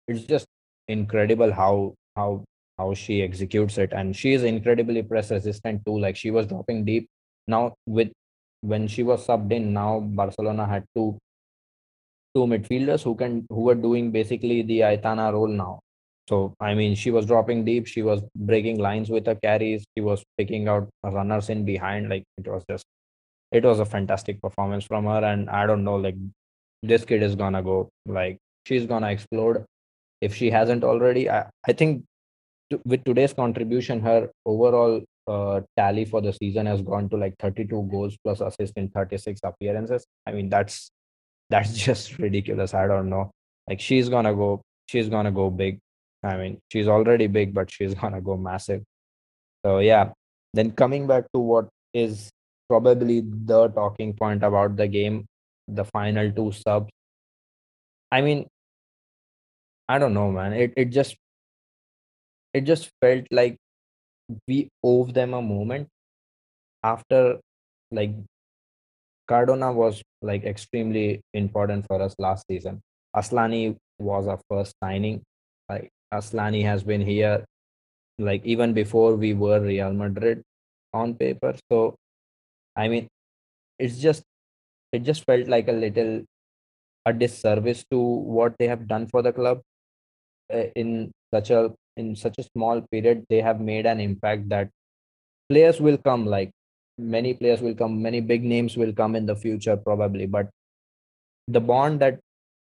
it's 0.08 0.24
just 0.24 0.46
incredible 0.88 1.52
how 1.52 1.94
how 2.16 2.44
how 2.78 2.94
she 2.94 3.22
executes 3.22 3.78
it. 3.78 3.94
And 3.94 4.16
she 4.16 4.34
is 4.34 4.44
incredibly 4.44 5.04
press 5.04 5.32
resistant 5.32 5.86
too. 5.86 5.98
Like 6.00 6.16
she 6.16 6.32
was 6.32 6.48
dropping 6.48 6.86
deep. 6.86 7.08
Now 7.48 7.76
with 7.86 8.12
when 8.62 8.88
she 8.88 9.04
was 9.04 9.28
subbed 9.28 9.52
in 9.52 9.74
now 9.74 10.00
barcelona 10.00 10.66
had 10.66 10.86
two 10.96 11.18
two 12.34 12.46
midfielders 12.46 13.04
who 13.04 13.14
can 13.14 13.46
who 13.50 13.62
were 13.62 13.76
doing 13.76 14.12
basically 14.12 14.62
the 14.62 14.80
aitana 14.80 15.32
role 15.32 15.48
now. 15.48 15.80
So 16.30 16.54
i 16.60 16.74
mean 16.74 16.96
she 16.96 17.12
was 17.12 17.26
dropping 17.26 17.66
deep. 17.66 17.88
She 17.88 18.02
was 18.02 18.22
breaking 18.36 18.80
lines 18.80 19.10
with 19.10 19.26
her 19.28 19.36
carries. 19.36 19.84
She 19.96 20.02
was 20.02 20.24
picking 20.38 20.68
out 20.68 20.90
runners 21.04 21.50
in 21.50 21.66
behind. 21.66 22.10
Like 22.10 22.24
it 22.38 22.48
was 22.48 22.64
just 22.70 22.86
it 23.52 23.64
was 23.64 23.80
a 23.80 23.86
fantastic 23.86 24.42
performance 24.42 24.86
from 24.86 25.06
her. 25.06 25.24
And 25.24 25.50
i 25.50 25.66
don't 25.68 25.84
know 25.84 25.96
like 25.96 26.16
this 26.82 27.06
kid 27.06 27.24
is 27.24 27.36
gonna 27.36 27.62
go 27.62 27.90
like 28.06 28.38
she's 28.66 28.86
gonna 28.86 29.12
explode 29.12 29.66
if 30.24 30.34
she 30.34 30.50
hasn't 30.50 30.84
already. 30.84 31.30
I, 31.30 31.50
I 31.68 31.74
think 31.74 32.06
with 32.86 33.04
today's 33.04 33.34
contribution, 33.34 34.00
her 34.02 34.30
overall 34.46 35.02
uh, 35.28 35.62
tally 35.78 36.06
for 36.06 36.22
the 36.22 36.34
season 36.34 36.66
has 36.66 36.82
gone 36.82 37.10
to 37.10 37.18
like 37.18 37.36
32 37.40 37.90
goals 37.92 38.18
plus 38.24 38.42
assists 38.42 38.78
in 38.78 38.90
36 38.90 39.42
appearances. 39.44 40.06
I 40.26 40.32
mean, 40.32 40.50
that's 40.50 40.90
that's 41.50 41.74
just 41.88 42.18
ridiculous. 42.20 42.74
I 42.74 42.88
don't 42.88 43.10
know. 43.10 43.32
Like 43.68 43.82
she's 43.82 44.10
gonna 44.10 44.34
go, 44.34 44.62
she's 44.88 45.10
gonna 45.10 45.32
go 45.32 45.50
big. 45.50 45.80
I 46.24 46.38
mean, 46.38 46.60
she's 46.72 46.88
already 46.88 47.28
big, 47.28 47.54
but 47.54 47.70
she's 47.72 47.94
gonna 48.02 48.22
go 48.22 48.38
massive. 48.38 48.84
So 49.66 49.80
yeah. 49.80 50.12
Then 50.56 50.72
coming 50.72 51.08
back 51.08 51.26
to 51.34 51.40
what 51.40 51.68
is 51.94 52.30
probably 52.70 53.22
the 53.22 53.70
talking 53.70 54.14
point 54.14 54.44
about 54.44 54.76
the 54.78 54.88
game, 54.88 55.26
the 55.68 55.84
final 55.84 56.32
two 56.32 56.52
subs. 56.52 56.92
I 58.12 58.22
mean, 58.22 58.46
I 59.94 60.00
don't 60.00 60.14
know, 60.16 60.32
man. 60.32 60.54
It 60.54 60.74
it 60.76 60.86
just 60.86 61.16
it 62.54 62.62
just 62.62 62.90
felt 63.02 63.26
like 63.32 63.58
we 64.48 64.70
owe 64.84 65.06
them 65.06 65.34
a 65.34 65.42
moment 65.42 65.88
after 66.84 67.40
like 67.92 68.12
Cardona 69.28 69.72
was 69.72 70.02
like 70.22 70.44
extremely 70.44 71.22
important 71.34 71.86
for 71.88 72.02
us 72.02 72.16
last 72.20 72.46
season. 72.50 72.82
Asllani 73.16 73.76
was 74.00 74.28
our 74.28 74.40
first 74.50 74.76
signing. 74.84 75.22
Like 75.70 75.90
Asllani 76.14 76.64
has 76.64 76.84
been 76.84 77.02
here 77.02 77.46
like 78.20 78.46
even 78.46 78.74
before 78.74 79.16
we 79.16 79.34
were 79.34 79.62
Real 79.62 79.94
Madrid 79.94 80.44
on 80.94 81.16
paper. 81.16 81.56
So 81.72 81.96
I 82.76 82.88
mean 82.88 83.08
it's 83.80 84.00
just 84.00 84.24
it 84.94 85.04
just 85.04 85.26
felt 85.26 85.48
like 85.48 85.68
a 85.70 85.74
little 85.74 86.24
a 87.06 87.14
disservice 87.14 87.86
to 87.92 88.00
what 88.00 88.56
they 88.60 88.68
have 88.68 88.88
done 88.88 89.08
for 89.08 89.22
the 89.22 89.34
club 89.34 89.62
in 90.50 91.12
such 91.34 91.50
a 91.50 91.72
in 91.98 92.16
such 92.16 92.38
a 92.38 92.44
small 92.44 92.82
period 92.92 93.24
they 93.30 93.42
have 93.42 93.60
made 93.62 93.86
an 93.86 94.00
impact 94.00 94.50
that 94.50 94.70
players 95.50 95.80
will 95.80 95.98
come 95.98 96.26
like 96.26 96.52
many 96.98 97.34
players 97.34 97.62
will 97.62 97.76
come 97.76 98.02
many 98.02 98.22
big 98.22 98.44
names 98.44 98.78
will 98.78 98.94
come 98.94 99.16
in 99.16 99.26
the 99.26 99.36
future 99.36 99.78
probably. 99.78 100.26
But 100.26 100.50
the 101.48 101.60
bond 101.60 102.00
that 102.00 102.20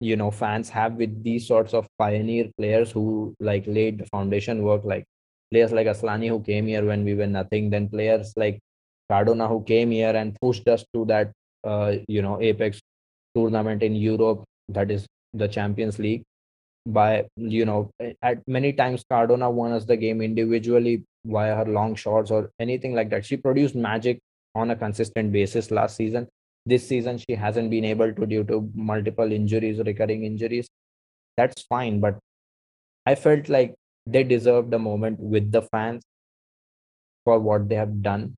you 0.01 0.17
know 0.17 0.31
fans 0.31 0.69
have 0.69 0.95
with 0.95 1.23
these 1.23 1.47
sorts 1.47 1.75
of 1.75 1.87
pioneer 1.99 2.51
players 2.59 2.91
who 2.91 3.35
like 3.41 3.65
laid 3.67 3.99
the 3.99 4.07
foundation 4.07 4.63
work 4.63 4.85
like 4.85 5.05
players 5.53 5.73
like 5.73 5.87
Asllani 5.87 6.29
who 6.29 6.41
came 6.41 6.67
here 6.67 6.85
when 6.85 7.05
we 7.05 7.15
were 7.15 7.27
nothing 7.27 7.71
then 7.71 7.89
players 7.89 8.33
like 8.37 8.59
Cardona 9.11 9.47
who 9.47 9.63
came 9.63 9.91
here 9.91 10.17
and 10.17 10.37
pushed 10.41 10.67
us 10.67 10.85
to 10.95 11.05
that 11.07 11.31
uh, 11.65 11.97
you 12.09 12.23
know 12.23 12.41
apex 12.41 12.81
tournament 13.35 13.83
in 13.83 13.95
Europe 13.95 14.45
that 14.69 14.91
is 14.91 15.07
the 15.35 15.47
Champions 15.47 15.99
League 15.99 16.25
by 16.87 17.25
you 17.37 17.65
know 17.65 17.91
at 18.23 18.43
many 18.49 18.73
times 18.73 19.05
Cardona 19.09 19.51
won 19.51 19.73
us 19.73 19.85
the 19.85 19.97
game 19.97 20.21
individually 20.21 21.05
via 21.25 21.55
her 21.55 21.65
long 21.65 21.95
shots 21.95 22.31
or 22.31 22.51
anything 22.59 22.95
like 22.95 23.11
that. 23.11 23.25
She 23.25 23.37
produced 23.37 23.75
magic 23.75 24.19
on 24.55 24.71
a 24.71 24.77
consistent 24.77 25.33
basis 25.33 25.71
last 25.71 25.97
season. 25.97 26.29
This 26.67 26.87
season 26.87 27.19
she 27.19 27.35
hasn't 27.35 27.71
been 27.71 27.85
able 27.85 28.13
to 28.13 28.27
due 28.27 28.45
to 28.45 28.69
multiple 28.75 29.31
injuries, 29.33 29.79
recurring 29.79 30.25
injuries. 30.25 30.69
That's 31.37 31.63
fine, 31.63 32.01
but 32.01 32.19
I 33.07 33.15
felt 33.15 33.49
like 33.49 33.75
they 34.07 34.25
deserved 34.25 34.75
a 34.75 34.79
moment 34.79 35.19
with 35.21 35.53
the 35.53 35.63
fans 35.63 36.03
for 37.25 37.39
what 37.39 37.69
they 37.69 37.77
have 37.77 38.03
done. 38.03 38.35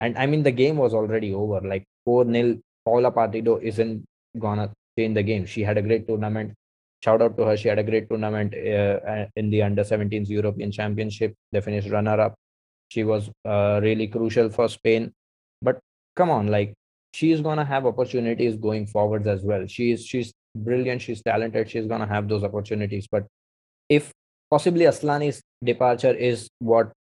And 0.00 0.16
I 0.18 0.26
mean 0.26 0.42
the 0.42 0.50
game 0.50 0.76
was 0.76 0.94
already 0.94 1.34
over, 1.34 1.60
like 1.60 1.84
4 2.04 2.30
0 2.30 2.58
Paula 2.84 3.12
Partido 3.12 3.62
isn't 3.62 4.04
gonna 4.38 4.72
change 4.98 5.14
the 5.14 5.22
game. 5.22 5.46
She 5.46 5.62
had 5.62 5.78
a 5.78 5.82
great 5.82 6.08
tournament. 6.08 6.54
Shout 7.04 7.20
out 7.20 7.36
to 7.36 7.44
her. 7.44 7.56
She 7.56 7.68
had 7.68 7.78
a 7.78 7.82
great 7.82 8.08
tournament 8.08 8.54
uh, 8.54 9.26
in 9.36 9.50
the 9.50 9.62
under 9.62 9.82
17s 9.82 10.28
European 10.28 10.70
Championship. 10.70 11.34
They 11.50 11.60
finished 11.60 11.90
runner 11.90 12.20
up. 12.20 12.34
She 12.90 13.02
was 13.02 13.28
uh, 13.44 13.80
really 13.82 14.06
crucial 14.06 14.50
for 14.50 14.68
Spain. 14.68 15.12
But 15.60 15.80
come 16.14 16.30
on, 16.30 16.48
like 16.48 16.74
she's 17.12 17.40
gonna 17.40 17.64
have 17.64 17.86
opportunities 17.86 18.56
going 18.56 18.86
forwards 18.86 19.26
as 19.26 19.42
well. 19.42 19.66
She 19.66 19.92
is 19.92 20.06
she's 20.06 20.32
brilliant. 20.56 21.02
She's 21.02 21.22
talented. 21.22 21.70
She's 21.70 21.86
gonna 21.86 22.06
have 22.06 22.28
those 22.28 22.44
opportunities. 22.44 23.08
But 23.10 23.26
if 23.88 24.12
possibly 24.50 24.84
Asllani's 24.84 25.40
departure 25.64 26.12
is 26.12 26.48
what 26.58 26.92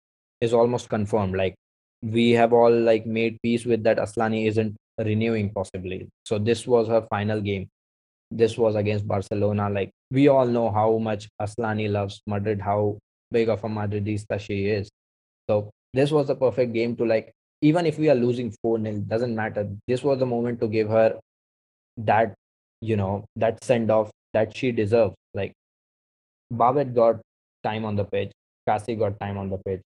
is 0.41 0.55
almost 0.55 0.89
confirmed, 0.89 1.37
like 1.37 1.55
we 2.03 2.31
have 2.31 2.53
all 2.53 2.73
like 2.73 3.05
made 3.07 3.39
peace 3.43 3.67
with 3.67 3.83
that 3.85 3.99
Asllani 3.99 4.47
isn't 4.47 4.77
renewing 4.99 5.51
possibly. 5.51 6.09
So 6.25 6.39
this 6.39 6.67
was 6.67 6.89
her 6.89 7.07
final 7.11 7.41
game. 7.41 7.69
This 8.31 8.57
was 8.57 8.77
against 8.77 9.07
Barcelona. 9.07 9.69
Like 9.69 9.91
we 10.11 10.29
all 10.29 10.47
know 10.47 10.71
how 10.71 10.99
much 10.99 11.29
Asllani 11.41 11.91
loves 11.91 12.21
Madrid, 12.27 12.61
how 12.61 12.99
big 13.31 13.49
of 13.49 13.65
a 13.65 13.69
Madridista 13.69 14.39
she 14.39 14.67
is. 14.67 14.89
So 15.49 15.71
this 15.93 16.11
was 16.11 16.29
the 16.29 16.37
perfect 16.37 16.73
game 16.73 16.97
to 16.97 17.05
like, 17.05 17.33
even 17.63 17.87
if 17.87 17.99
we 17.99 18.09
are 18.09 18.15
losing 18.15 18.53
4 18.63 18.81
0, 18.81 18.95
doesn't 19.09 19.35
matter. 19.35 19.69
This 19.87 20.03
was 20.03 20.19
the 20.19 20.27
moment 20.27 20.61
to 20.61 20.69
give 20.69 20.89
her 20.89 21.19
that, 21.99 22.35
you 22.81 22.97
know, 22.97 23.25
that 23.37 23.63
send 23.65 23.91
off 23.91 24.11
that 24.33 24.57
she 24.57 24.73
deserves. 24.73 25.15
Like 25.35 25.53
Babette 26.51 26.95
got 26.95 27.21
time 27.65 27.85
on 27.85 27.97
the 27.97 28.05
pitch, 28.05 28.33
Kaci 28.69 28.99
got 28.99 29.19
time 29.21 29.39
on 29.39 29.51
the 29.51 29.59
pitch. 29.59 29.83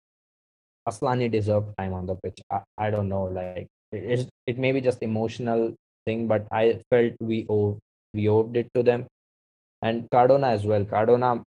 Asllani 0.87 1.31
deserved 1.31 1.73
time 1.77 1.93
on 1.93 2.07
the 2.07 2.15
pitch. 2.15 2.39
I, 2.51 2.61
I 2.77 2.89
don't 2.89 3.07
know, 3.07 3.25
like 3.25 3.67
it, 3.91 4.27
it 4.47 4.57
may 4.57 4.71
be 4.71 4.81
just 4.81 5.01
emotional 5.03 5.75
thing, 6.05 6.27
but 6.27 6.47
I 6.51 6.81
felt 6.89 7.13
we 7.19 7.45
owe 7.49 7.77
we 8.13 8.27
owed 8.27 8.55
it 8.57 8.67
to 8.75 8.83
them, 8.83 9.07
and 9.81 10.09
Cardona 10.11 10.47
as 10.47 10.65
well. 10.65 10.85
Cardona, 10.85 11.43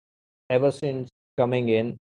ever 0.50 0.70
since 0.70 1.08
coming 1.36 1.68
in, 1.68 1.96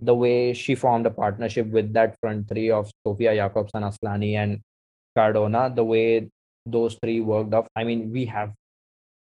the 0.00 0.14
way 0.14 0.52
she 0.52 0.74
formed 0.74 1.06
a 1.06 1.10
partnership 1.10 1.66
with 1.66 1.92
that 1.92 2.16
front 2.20 2.48
three 2.48 2.70
of 2.70 2.90
Sofia 3.06 3.34
Jakobsson, 3.34 3.82
Asllani, 3.82 4.34
and 4.34 4.60
Cardona, 5.16 5.72
the 5.74 5.84
way 5.84 6.28
those 6.66 6.96
three 7.02 7.20
worked 7.20 7.54
off. 7.54 7.66
I 7.74 7.84
mean, 7.84 8.12
we 8.12 8.24
have 8.26 8.52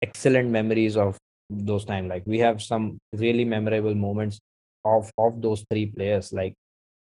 excellent 0.02 0.50
memories 0.50 0.98
of 0.98 1.18
those 1.50 1.86
time. 1.86 2.08
Like 2.08 2.24
we 2.26 2.40
have 2.40 2.62
some 2.62 2.98
really 3.14 3.46
memorable 3.46 3.96
moments 3.96 4.40
of 4.86 5.10
of 5.18 5.42
those 5.42 5.66
three 5.70 5.88
players. 5.88 6.32
Like 6.34 6.54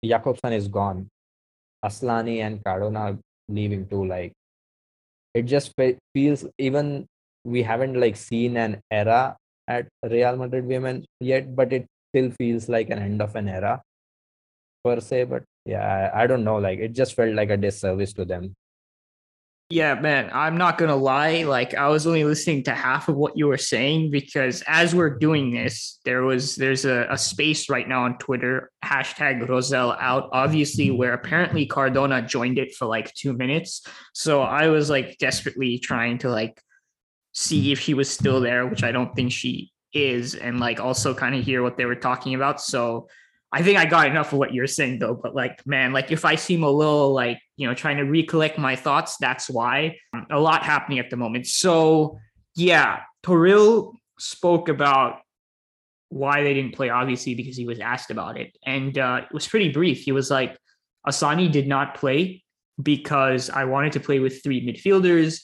Jakobsson 0.03 0.53
is 0.53 0.67
gone. 0.67 1.07
Asllani 1.83 2.39
and 2.39 2.63
Cardona 2.63 3.17
leaving 3.47 3.87
too. 3.87 4.05
Like 4.05 4.33
it 5.33 5.43
just 5.43 5.73
fe- 5.77 5.97
feels 6.13 6.45
even 6.57 7.05
we 7.43 7.63
haven't 7.63 7.99
like 7.99 8.15
seen 8.15 8.57
an 8.57 8.81
era 8.91 9.37
at 9.67 9.87
Real 10.03 10.35
Madrid 10.35 10.65
women 10.65 11.05
yet, 11.19 11.55
but 11.55 11.71
it 11.73 11.87
still 12.09 12.31
feels 12.31 12.69
like 12.69 12.89
an 12.89 12.99
end 12.99 13.21
of 13.21 13.35
an 13.35 13.47
era 13.47 13.81
per 14.83 14.99
se. 14.99 15.25
But 15.25 15.43
yeah, 15.65 16.11
I, 16.13 16.23
I 16.23 16.27
don't 16.27 16.43
know. 16.43 16.57
Like 16.57 16.79
it 16.79 16.93
just 16.93 17.15
felt 17.15 17.33
like 17.33 17.49
a 17.49 17.57
disservice 17.57 18.13
to 18.13 18.25
them. 18.25 18.55
Yeah, 19.71 19.93
man, 19.93 20.31
I'm 20.33 20.57
not 20.57 20.79
going 20.79 20.89
to 20.89 20.95
lie. 20.95 21.43
Like, 21.43 21.75
I 21.75 21.89
was 21.89 22.07
only 22.07 22.23
listening 22.23 22.63
to 22.63 22.71
half 22.73 23.07
of 23.07 23.15
what 23.15 23.37
you 23.37 23.45
were 23.45 23.59
saying 23.59 24.09
because 24.09 24.63
as 24.65 24.95
we're 24.95 25.19
doing 25.19 25.51
this, 25.51 25.99
there 26.05 26.23
was, 26.23 26.55
there's 26.55 26.85
a, 26.85 27.05
a 27.07 27.17
space 27.19 27.69
right 27.69 27.87
now 27.87 28.05
on 28.05 28.17
Twitter, 28.17 28.71
hashtag 28.83 29.45
Rossell 29.47 29.95
out, 29.99 30.29
obviously, 30.31 30.89
where 30.89 31.13
apparently 31.13 31.67
Cardona 31.67 32.23
joined 32.23 32.57
it 32.57 32.73
for 32.73 32.87
like 32.87 33.13
two 33.13 33.33
minutes. 33.33 33.85
So 34.15 34.41
I 34.41 34.69
was 34.69 34.89
like 34.89 35.19
desperately 35.19 35.77
trying 35.77 36.17
to 36.19 36.31
like 36.31 36.59
see 37.39 37.71
if 37.71 37.79
she 37.79 37.93
was 37.93 38.09
still 38.09 38.41
there, 38.41 38.67
which 38.67 38.83
I 38.83 38.91
don't 38.91 39.15
think 39.15 39.31
she 39.31 39.71
is, 39.93 40.35
and 40.35 40.59
like 40.59 40.81
also 40.81 41.13
kind 41.13 41.33
of 41.33 41.41
hear 41.41 41.63
what 41.63 41.77
they 41.77 41.85
were 41.85 41.95
talking 41.95 42.35
about. 42.35 42.59
So 42.59 43.07
I 43.53 43.63
think 43.63 43.79
I 43.79 43.85
got 43.85 44.07
enough 44.07 44.33
of 44.33 44.39
what 44.39 44.53
you're 44.53 44.67
saying 44.67 44.99
though. 44.99 45.15
But 45.15 45.35
like, 45.35 45.65
man, 45.65 45.93
like 45.93 46.11
if 46.11 46.25
I 46.25 46.35
seem 46.35 46.63
a 46.63 46.69
little 46.69 47.13
like, 47.13 47.39
you 47.55 47.65
know, 47.65 47.73
trying 47.73 47.95
to 47.95 48.03
recollect 48.03 48.57
my 48.57 48.75
thoughts, 48.75 49.15
that's 49.21 49.49
why 49.49 49.95
a 50.29 50.37
lot 50.37 50.63
happening 50.63 50.99
at 50.99 51.09
the 51.09 51.15
moment. 51.15 51.47
So 51.47 52.19
yeah, 52.55 53.03
Toril 53.23 53.93
spoke 54.19 54.67
about 54.67 55.21
why 56.09 56.43
they 56.43 56.53
didn't 56.53 56.75
play, 56.75 56.89
obviously, 56.89 57.35
because 57.35 57.55
he 57.55 57.65
was 57.65 57.79
asked 57.79 58.11
about 58.11 58.37
it. 58.37 58.57
And 58.65 58.97
uh, 58.97 59.21
it 59.23 59.33
was 59.33 59.47
pretty 59.47 59.71
brief. 59.71 60.01
He 60.01 60.11
was 60.11 60.29
like, 60.29 60.57
Asllani 61.07 61.49
did 61.49 61.67
not 61.67 61.95
play 61.95 62.43
because 62.83 63.49
I 63.49 63.63
wanted 63.63 63.93
to 63.93 64.01
play 64.01 64.19
with 64.19 64.43
three 64.43 64.65
midfielders. 64.65 65.39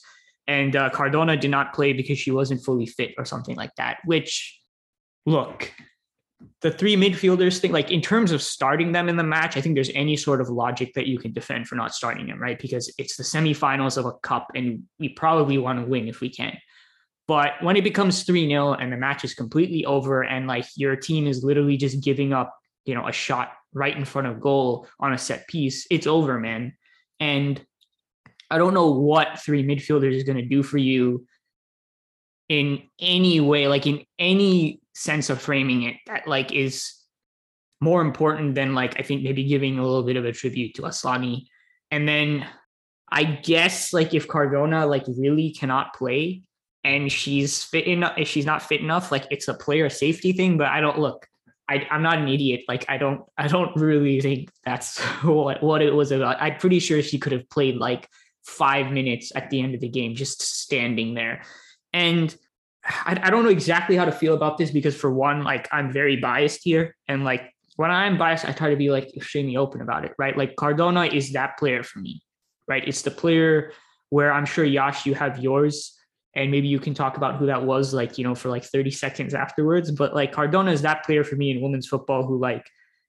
And 0.48 0.76
uh, 0.76 0.90
Cardona 0.90 1.36
did 1.36 1.50
not 1.50 1.72
play 1.72 1.92
because 1.92 2.18
she 2.18 2.30
wasn't 2.30 2.64
fully 2.64 2.86
fit 2.86 3.14
or 3.18 3.24
something 3.24 3.56
like 3.56 3.74
that, 3.76 3.98
which, 4.04 4.60
look, 5.24 5.72
the 6.60 6.70
three 6.70 6.96
midfielders 6.96 7.58
thing, 7.58 7.72
like 7.72 7.90
in 7.90 8.00
terms 8.00 8.30
of 8.30 8.42
starting 8.42 8.92
them 8.92 9.08
in 9.08 9.16
the 9.16 9.24
match, 9.24 9.56
I 9.56 9.60
think 9.60 9.74
there's 9.74 9.90
any 9.94 10.16
sort 10.16 10.40
of 10.40 10.48
logic 10.48 10.94
that 10.94 11.06
you 11.06 11.18
can 11.18 11.32
defend 11.32 11.66
for 11.66 11.74
not 11.74 11.94
starting 11.94 12.26
them, 12.26 12.40
right? 12.40 12.58
Because 12.58 12.92
it's 12.98 13.16
the 13.16 13.22
semifinals 13.22 13.96
of 13.96 14.06
a 14.06 14.12
cup 14.12 14.48
and 14.54 14.84
we 14.98 15.08
probably 15.08 15.58
want 15.58 15.80
to 15.80 15.86
win 15.86 16.08
if 16.08 16.20
we 16.20 16.28
can. 16.28 16.56
But 17.26 17.54
when 17.60 17.76
it 17.76 17.82
becomes 17.82 18.22
3 18.22 18.48
0 18.48 18.74
and 18.74 18.92
the 18.92 18.96
match 18.96 19.24
is 19.24 19.34
completely 19.34 19.84
over 19.84 20.22
and 20.22 20.46
like 20.46 20.66
your 20.76 20.94
team 20.94 21.26
is 21.26 21.42
literally 21.42 21.76
just 21.76 22.02
giving 22.02 22.32
up, 22.32 22.54
you 22.84 22.94
know, 22.94 23.08
a 23.08 23.12
shot 23.12 23.52
right 23.72 23.96
in 23.96 24.04
front 24.04 24.28
of 24.28 24.40
goal 24.40 24.86
on 25.00 25.12
a 25.12 25.18
set 25.18 25.48
piece, 25.48 25.86
it's 25.90 26.06
over, 26.06 26.38
man. 26.38 26.74
And 27.18 27.64
I 28.50 28.58
don't 28.58 28.74
know 28.74 28.90
what 28.90 29.40
three 29.40 29.64
midfielders 29.64 30.14
is 30.14 30.24
going 30.24 30.38
to 30.38 30.44
do 30.44 30.62
for 30.62 30.78
you 30.78 31.26
in 32.48 32.82
any 33.00 33.40
way, 33.40 33.68
like 33.68 33.86
in 33.86 34.04
any 34.18 34.80
sense 34.94 35.28
of 35.30 35.40
framing 35.40 35.82
it 35.82 35.96
that 36.06 36.26
like 36.26 36.52
is 36.52 36.94
more 37.80 38.00
important 38.00 38.54
than 38.54 38.74
like 38.74 38.98
I 38.98 39.02
think 39.02 39.22
maybe 39.22 39.44
giving 39.44 39.78
a 39.78 39.82
little 39.82 40.02
bit 40.02 40.16
of 40.16 40.24
a 40.24 40.32
tribute 40.32 40.74
to 40.76 40.82
Asllani. 40.82 41.46
And 41.90 42.08
then 42.08 42.46
I 43.10 43.24
guess 43.24 43.92
like 43.92 44.14
if 44.14 44.26
Cardona 44.28 44.86
like 44.86 45.04
really 45.06 45.50
cannot 45.50 45.94
play 45.94 46.42
and 46.84 47.10
she's 47.10 47.62
fit 47.62 47.86
enough, 47.86 48.14
if 48.16 48.28
she's 48.28 48.46
not 48.46 48.62
fit 48.62 48.80
enough, 48.80 49.12
like 49.12 49.26
it's 49.30 49.48
a 49.48 49.54
player 49.54 49.88
safety 49.90 50.32
thing. 50.32 50.56
But 50.56 50.68
I 50.68 50.80
don't 50.80 50.98
look. 50.98 51.26
I, 51.68 51.86
I'm 51.90 52.02
not 52.02 52.18
an 52.18 52.28
idiot. 52.28 52.62
Like 52.68 52.84
I 52.88 52.96
don't 52.96 53.22
I 53.36 53.48
don't 53.48 53.76
really 53.76 54.20
think 54.20 54.50
that's 54.64 54.98
what 55.24 55.62
what 55.62 55.82
it 55.82 55.94
was 55.94 56.12
about. 56.12 56.40
I'm 56.40 56.56
pretty 56.56 56.78
sure 56.78 57.02
she 57.02 57.18
could 57.18 57.32
have 57.32 57.48
played 57.50 57.76
like 57.76 58.08
five 58.46 58.92
minutes 58.92 59.32
at 59.34 59.50
the 59.50 59.60
end 59.60 59.74
of 59.74 59.80
the 59.80 59.88
game 59.88 60.14
just 60.14 60.40
standing 60.40 61.14
there. 61.14 61.42
And 61.92 62.34
I, 62.84 63.18
I 63.22 63.30
don't 63.30 63.42
know 63.42 63.50
exactly 63.50 63.96
how 63.96 64.04
to 64.04 64.12
feel 64.12 64.34
about 64.34 64.56
this 64.56 64.70
because 64.70 64.96
for 64.96 65.12
one, 65.12 65.42
like 65.42 65.68
I'm 65.72 65.92
very 65.92 66.16
biased 66.16 66.60
here. 66.62 66.96
And 67.08 67.24
like 67.24 67.52
when 67.74 67.90
I'm 67.90 68.16
biased, 68.16 68.44
I 68.44 68.52
try 68.52 68.70
to 68.70 68.76
be 68.76 68.90
like 68.90 69.16
extremely 69.16 69.56
open 69.56 69.80
about 69.80 70.04
it, 70.04 70.12
right? 70.18 70.36
Like 70.36 70.56
Cardona 70.56 71.04
is 71.04 71.32
that 71.32 71.58
player 71.58 71.82
for 71.82 71.98
me, 71.98 72.22
right? 72.68 72.86
It's 72.86 73.02
the 73.02 73.10
player 73.10 73.72
where 74.10 74.32
I'm 74.32 74.46
sure 74.46 74.64
Yash, 74.64 75.06
you 75.06 75.14
have 75.14 75.38
yours. 75.38 75.92
And 76.34 76.50
maybe 76.50 76.68
you 76.68 76.78
can 76.78 76.94
talk 76.94 77.16
about 77.16 77.36
who 77.36 77.46
that 77.46 77.64
was, 77.64 77.94
like, 77.94 78.18
you 78.18 78.24
know, 78.24 78.34
for 78.34 78.50
like 78.50 78.62
30 78.62 78.90
seconds 78.90 79.32
afterwards. 79.32 79.90
But 79.90 80.14
like 80.14 80.32
Cardona 80.32 80.70
is 80.70 80.82
that 80.82 81.02
player 81.04 81.24
for 81.24 81.34
me 81.34 81.50
in 81.50 81.62
women's 81.62 81.88
football 81.88 82.26
who, 82.26 82.38
like, 82.38 82.66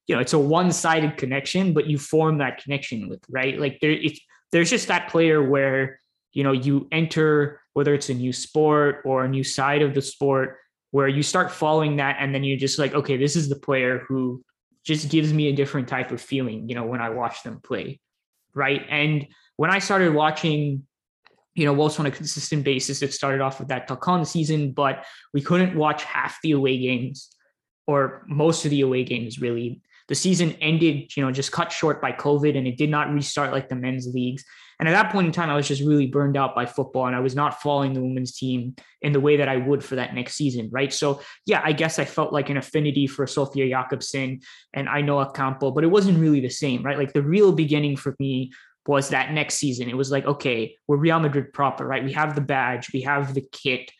you 0.07 0.15
know, 0.15 0.21
it's 0.21 0.31
a 0.31 0.39
one-sided 0.39 1.17
connection, 1.17 1.73
but 1.73 1.87
you 1.87 1.97
form 1.97 2.37
that 2.37 2.63
connection 2.63 3.09
with, 3.09 3.19
right? 3.29 3.59
Like 3.59 3.79
there, 3.81 3.91
it's 3.91 4.21
there's 4.51 4.69
just 4.69 4.87
that 4.87 5.09
player 5.09 5.41
where 5.41 5.99
you 6.33 6.43
know 6.43 6.51
you 6.51 6.87
enter 6.91 7.61
whether 7.73 7.93
it's 7.93 8.09
a 8.09 8.13
new 8.13 8.33
sport 8.33 9.01
or 9.05 9.23
a 9.23 9.29
new 9.29 9.43
side 9.43 9.81
of 9.81 9.93
the 9.93 10.01
sport 10.01 10.57
where 10.91 11.07
you 11.07 11.21
start 11.21 11.51
following 11.51 11.97
that 11.97 12.17
and 12.19 12.33
then 12.33 12.43
you're 12.43 12.57
just 12.57 12.79
like 12.79 12.93
okay 12.93 13.17
this 13.17 13.35
is 13.35 13.49
the 13.49 13.55
player 13.55 14.03
who 14.07 14.43
just 14.83 15.09
gives 15.09 15.33
me 15.33 15.47
a 15.47 15.55
different 15.55 15.87
type 15.87 16.11
of 16.11 16.21
feeling 16.21 16.67
you 16.69 16.75
know 16.75 16.85
when 16.85 17.01
i 17.01 17.09
watch 17.09 17.43
them 17.43 17.59
play 17.61 17.99
right? 18.53 18.85
And 18.89 19.27
when 19.57 19.69
i 19.69 19.79
started 19.79 20.13
watching 20.13 20.83
you 21.55 21.65
know 21.65 21.73
Wolves 21.73 21.99
on 21.99 22.05
a 22.05 22.11
consistent 22.11 22.63
basis 22.63 23.01
it 23.01 23.13
started 23.13 23.41
off 23.41 23.59
with 23.59 23.69
that 23.69 23.89
Tacón 23.89 24.25
season 24.25 24.71
but 24.71 25.05
we 25.33 25.41
couldn't 25.41 25.75
watch 25.75 26.03
half 26.03 26.37
the 26.43 26.51
away 26.51 26.77
games 26.77 27.29
or 27.87 28.23
most 28.27 28.63
of 28.65 28.71
the 28.71 28.81
away 28.81 29.03
games 29.03 29.39
really 29.39 29.81
the 30.07 30.15
season 30.15 30.55
ended, 30.61 31.15
you 31.15 31.23
know, 31.23 31.31
just 31.31 31.51
cut 31.51 31.71
short 31.71 32.01
by 32.01 32.11
COVID 32.11 32.57
and 32.57 32.67
it 32.67 32.77
did 32.77 32.89
not 32.89 33.11
restart 33.11 33.51
like 33.51 33.69
the 33.69 33.75
men's 33.75 34.07
leagues. 34.07 34.43
And 34.79 34.87
at 34.87 34.91
that 34.91 35.11
point 35.11 35.25
in 35.25 35.33
time, 35.33 35.49
I 35.49 35.55
was 35.55 35.67
just 35.67 35.81
really 35.81 36.05
burned 36.05 36.37
out 36.37 36.53
by 36.53 36.65
football 36.65 37.07
and 37.07 37.15
I 37.15 37.19
was 37.19 37.35
not 37.35 37.61
following 37.61 37.93
the 37.93 38.01
women's 38.01 38.37
team 38.37 38.75
in 39.01 39.11
the 39.11 39.19
way 39.19 39.37
that 39.37 39.49
I 39.49 39.57
would 39.57 39.83
for 39.83 39.95
that 39.95 40.13
next 40.13 40.35
season. 40.35 40.69
Right. 40.71 40.93
So, 40.93 41.21
yeah, 41.45 41.61
I 41.63 41.73
guess 41.73 41.97
I 41.97 42.05
felt 42.05 42.31
like 42.31 42.49
an 42.49 42.57
affinity 42.57 43.07
for 43.07 43.25
Sofia 43.25 43.67
Jakobsson 43.67 44.43
and 44.73 44.87
Ainoa 44.87 45.33
Campo, 45.33 45.71
but 45.71 45.83
it 45.83 45.87
wasn't 45.87 46.19
really 46.19 46.41
the 46.41 46.49
same. 46.49 46.83
Right. 46.83 46.97
Like 46.97 47.13
the 47.13 47.23
real 47.23 47.51
beginning 47.51 47.97
for 47.97 48.15
me 48.19 48.51
was 48.85 49.09
that 49.09 49.33
next 49.33 49.55
season. 49.55 49.89
It 49.89 49.97
was 49.97 50.11
like, 50.11 50.25
okay, 50.25 50.75
we're 50.87 50.97
Real 50.97 51.19
Madrid 51.19 51.51
proper, 51.53 51.85
right? 51.85 52.03
We 52.03 52.13
have 52.13 52.35
the 52.35 52.41
badge, 52.41 52.93
we 52.93 53.01
have 53.01 53.33
the 53.33 53.45
kit. 53.51 53.91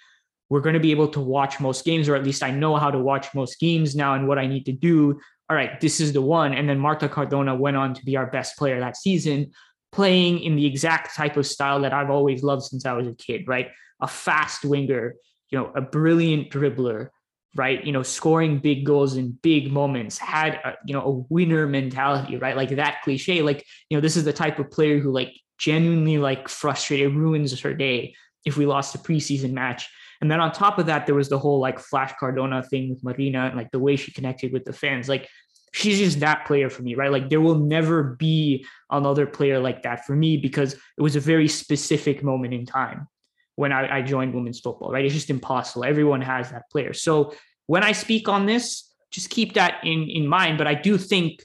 We're 0.50 0.62
going 0.62 0.76
to 0.76 0.80
be 0.80 0.92
able 0.92 1.10
to 1.10 1.20
watch 1.20 1.60
most 1.60 1.84
games, 1.84 2.08
or 2.08 2.16
at 2.16 2.24
least 2.24 2.42
I 2.42 2.52
know 2.52 2.78
how 2.78 2.90
to 2.90 2.98
watch 2.98 3.36
most 3.36 3.60
games 3.60 3.98
now 3.98 4.14
and 4.14 4.30
what 4.30 4.40
I 4.40 4.48
need 4.48 4.66
to 4.68 4.72
do 4.72 5.20
all 5.50 5.56
right, 5.56 5.80
this 5.80 6.00
is 6.00 6.14
the 6.14 6.22
one. 6.22 6.54
And 6.54 6.68
then 6.68 6.80
Marta 6.80 7.08
Cardona 7.08 7.56
went 7.56 7.78
on 7.78 7.94
to 7.94 8.04
be 8.06 8.18
our 8.18 8.28
best 8.28 8.58
player 8.58 8.80
that 8.80 8.98
season. 8.98 9.52
playing 9.92 10.40
in 10.40 10.56
the 10.56 10.66
exact 10.66 11.16
type 11.16 11.38
of 11.38 11.48
style 11.48 11.82
that 11.82 11.94
I've 11.94 12.10
always 12.10 12.44
loved 12.44 12.64
since 12.64 12.86
I 12.86 12.94
was 12.94 13.08
a 13.08 13.14
kid, 13.14 13.48
right? 13.48 13.70
A 14.02 14.08
fast 14.08 14.66
winger, 14.66 15.16
you 15.50 15.58
know, 15.58 15.72
a 15.76 15.82
brilliant 15.82 16.50
dribbler, 16.50 17.10
right? 17.56 17.84
You 17.84 17.92
know, 17.92 18.04
scoring 18.04 18.60
big 18.60 18.86
goals 18.86 19.16
in 19.18 19.32
big 19.42 19.72
moments, 19.72 20.18
had 20.18 20.56
a, 20.56 20.76
you 20.86 20.94
know, 20.94 21.02
a 21.02 21.34
winner 21.34 21.66
mentality, 21.68 22.38
right? 22.38 22.56
Like 22.56 22.70
that 22.70 23.02
cliche, 23.04 23.42
like, 23.42 23.66
you 23.90 23.98
know, 23.98 24.02
this 24.02 24.18
is 24.18 24.26
the 24.26 24.34
type 24.34 24.60
of 24.60 24.70
player 24.70 25.00
who 25.00 25.12
like 25.12 25.34
genuinely 25.58 26.18
like 26.18 26.50
frustrated, 26.50 27.16
ruins 27.16 27.60
her 27.62 27.74
day 27.74 28.14
if 28.46 28.58
we 28.58 28.66
lost 28.66 28.94
a 28.94 29.00
preseason 29.00 29.54
match. 29.54 29.90
And 30.22 30.32
then 30.32 30.40
on 30.40 30.52
top 30.52 30.80
of 30.80 30.88
that, 30.88 31.06
there 31.06 31.16
was 31.16 31.30
the 31.30 31.40
whole 31.40 31.60
like 31.60 31.80
Flash 31.80 32.14
Cardona 32.20 32.64
thing 32.64 32.90
with 32.90 33.04
Marina 33.04 33.46
and 33.46 33.56
like 33.56 33.72
the 33.72 33.80
way 33.80 33.96
she 33.96 34.12
connected 34.12 34.52
with 34.54 34.66
the 34.66 34.74
fans. 34.74 35.08
Like 35.08 35.28
she's 35.74 36.00
just 36.00 36.20
that 36.22 36.46
player 36.46 36.70
for 36.70 36.82
me, 36.82 36.96
right? 36.96 37.12
Like 37.12 37.30
there 37.30 37.42
will 37.42 37.60
never 37.60 38.16
be 38.16 38.66
another 38.90 39.26
player 39.26 39.60
like 39.60 39.84
that 39.84 40.06
for 40.06 40.16
me 40.16 40.38
because 40.38 40.74
it 40.74 41.02
was 41.02 41.16
a 41.16 41.20
very 41.20 41.48
specific 41.48 42.24
moment 42.24 42.54
in 42.54 42.66
time 42.66 43.08
when 43.56 43.72
I, 43.72 43.98
I 43.98 44.02
joined 44.02 44.34
women's 44.34 44.60
football, 44.60 44.92
right? 44.92 45.06
It's 45.06 45.14
just 45.14 45.30
impossible. 45.30 45.84
Everyone 45.84 46.22
has 46.22 46.52
that 46.52 46.70
player. 46.72 46.94
So 46.94 47.34
when 47.66 47.84
I 47.84 47.92
speak 47.92 48.28
on 48.28 48.46
this, 48.46 48.92
just 49.12 49.30
keep 49.30 49.54
that 49.54 49.84
in 49.84 50.10
in 50.10 50.28
mind. 50.28 50.58
But 50.58 50.68
I 50.68 50.74
do 50.76 50.98
think 50.98 51.44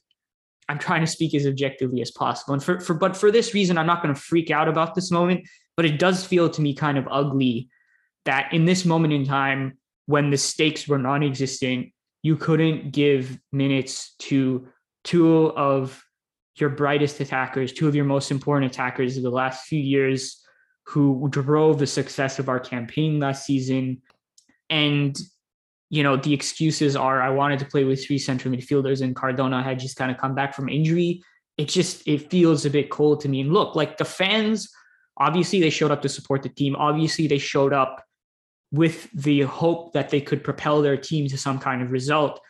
I'm 0.69 0.79
trying 0.79 1.01
to 1.03 1.07
speak 1.07 1.35
as 1.35 1.47
objectively 1.47 2.01
as 2.03 2.11
possible. 2.11 2.55
And 2.55 2.63
for, 2.63 2.81
for 2.81 2.95
but 2.95 3.17
for 3.17 3.31
this 3.31 3.55
reason, 3.55 3.79
I'm 3.79 3.87
not 3.87 4.03
going 4.03 4.15
to 4.15 4.21
freak 4.21 4.51
out 4.51 4.69
about 4.69 4.95
this 4.95 5.11
moment. 5.11 5.47
But 5.77 5.87
it 5.87 5.99
does 5.99 6.25
feel 6.25 6.51
to 6.51 6.61
me 6.61 6.75
kind 6.75 6.99
of 6.99 7.09
ugly 7.11 7.69
that 8.25 8.53
in 8.53 8.65
this 8.65 8.85
moment 8.85 9.13
in 9.13 9.25
time, 9.25 9.79
when 10.07 10.31
the 10.31 10.37
stakes 10.37 10.87
were 10.87 10.99
non-existent, 10.99 11.89
you 12.23 12.37
couldn't 12.37 12.93
give 12.93 13.39
minutes 13.51 14.15
to 14.19 14.69
two 15.05 15.53
of 15.57 16.03
your 16.57 16.69
brightest 16.69 17.21
attackers, 17.21 17.73
two 17.73 17.89
of 17.89 17.95
your 17.95 18.05
most 18.05 18.31
important 18.31 18.71
attackers 18.71 19.17
of 19.17 19.23
the 19.23 19.31
last 19.31 19.67
few 19.67 19.79
years 19.79 20.43
who 20.87 21.29
drove 21.31 21.79
the 21.79 21.87
success 21.87 22.39
of 22.39 22.49
our 22.49 22.61
campaign 22.61 23.19
last 23.19 23.47
season. 23.47 24.03
And, 24.69 25.17
you 25.91 26.03
know, 26.03 26.17
the 26.17 26.35
excuses 26.35 26.97
are 26.97 27.23
I 27.23 27.31
wanted 27.31 27.59
to 27.61 27.65
play 27.65 27.85
with 27.85 28.05
three 28.05 28.19
central 28.19 28.55
midfielders 28.55 29.03
and 29.03 29.17
Cardona 29.17 29.63
had 29.63 29.79
just 29.79 29.97
kind 29.97 30.11
of 30.11 30.19
come 30.19 30.35
back 30.35 30.55
from 30.55 30.69
injury. 30.69 31.23
It 31.57 31.69
just 31.69 32.07
it 32.07 32.31
feels 32.31 32.65
a 32.65 32.71
bit 32.71 32.91
cold 32.91 33.21
to 33.21 33.29
me. 33.29 33.41
And 33.41 33.53
look, 33.53 33.75
like 33.77 33.97
the 33.97 34.05
fans, 34.05 34.69
obviously 35.17 35.61
they 35.61 35.71
showed 35.71 35.91
up 35.91 36.03
to 36.03 36.09
support 36.09 36.43
the 36.43 36.49
team. 36.49 36.77
Obviously, 36.77 37.27
they 37.27 37.39
showed 37.39 37.73
up 37.73 38.05
with 38.73 39.11
the 39.13 39.43
hope 39.43 39.93
that 39.93 40.11
they 40.11 40.21
could 40.21 40.43
propel 40.43 40.83
their 40.83 40.97
team 40.97 41.29
to 41.29 41.39
some 41.39 41.59
kind 41.59 41.83
of 41.83 41.93
result. 41.93 42.41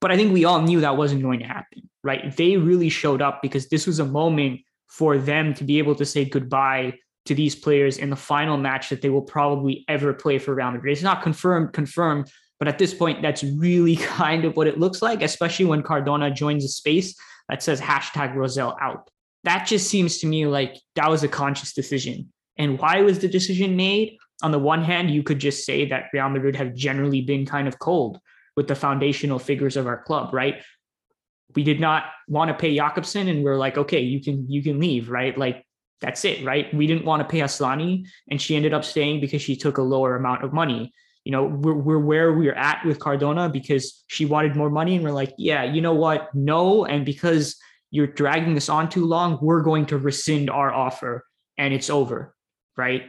But 0.00 0.12
I 0.12 0.16
think 0.16 0.32
we 0.32 0.44
all 0.44 0.62
knew 0.62 0.80
that 0.80 0.96
wasn't 0.96 1.22
going 1.22 1.40
to 1.40 1.46
happen, 1.46 1.88
right? 2.02 2.34
They 2.36 2.56
really 2.56 2.88
showed 2.88 3.20
up 3.20 3.42
because 3.42 3.68
this 3.68 3.86
was 3.86 3.98
a 3.98 4.04
moment 4.04 4.60
for 4.88 5.18
them 5.18 5.54
to 5.54 5.64
be 5.64 5.78
able 5.78 5.94
to 5.96 6.04
say 6.04 6.24
goodbye 6.24 6.94
to 7.26 7.34
these 7.34 7.54
players 7.54 7.98
in 7.98 8.10
the 8.10 8.16
final 8.16 8.56
match 8.56 8.88
that 8.90 9.02
they 9.02 9.10
will 9.10 9.22
probably 9.22 9.84
ever 9.88 10.12
play 10.12 10.38
for 10.38 10.54
Real 10.54 10.70
Madrid. 10.70 10.92
It's 10.92 11.02
not 11.02 11.22
confirmed, 11.22 11.72
confirmed, 11.72 12.30
but 12.58 12.68
at 12.68 12.78
this 12.78 12.94
point, 12.94 13.22
that's 13.22 13.42
really 13.42 13.96
kind 14.20 14.44
of 14.44 14.56
what 14.56 14.66
it 14.66 14.78
looks 14.78 15.02
like, 15.02 15.22
especially 15.22 15.64
when 15.64 15.82
Cardona 15.82 16.30
joins 16.30 16.64
a 16.64 16.68
space 16.68 17.14
that 17.48 17.62
says 17.62 17.80
hashtag 17.80 18.34
Rossell 18.34 18.76
out. 18.80 19.08
That 19.44 19.66
just 19.66 19.88
seems 19.88 20.18
to 20.18 20.26
me 20.26 20.46
like 20.46 20.78
that 20.94 21.10
was 21.10 21.24
a 21.24 21.28
conscious 21.28 21.72
decision. 21.72 22.32
And 22.56 22.78
why 22.78 23.00
was 23.00 23.18
the 23.18 23.28
decision 23.28 23.76
made? 23.76 24.16
On 24.42 24.50
the 24.50 24.58
one 24.58 24.82
hand, 24.82 25.10
you 25.10 25.22
could 25.22 25.38
just 25.38 25.64
say 25.64 25.86
that 25.86 26.06
Real 26.12 26.28
Madrid 26.28 26.56
have 26.56 26.74
generally 26.74 27.20
been 27.20 27.46
kind 27.46 27.68
of 27.68 27.78
cold 27.78 28.18
with 28.56 28.68
the 28.68 28.74
foundational 28.74 29.38
figures 29.38 29.76
of 29.76 29.86
our 29.86 30.02
club, 30.02 30.34
right? 30.34 30.62
We 31.54 31.62
did 31.62 31.80
not 31.80 32.04
want 32.28 32.48
to 32.48 32.54
pay 32.54 32.74
Jakobsson, 32.76 33.28
and 33.28 33.44
we're 33.44 33.56
like, 33.56 33.78
okay, 33.78 34.00
you 34.00 34.22
can 34.22 34.50
you 34.50 34.62
can 34.62 34.80
leave, 34.80 35.10
right? 35.10 35.36
Like 35.36 35.64
that's 36.00 36.24
it, 36.24 36.44
right? 36.44 36.72
We 36.74 36.86
didn't 36.86 37.04
want 37.04 37.22
to 37.22 37.28
pay 37.28 37.40
Asllani, 37.40 38.06
and 38.30 38.40
she 38.40 38.56
ended 38.56 38.74
up 38.74 38.84
staying 38.84 39.20
because 39.20 39.42
she 39.42 39.56
took 39.56 39.78
a 39.78 39.82
lower 39.82 40.16
amount 40.16 40.44
of 40.44 40.52
money. 40.52 40.92
You 41.24 41.32
know, 41.32 41.44
we're 41.44 41.74
we're 41.74 41.98
where 42.00 42.32
we're 42.32 42.54
at 42.54 42.84
with 42.84 42.98
Cardona 42.98 43.48
because 43.48 44.02
she 44.08 44.24
wanted 44.26 44.56
more 44.56 44.70
money, 44.70 44.96
and 44.96 45.04
we're 45.04 45.12
like, 45.12 45.32
yeah, 45.38 45.62
you 45.62 45.80
know 45.80 45.94
what? 45.94 46.34
No, 46.34 46.84
and 46.84 47.04
because 47.04 47.56
you're 47.90 48.06
dragging 48.08 48.54
this 48.54 48.68
on 48.68 48.88
too 48.88 49.04
long, 49.04 49.38
we're 49.40 49.62
going 49.62 49.86
to 49.86 49.98
rescind 49.98 50.50
our 50.50 50.72
offer, 50.72 51.24
and 51.58 51.72
it's 51.72 51.90
over, 51.90 52.34
right? 52.76 53.02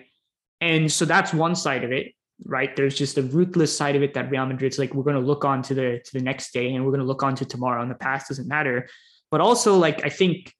And 0.64 0.90
so 0.90 1.04
that's 1.04 1.34
one 1.34 1.56
side 1.56 1.84
of 1.84 1.92
it, 1.92 2.14
right? 2.46 2.74
There's 2.74 2.98
just 2.98 3.18
a 3.18 3.24
ruthless 3.24 3.76
side 3.76 3.98
of 3.98 4.02
it 4.02 4.14
that 4.14 4.32
Real 4.32 4.46
Madrid's 4.46 4.80
like, 4.80 4.94
we're 4.94 5.04
going 5.04 5.22
to 5.22 5.22
look 5.22 5.44
on 5.44 5.62
to 5.64 5.74
the 5.74 6.02
to 6.06 6.14
the 6.14 6.22
next 6.22 6.54
day 6.54 6.74
and 6.74 6.86
we're 6.86 6.92
going 6.92 7.02
to 7.02 7.06
look 7.06 7.22
on 7.22 7.36
to 7.36 7.46
tomorrow 7.46 7.82
and 7.82 7.92
the 7.92 7.96
past 7.96 8.30
doesn't 8.30 8.48
matter. 8.48 8.88
But 9.30 9.42
also 9.42 9.76
like 9.76 10.06
I 10.06 10.10
think, 10.10 10.54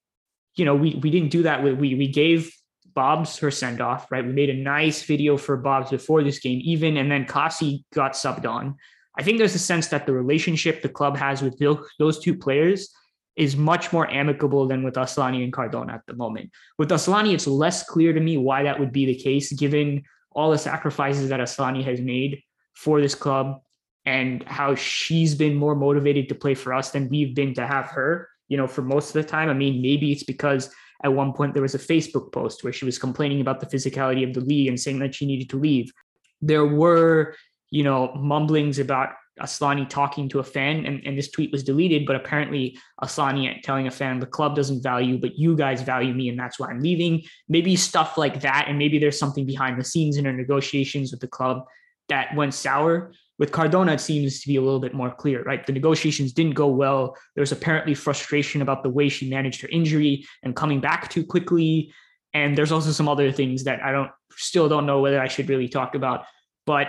you 0.56 0.66
know, 0.66 0.74
we 0.74 1.00
we 1.02 1.10
didn't 1.10 1.30
do 1.30 1.44
that. 1.44 1.64
With 1.64 1.78
we 1.78 1.94
we 1.94 2.06
gave 2.06 2.52
Bob's 2.94 3.38
her 3.38 3.50
send 3.50 3.80
off, 3.80 4.12
right? 4.12 4.24
We 4.24 4.32
made 4.32 4.50
a 4.50 4.54
nice 4.54 5.02
video 5.02 5.38
for 5.38 5.56
Bob's 5.56 5.90
before 5.90 6.22
this 6.22 6.38
game, 6.38 6.60
even, 6.62 6.98
and 6.98 7.10
then 7.10 7.24
Kaci 7.24 7.84
got 7.94 8.12
subbed 8.12 8.46
on. 8.46 8.76
I 9.18 9.22
think 9.22 9.38
there's 9.38 9.54
a 9.54 9.66
sense 9.72 9.88
that 9.88 10.04
the 10.06 10.12
relationship 10.12 10.82
the 10.82 10.88
club 10.90 11.16
has 11.16 11.40
with 11.40 11.58
those 11.98 12.18
two 12.18 12.36
players 12.36 12.94
is 13.36 13.56
much 13.56 13.92
more 13.92 14.10
amicable 14.10 14.66
than 14.68 14.82
with 14.82 14.94
Asllani 14.94 15.42
and 15.42 15.52
Cardona 15.52 15.94
at 15.94 16.06
the 16.06 16.14
moment. 16.14 16.50
With 16.78 16.90
Asllani, 16.90 17.34
it's 17.34 17.46
less 17.46 17.84
clear 17.84 18.12
to 18.12 18.20
me 18.20 18.36
why 18.36 18.62
that 18.62 18.78
would 18.78 18.92
be 18.92 19.06
the 19.06 19.14
case, 19.16 19.52
given 19.52 20.04
all 20.30 20.50
the 20.50 20.58
sacrifices 20.58 21.28
that 21.28 21.40
Asllani 21.40 21.84
has 21.84 22.00
made 22.00 22.42
for 22.74 23.00
this 23.00 23.14
club 23.14 23.60
and 24.04 24.42
how 24.44 24.74
she's 24.74 25.34
been 25.34 25.54
more 25.54 25.74
motivated 25.74 26.28
to 26.28 26.34
play 26.34 26.54
for 26.54 26.74
us 26.74 26.90
than 26.90 27.08
we've 27.08 27.34
been 27.34 27.54
to 27.54 27.66
have 27.66 27.86
her, 27.86 28.28
you 28.48 28.56
know, 28.56 28.66
for 28.66 28.82
most 28.82 29.08
of 29.08 29.14
the 29.14 29.28
time. 29.28 29.48
I 29.48 29.54
mean, 29.54 29.80
maybe 29.80 30.12
it's 30.12 30.24
because 30.24 30.70
at 31.02 31.12
one 31.12 31.32
point 31.32 31.54
there 31.54 31.62
was 31.62 31.74
a 31.74 31.78
Facebook 31.78 32.32
post 32.32 32.62
where 32.62 32.72
she 32.72 32.84
was 32.84 32.98
complaining 32.98 33.40
about 33.40 33.60
the 33.60 33.66
physicality 33.66 34.26
of 34.26 34.34
the 34.34 34.40
league 34.40 34.68
and 34.68 34.78
saying 34.78 34.98
that 35.00 35.14
she 35.14 35.26
needed 35.26 35.50
to 35.50 35.58
leave. 35.58 35.92
There 36.40 36.66
were, 36.66 37.34
you 37.70 37.82
know, 37.82 38.12
mumblings 38.14 38.78
about 38.78 39.10
Asllani 39.40 39.88
talking 39.88 40.28
to 40.28 40.38
a 40.38 40.44
fan, 40.44 40.86
and, 40.86 41.04
and 41.04 41.18
this 41.18 41.30
tweet 41.30 41.50
was 41.50 41.64
deleted, 41.64 42.06
but 42.06 42.16
apparently 42.16 42.78
Asllani 43.02 43.60
telling 43.62 43.86
a 43.86 43.90
fan, 43.90 44.20
the 44.20 44.26
club 44.26 44.54
doesn't 44.54 44.82
value, 44.82 45.18
but 45.18 45.36
you 45.36 45.56
guys 45.56 45.82
value 45.82 46.14
me, 46.14 46.28
and 46.28 46.38
that's 46.38 46.60
why 46.60 46.68
I'm 46.68 46.80
leaving. 46.80 47.22
Maybe 47.48 47.74
stuff 47.74 48.16
like 48.16 48.40
that. 48.40 48.66
And 48.68 48.78
maybe 48.78 48.98
there's 48.98 49.18
something 49.18 49.44
behind 49.44 49.78
the 49.78 49.84
scenes 49.84 50.16
in 50.16 50.24
her 50.24 50.32
negotiations 50.32 51.10
with 51.10 51.20
the 51.20 51.28
club 51.28 51.64
that 52.08 52.34
went 52.36 52.54
sour. 52.54 53.12
With 53.38 53.50
Cardona, 53.50 53.94
it 53.94 54.00
seems 54.00 54.40
to 54.42 54.46
be 54.46 54.56
a 54.56 54.62
little 54.62 54.78
bit 54.78 54.94
more 54.94 55.10
clear, 55.10 55.42
right? 55.42 55.66
The 55.66 55.72
negotiations 55.72 56.32
didn't 56.32 56.54
go 56.54 56.68
well. 56.68 57.16
There 57.34 57.42
was 57.42 57.50
apparently 57.50 57.94
frustration 57.94 58.62
about 58.62 58.84
the 58.84 58.90
way 58.90 59.08
she 59.08 59.28
managed 59.28 59.60
her 59.62 59.68
injury 59.68 60.24
and 60.44 60.54
coming 60.54 60.80
back 60.80 61.10
too 61.10 61.24
quickly. 61.24 61.92
And 62.32 62.56
there's 62.56 62.70
also 62.70 62.92
some 62.92 63.08
other 63.08 63.32
things 63.32 63.64
that 63.64 63.82
I 63.82 63.90
don't 63.90 64.10
still 64.36 64.68
don't 64.68 64.86
know 64.86 65.00
whether 65.00 65.20
I 65.20 65.26
should 65.26 65.48
really 65.48 65.68
talk 65.68 65.96
about. 65.96 66.26
But 66.66 66.88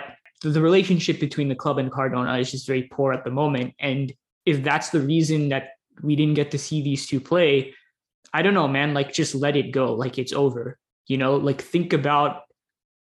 the 0.50 0.60
relationship 0.60 1.20
between 1.20 1.48
the 1.48 1.54
club 1.54 1.78
and 1.78 1.90
Cardona 1.90 2.38
is 2.38 2.50
just 2.50 2.66
very 2.66 2.84
poor 2.84 3.12
at 3.12 3.24
the 3.24 3.30
moment. 3.30 3.74
And 3.78 4.12
if 4.44 4.62
that's 4.62 4.90
the 4.90 5.00
reason 5.00 5.48
that 5.50 5.70
we 6.02 6.16
didn't 6.16 6.34
get 6.34 6.50
to 6.52 6.58
see 6.58 6.82
these 6.82 7.06
two 7.06 7.20
play, 7.20 7.74
I 8.32 8.42
don't 8.42 8.54
know, 8.54 8.68
man. 8.68 8.94
Like, 8.94 9.12
just 9.12 9.34
let 9.34 9.56
it 9.56 9.72
go. 9.72 9.94
Like, 9.94 10.18
it's 10.18 10.32
over. 10.32 10.78
You 11.06 11.18
know, 11.18 11.36
like, 11.36 11.62
think 11.62 11.92
about 11.92 12.42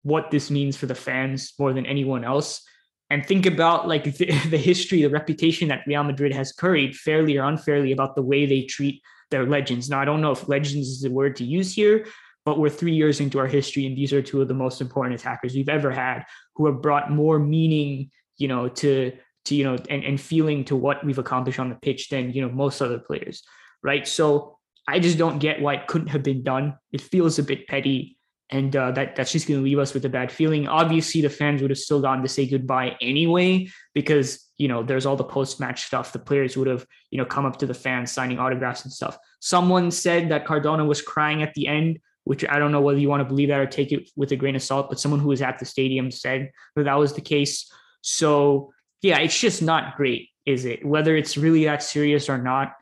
what 0.03 0.31
this 0.31 0.51
means 0.51 0.75
for 0.75 0.85
the 0.85 0.95
fans 0.95 1.53
more 1.57 1.73
than 1.73 1.85
anyone 1.85 2.23
else. 2.23 2.61
And 3.09 3.25
think 3.25 3.45
about 3.45 3.87
like 3.87 4.03
the, 4.03 4.25
the 4.49 4.57
history, 4.57 5.01
the 5.01 5.09
reputation 5.09 5.69
that 5.69 5.83
Real 5.87 6.03
Madrid 6.03 6.33
has 6.33 6.51
carried, 6.51 6.95
fairly 6.95 7.37
or 7.37 7.45
unfairly, 7.45 7.91
about 7.91 8.15
the 8.15 8.21
way 8.21 8.45
they 8.45 8.63
treat 8.63 9.01
their 9.31 9.45
legends. 9.45 9.89
Now, 9.89 9.99
I 9.99 10.05
don't 10.05 10.21
know 10.21 10.31
if 10.31 10.47
legends 10.47 10.87
is 10.87 11.01
the 11.01 11.09
word 11.09 11.35
to 11.37 11.43
use 11.43 11.73
here, 11.73 12.05
but 12.45 12.59
we're 12.59 12.69
three 12.69 12.93
years 12.93 13.19
into 13.19 13.39
our 13.39 13.47
history, 13.47 13.85
and 13.85 13.97
these 13.97 14.13
are 14.13 14.21
two 14.21 14.41
of 14.41 14.47
the 14.47 14.53
most 14.53 14.81
important 14.81 15.19
attackers 15.19 15.55
we've 15.55 15.69
ever 15.69 15.91
had, 15.91 16.25
who 16.55 16.65
have 16.67 16.81
brought 16.81 17.11
more 17.11 17.39
meaning, 17.39 18.11
you 18.37 18.47
know, 18.47 18.69
to 18.69 19.13
to 19.45 19.55
you 19.55 19.63
know, 19.63 19.77
and, 19.89 20.03
and 20.03 20.19
feeling 20.19 20.63
to 20.65 20.75
what 20.75 21.03
we've 21.03 21.17
accomplished 21.19 21.59
on 21.59 21.69
the 21.69 21.75
pitch 21.75 22.09
than 22.09 22.31
you 22.31 22.41
know 22.41 22.49
most 22.49 22.81
other 22.81 22.99
players, 22.99 23.43
right? 23.81 24.07
So 24.07 24.57
I 24.87 24.99
just 24.99 25.17
don't 25.17 25.39
get 25.39 25.61
why 25.61 25.75
it 25.75 25.87
couldn't 25.87 26.09
have 26.09 26.23
been 26.23 26.43
done. 26.43 26.77
It 26.91 27.01
feels 27.01 27.39
a 27.39 27.43
bit 27.43 27.67
petty, 27.67 28.17
and 28.49 28.75
uh, 28.75 28.91
that 28.91 29.15
that's 29.15 29.31
just 29.31 29.47
going 29.47 29.59
to 29.59 29.63
leave 29.63 29.79
us 29.79 29.93
with 29.93 30.05
a 30.05 30.09
bad 30.09 30.31
feeling. 30.31 30.67
Obviously, 30.67 31.21
the 31.21 31.29
fans 31.29 31.61
would 31.61 31.71
have 31.71 31.79
still 31.79 32.01
gotten 32.01 32.23
to 32.23 32.29
say 32.29 32.47
goodbye 32.47 32.95
anyway 33.01 33.67
because 33.93 34.49
you 34.57 34.67
know 34.67 34.83
there's 34.83 35.05
all 35.05 35.15
the 35.15 35.23
post 35.23 35.59
match 35.59 35.83
stuff. 35.85 36.13
The 36.13 36.19
players 36.19 36.55
would 36.55 36.67
have 36.67 36.85
you 37.11 37.17
know 37.17 37.25
come 37.25 37.45
up 37.45 37.57
to 37.59 37.65
the 37.65 37.73
fans 37.73 38.11
signing 38.11 38.39
autographs 38.39 38.83
and 38.83 38.93
stuff. 38.93 39.17
Someone 39.39 39.91
said 39.91 40.29
that 40.29 40.45
Cardona 40.45 40.85
was 40.85 41.01
crying 41.01 41.43
at 41.43 41.53
the 41.53 41.67
end 41.67 41.99
which 42.23 42.45
I 42.47 42.59
don't 42.59 42.71
know 42.71 42.81
whether 42.81 42.99
you 42.99 43.09
want 43.09 43.21
to 43.21 43.25
believe 43.25 43.49
that 43.49 43.59
or 43.59 43.65
take 43.65 43.91
it 43.91 44.09
with 44.15 44.31
a 44.31 44.35
grain 44.35 44.55
of 44.55 44.63
salt, 44.63 44.89
but 44.89 44.99
someone 44.99 45.19
who 45.19 45.29
was 45.29 45.41
at 45.41 45.59
the 45.59 45.65
stadium 45.65 46.11
said 46.11 46.51
that 46.75 46.83
that 46.83 46.95
was 46.97 47.13
the 47.13 47.21
case. 47.21 47.71
So 48.01 48.71
yeah, 49.01 49.19
it's 49.19 49.37
just 49.37 49.61
not 49.61 49.97
great, 49.97 50.29
is 50.45 50.65
it? 50.65 50.85
Whether 50.85 51.15
it's 51.15 51.37
really 51.37 51.65
that 51.65 51.83
serious 51.83 52.29
or 52.29 52.37
not, 52.37 52.73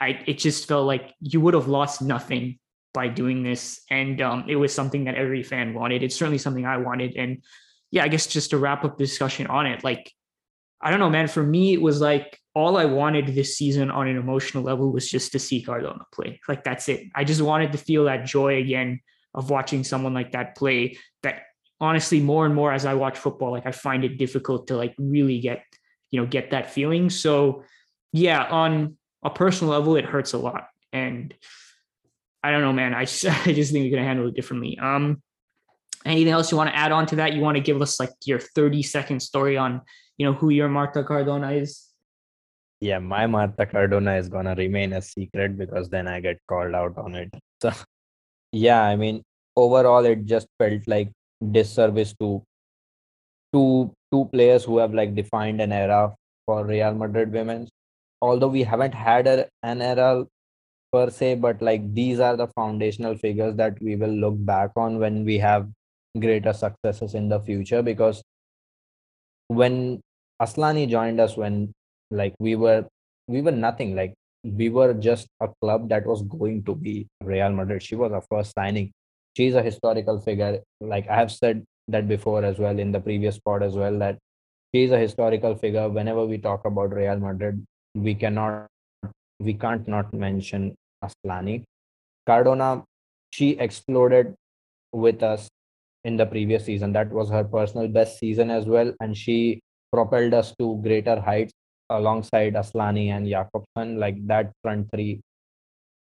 I 0.00 0.22
it 0.26 0.38
just 0.38 0.66
felt 0.66 0.86
like 0.86 1.14
you 1.20 1.40
would 1.40 1.54
have 1.54 1.68
lost 1.68 2.00
nothing 2.00 2.58
by 2.92 3.08
doing 3.08 3.42
this, 3.42 3.82
and 3.90 4.20
um, 4.20 4.44
it 4.48 4.56
was 4.56 4.74
something 4.74 5.04
that 5.04 5.14
every 5.14 5.42
fan 5.42 5.74
wanted. 5.74 6.02
It's 6.02 6.16
certainly 6.16 6.38
something 6.38 6.64
I 6.64 6.78
wanted, 6.78 7.14
and 7.16 7.44
yeah, 7.90 8.04
I 8.04 8.08
guess 8.08 8.26
just 8.26 8.50
to 8.50 8.58
wrap 8.58 8.84
up 8.84 8.96
the 8.96 9.04
discussion 9.04 9.46
on 9.48 9.66
it, 9.66 9.84
like 9.84 10.12
I 10.80 10.90
don't 10.90 11.00
know, 11.00 11.10
man. 11.10 11.28
For 11.28 11.42
me, 11.42 11.72
it 11.74 11.82
was 11.82 12.00
like 12.00 12.38
all 12.54 12.76
I 12.76 12.86
wanted 12.86 13.26
this 13.28 13.56
season 13.56 13.90
on 13.90 14.08
an 14.08 14.16
emotional 14.16 14.64
level 14.64 14.90
was 14.90 15.08
just 15.08 15.32
to 15.32 15.38
see 15.38 15.62
Cardona 15.62 16.04
play. 16.12 16.40
Like 16.48 16.64
that's 16.64 16.88
it. 16.88 17.08
I 17.14 17.24
just 17.24 17.40
wanted 17.40 17.72
to 17.72 17.78
feel 17.78 18.04
that 18.04 18.24
joy 18.24 18.56
again 18.56 19.00
of 19.34 19.50
watching 19.50 19.84
someone 19.84 20.14
like 20.14 20.32
that 20.32 20.56
play. 20.56 20.98
That 21.22 21.42
honestly, 21.80 22.20
more 22.20 22.46
and 22.46 22.54
more 22.54 22.72
as 22.72 22.86
I 22.86 22.94
watch 22.94 23.18
football, 23.18 23.52
like 23.52 23.66
I 23.66 23.72
find 23.72 24.04
it 24.04 24.18
difficult 24.18 24.68
to 24.68 24.76
like 24.76 24.94
really 24.98 25.40
get, 25.40 25.64
you 26.10 26.20
know, 26.20 26.26
get 26.26 26.50
that 26.50 26.70
feeling. 26.70 27.10
So 27.10 27.64
yeah, 28.12 28.44
on 28.44 28.96
a 29.22 29.30
personal 29.30 29.72
level, 29.72 29.96
it 29.96 30.04
hurts 30.04 30.32
a 30.32 30.38
lot. 30.38 30.66
And 30.92 31.34
I 32.42 32.50
don't 32.50 32.62
know, 32.62 32.72
man. 32.72 32.94
I 32.94 33.04
just, 33.04 33.24
I 33.46 33.52
just 33.52 33.72
think 33.72 33.84
we're 33.84 33.96
gonna 33.96 34.08
handle 34.08 34.28
it 34.28 34.34
differently. 34.34 34.78
Um, 34.78 35.22
anything 36.04 36.32
else 36.32 36.50
you 36.50 36.56
want 36.56 36.70
to 36.70 36.76
add 36.76 36.92
on 36.92 37.06
to 37.06 37.16
that? 37.16 37.34
You 37.34 37.40
want 37.40 37.56
to 37.56 37.62
give 37.62 37.80
us 37.82 38.00
like 38.00 38.12
your 38.24 38.40
30 38.40 38.82
second 38.82 39.20
story 39.20 39.56
on, 39.56 39.82
you 40.16 40.26
know, 40.26 40.32
who 40.32 40.50
your 40.50 40.68
Marta 40.68 41.04
Cardona 41.04 41.52
is? 41.52 41.86
Yeah, 42.80 42.98
my 42.98 43.26
Marta 43.26 43.66
Cardona 43.66 44.16
is 44.16 44.28
gonna 44.28 44.54
remain 44.54 44.94
a 44.94 45.02
secret 45.02 45.58
because 45.58 45.90
then 45.90 46.08
I 46.08 46.20
get 46.20 46.38
called 46.48 46.74
out 46.74 46.96
on 46.96 47.14
it. 47.14 47.34
So 47.62 47.72
yeah, 48.52 48.82
I 48.82 48.96
mean, 48.96 49.22
overall 49.54 50.04
it 50.06 50.24
just 50.24 50.46
felt 50.58 50.86
like 50.86 51.10
disservice 51.52 52.14
to 52.20 52.42
two 53.52 53.92
two 54.10 54.24
players 54.32 54.64
who 54.64 54.78
have 54.78 54.94
like 54.94 55.14
defined 55.14 55.60
an 55.60 55.72
era 55.72 56.14
for 56.46 56.64
Real 56.64 56.94
Madrid 56.94 57.32
women. 57.32 57.68
Although 58.22 58.48
we 58.48 58.62
haven't 58.62 58.94
had 58.94 59.26
a, 59.26 59.48
an 59.62 59.82
era 59.82 60.24
per 60.92 61.10
se, 61.10 61.36
but 61.36 61.60
like 61.60 61.94
these 61.94 62.18
are 62.18 62.36
the 62.36 62.48
foundational 62.48 63.16
figures 63.16 63.54
that 63.56 63.80
we 63.82 63.96
will 63.96 64.10
look 64.10 64.34
back 64.38 64.70
on 64.76 64.98
when 64.98 65.24
we 65.24 65.38
have 65.38 65.68
greater 66.18 66.52
successes 66.52 67.14
in 67.14 67.28
the 67.28 67.40
future. 67.40 67.82
Because 67.82 68.22
when 69.48 70.00
Asllani 70.40 70.88
joined 70.88 71.20
us, 71.20 71.36
when 71.36 71.72
like 72.10 72.34
we 72.38 72.56
were 72.56 72.86
we 73.28 73.42
were 73.42 73.52
nothing, 73.52 73.94
like 73.94 74.14
we 74.42 74.68
were 74.68 74.94
just 74.94 75.28
a 75.40 75.48
club 75.60 75.88
that 75.90 76.06
was 76.06 76.22
going 76.22 76.64
to 76.64 76.74
be 76.74 77.06
Real 77.22 77.50
Madrid. 77.50 77.82
She 77.82 77.94
was 77.94 78.12
our 78.12 78.24
first 78.30 78.54
signing. 78.54 78.90
She's 79.36 79.54
a 79.54 79.62
historical 79.62 80.18
figure. 80.20 80.60
Like 80.80 81.08
I 81.08 81.16
have 81.16 81.30
said 81.30 81.64
that 81.88 82.08
before 82.08 82.44
as 82.44 82.58
well 82.58 82.78
in 82.78 82.92
the 82.92 83.00
previous 83.00 83.38
pod 83.38 83.62
as 83.62 83.74
well 83.74 83.98
that 83.98 84.18
she's 84.74 84.90
a 84.90 84.98
historical 84.98 85.54
figure. 85.56 85.88
Whenever 85.88 86.26
we 86.26 86.38
talk 86.38 86.64
about 86.64 86.94
Real 86.94 87.18
Madrid, 87.18 87.64
we 87.94 88.14
cannot 88.14 88.66
we 89.38 89.54
can't 89.54 89.86
not 89.88 90.12
mention 90.12 90.74
Asllani. 91.02 91.64
Cardona, 92.26 92.84
she 93.30 93.50
exploded 93.58 94.34
with 94.92 95.22
us 95.22 95.48
in 96.04 96.16
the 96.16 96.26
previous 96.26 96.64
season. 96.64 96.92
That 96.92 97.10
was 97.10 97.30
her 97.30 97.44
personal 97.44 97.88
best 97.88 98.18
season 98.18 98.50
as 98.50 98.66
well. 98.66 98.92
And 99.00 99.16
she 99.16 99.60
propelled 99.92 100.34
us 100.34 100.54
to 100.58 100.80
greater 100.82 101.20
heights 101.20 101.52
alongside 101.90 102.54
Asllani 102.54 103.08
and 103.08 103.26
Jakobsson. 103.26 103.98
Like 103.98 104.26
that 104.26 104.52
front 104.62 104.88
three 104.92 105.20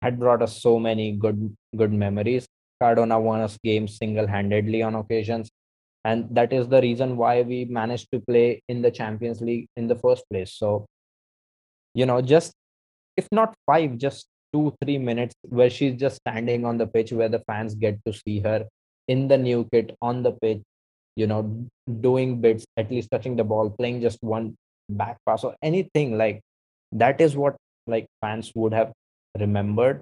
had 0.01 0.19
brought 0.19 0.41
us 0.41 0.61
so 0.61 0.79
many 0.79 1.11
good 1.13 1.55
good 1.75 1.93
memories. 1.93 2.47
Cardona 2.81 3.19
won 3.19 3.41
us 3.41 3.57
games 3.63 3.97
single-handedly 3.97 4.81
on 4.81 4.95
occasions. 4.95 5.49
And 6.03 6.27
that 6.31 6.51
is 6.51 6.67
the 6.67 6.81
reason 6.81 7.15
why 7.15 7.43
we 7.43 7.65
managed 7.65 8.07
to 8.11 8.19
play 8.19 8.61
in 8.67 8.81
the 8.81 8.89
Champions 8.89 9.39
League 9.39 9.67
in 9.75 9.87
the 9.87 9.95
first 9.95 10.23
place. 10.31 10.53
So, 10.53 10.87
you 11.93 12.07
know, 12.07 12.21
just 12.21 12.53
if 13.15 13.27
not 13.31 13.53
five, 13.67 13.97
just 13.97 14.25
two, 14.51 14.73
three 14.83 14.97
minutes 14.97 15.35
where 15.43 15.69
she's 15.69 15.99
just 15.99 16.17
standing 16.17 16.65
on 16.65 16.79
the 16.79 16.87
pitch 16.87 17.11
where 17.11 17.29
the 17.29 17.43
fans 17.47 17.75
get 17.75 17.99
to 18.05 18.13
see 18.13 18.39
her 18.39 18.65
in 19.07 19.27
the 19.27 19.37
new 19.37 19.67
kit 19.71 19.95
on 20.01 20.23
the 20.23 20.31
pitch, 20.31 20.61
you 21.15 21.27
know, 21.27 21.67
doing 22.01 22.41
bits, 22.41 22.65
at 22.77 22.89
least 22.89 23.09
touching 23.11 23.35
the 23.35 23.43
ball, 23.43 23.69
playing 23.69 24.01
just 24.01 24.17
one 24.21 24.55
back 24.89 25.17
pass 25.25 25.43
or 25.43 25.55
anything 25.61 26.17
like 26.17 26.41
that 26.91 27.21
is 27.21 27.35
what 27.35 27.55
like 27.87 28.05
fans 28.21 28.51
would 28.55 28.73
have 28.73 28.91
remembered. 29.39 30.01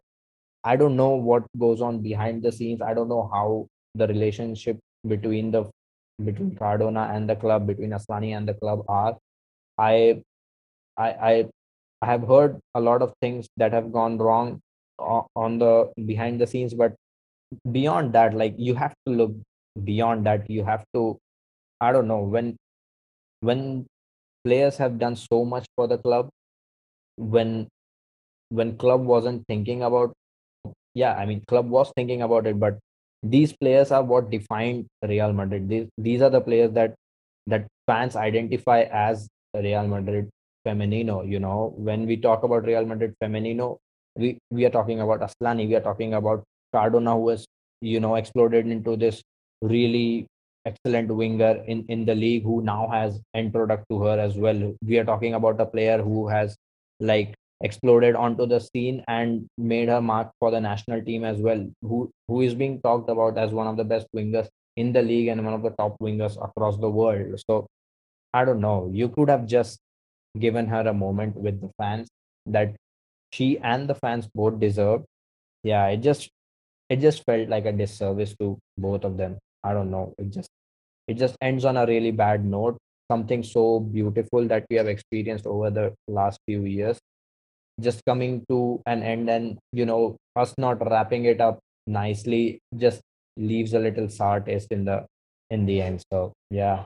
I 0.64 0.76
don't 0.76 0.95
know 0.95 1.12
what 1.12 1.45
goes 1.58 1.82
on 1.82 2.02
behind 2.02 2.43
the 2.43 2.52
scenes. 2.52 2.82
I 2.82 2.93
don't 2.93 3.08
know 3.08 3.30
how 3.32 3.68
the 3.95 4.08
relationship 4.08 4.78
between 5.08 5.52
the 5.52 5.70
between 6.24 6.56
Cardona 6.56 7.10
and 7.14 7.30
the 7.30 7.36
club, 7.36 7.66
between 7.66 7.91
Asllani 7.91 8.36
and 8.36 8.47
the 8.47 8.54
club 8.54 8.84
are. 8.88 9.18
I 9.78 10.22
I 10.97 11.10
I 11.10 11.50
I 12.02 12.06
have 12.06 12.28
heard 12.28 12.60
a 12.76 12.82
lot 12.82 13.02
of 13.02 13.14
things 13.22 13.47
that 13.58 13.72
have 13.74 13.91
gone 13.91 14.18
wrong 14.18 14.62
on 15.00 15.60
the 15.60 15.91
behind 16.06 16.41
the 16.41 16.47
scenes, 16.47 16.74
but 16.74 16.93
beyond 17.72 18.14
that, 18.14 18.34
like 18.34 18.56
you 18.58 18.76
have 18.76 18.93
to 19.08 19.14
look 19.14 19.34
beyond 19.84 20.26
that. 20.26 20.50
You 20.50 20.64
have 20.66 20.84
to, 20.93 21.18
I 21.82 21.91
don't 21.91 22.08
know, 22.08 22.22
when 22.22 22.58
when 23.41 23.86
players 24.45 24.78
have 24.78 25.00
done 25.00 25.16
so 25.16 25.45
much 25.45 25.66
for 25.76 25.88
the 25.88 25.97
club, 25.97 26.30
when 27.18 27.68
when 28.50 28.78
club 28.78 29.06
wasn't 29.06 29.45
thinking 29.47 29.84
about, 29.84 30.14
yeah, 30.93 31.14
I 31.16 31.26
mean, 31.26 31.43
club 31.47 31.70
was 31.70 31.91
thinking 31.95 32.22
about 32.22 32.47
it, 32.47 32.60
but 32.60 32.80
these 33.24 33.54
players 33.54 33.91
are 33.91 34.04
what 34.04 34.30
defined 34.30 34.88
Real 35.08 35.34
Madrid. 35.34 35.70
These 35.70 35.88
these 35.97 36.22
are 36.22 36.30
the 36.30 36.41
players 36.41 36.72
that 36.74 36.95
that 37.47 37.68
fans 37.88 38.16
identify 38.16 38.82
as 38.91 39.28
Real 39.56 39.88
Madrid 39.88 40.30
Femenino. 40.66 41.28
You 41.28 41.39
know, 41.39 41.74
when 41.78 42.06
we 42.06 42.18
talk 42.18 42.43
about 42.43 42.66
Real 42.66 42.86
Madrid 42.86 43.14
Femenino, 43.24 43.78
we, 44.16 44.38
we 44.52 44.66
are 44.66 44.70
talking 44.70 45.00
about 45.02 45.22
Asllani, 45.22 45.68
we 45.68 45.76
are 45.76 45.82
talking 45.82 46.14
about 46.14 46.43
Cardona, 46.74 47.13
who 47.13 47.30
has, 47.30 47.45
you 47.82 47.99
know, 47.99 48.15
exploded 48.15 48.67
into 48.67 48.95
this 48.95 49.22
really 49.61 50.28
excellent 50.65 51.13
winger 51.13 51.63
in, 51.67 51.86
in 51.89 52.05
the 52.05 52.15
league 52.15 52.43
who 52.43 52.61
now 52.61 52.88
has 52.91 53.20
end 53.34 53.53
product 53.53 53.86
to 53.89 54.01
her 54.03 54.20
as 54.20 54.36
well. 54.36 54.74
We 54.86 54.99
are 54.99 55.05
talking 55.05 55.34
about 55.34 55.59
a 55.61 55.65
player 55.65 56.01
who 56.01 56.28
has 56.28 56.55
like 56.99 57.34
exploded 57.61 58.15
onto 58.15 58.45
the 58.45 58.59
scene 58.59 59.03
and 59.07 59.47
made 59.57 59.89
her 59.89 60.01
mark 60.01 60.32
for 60.39 60.51
the 60.51 60.61
national 60.61 61.01
team 61.01 61.24
as 61.24 61.38
well, 61.39 61.65
who 61.82 62.09
who 62.28 62.41
is 62.41 62.53
being 62.55 62.82
talked 62.82 63.09
about 63.09 63.38
as 63.38 63.51
one 63.51 63.67
of 63.67 63.78
the 63.78 63.84
best 63.84 64.07
wingers 64.15 64.47
in 64.78 64.93
the 64.93 65.01
league 65.01 65.28
and 65.28 65.43
one 65.43 65.53
of 65.53 65.63
the 65.63 65.72
top 65.72 65.97
wingers 66.01 66.41
across 66.43 66.78
the 66.78 66.89
world. 66.89 67.39
So 67.49 67.67
I 68.34 68.45
don't 68.45 68.61
know. 68.61 68.89
You 68.93 69.09
could 69.09 69.30
have 69.30 69.45
just 69.45 69.80
given 70.38 70.67
her 70.67 70.82
a 70.88 70.93
moment 70.93 71.36
with 71.36 71.59
the 71.59 71.72
fans 71.78 72.07
that 72.45 72.76
she 73.32 73.57
and 73.59 73.89
the 73.89 73.95
fans 73.95 74.28
both 74.34 74.59
deserve. 74.59 75.03
Yeah, 75.63 75.88
it 75.88 75.97
just 75.97 76.30
it 76.89 76.97
just 76.97 77.23
felt 77.23 77.49
like 77.49 77.65
a 77.65 77.71
disservice 77.71 78.35
to 78.39 78.57
both 78.77 79.03
of 79.03 79.17
them. 79.17 79.37
I 79.63 79.73
don't 79.73 79.91
know. 79.91 80.13
It 80.17 80.31
just 80.31 80.49
it 81.07 81.17
just 81.17 81.35
ends 81.41 81.65
on 81.65 81.77
a 81.77 81.85
really 81.85 82.11
bad 82.11 82.45
note. 82.45 82.77
Something 83.11 83.43
so 83.43 83.79
beautiful 83.79 84.47
that 84.47 84.65
we 84.69 84.75
have 84.75 84.87
experienced 84.87 85.47
over 85.47 85.69
the 85.71 85.93
last 86.07 86.39
few 86.45 86.61
years, 86.65 86.99
just 87.79 88.05
coming 88.05 88.45
to 88.49 88.81
an 88.85 89.01
end, 89.01 89.29
and 89.29 89.57
you 89.71 89.85
know 89.85 90.17
us 90.35 90.53
not 90.57 90.83
wrapping 90.87 91.25
it 91.25 91.41
up 91.41 91.59
nicely 91.87 92.61
just 92.77 93.01
leaves 93.35 93.73
a 93.73 93.79
little 93.79 94.09
sour 94.09 94.39
taste 94.39 94.71
in 94.71 94.85
the 94.85 95.05
in 95.49 95.65
the 95.65 95.81
end. 95.81 96.03
So 96.11 96.33
yeah, 96.49 96.85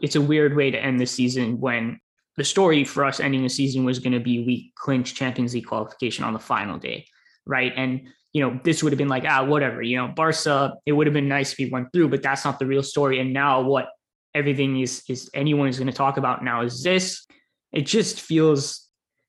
it's 0.00 0.16
a 0.16 0.20
weird 0.20 0.56
way 0.56 0.70
to 0.70 0.78
end 0.78 1.00
the 1.00 1.06
season 1.06 1.60
when 1.60 1.98
the 2.36 2.44
story 2.44 2.84
for 2.84 3.04
us 3.04 3.20
ending 3.20 3.42
the 3.42 3.48
season 3.48 3.84
was 3.84 3.98
going 3.98 4.12
to 4.12 4.20
be 4.20 4.44
we 4.44 4.72
clinch 4.76 5.14
Champions 5.14 5.54
League 5.54 5.66
qualification 5.66 6.24
on 6.24 6.32
the 6.32 6.38
final 6.38 6.78
day, 6.78 7.06
right? 7.46 7.72
And 7.76 8.08
you 8.32 8.42
know, 8.42 8.60
this 8.64 8.82
would 8.82 8.92
have 8.92 8.98
been 8.98 9.08
like, 9.08 9.24
ah, 9.26 9.44
whatever, 9.44 9.82
you 9.82 9.96
know, 9.96 10.08
Barca, 10.08 10.74
it 10.86 10.92
would 10.92 11.06
have 11.06 11.14
been 11.14 11.28
nice 11.28 11.52
if 11.52 11.58
we 11.58 11.70
went 11.70 11.92
through, 11.92 12.08
but 12.08 12.22
that's 12.22 12.44
not 12.44 12.58
the 12.58 12.66
real 12.66 12.82
story. 12.82 13.20
And 13.20 13.32
now 13.32 13.62
what 13.62 13.88
everything 14.34 14.78
is 14.80 15.02
is 15.08 15.28
anyone 15.34 15.68
is 15.68 15.78
going 15.78 15.90
to 15.90 15.96
talk 15.96 16.16
about 16.16 16.44
now 16.44 16.62
is 16.62 16.82
this. 16.82 17.26
It 17.72 17.86
just 17.86 18.20
feels 18.20 18.88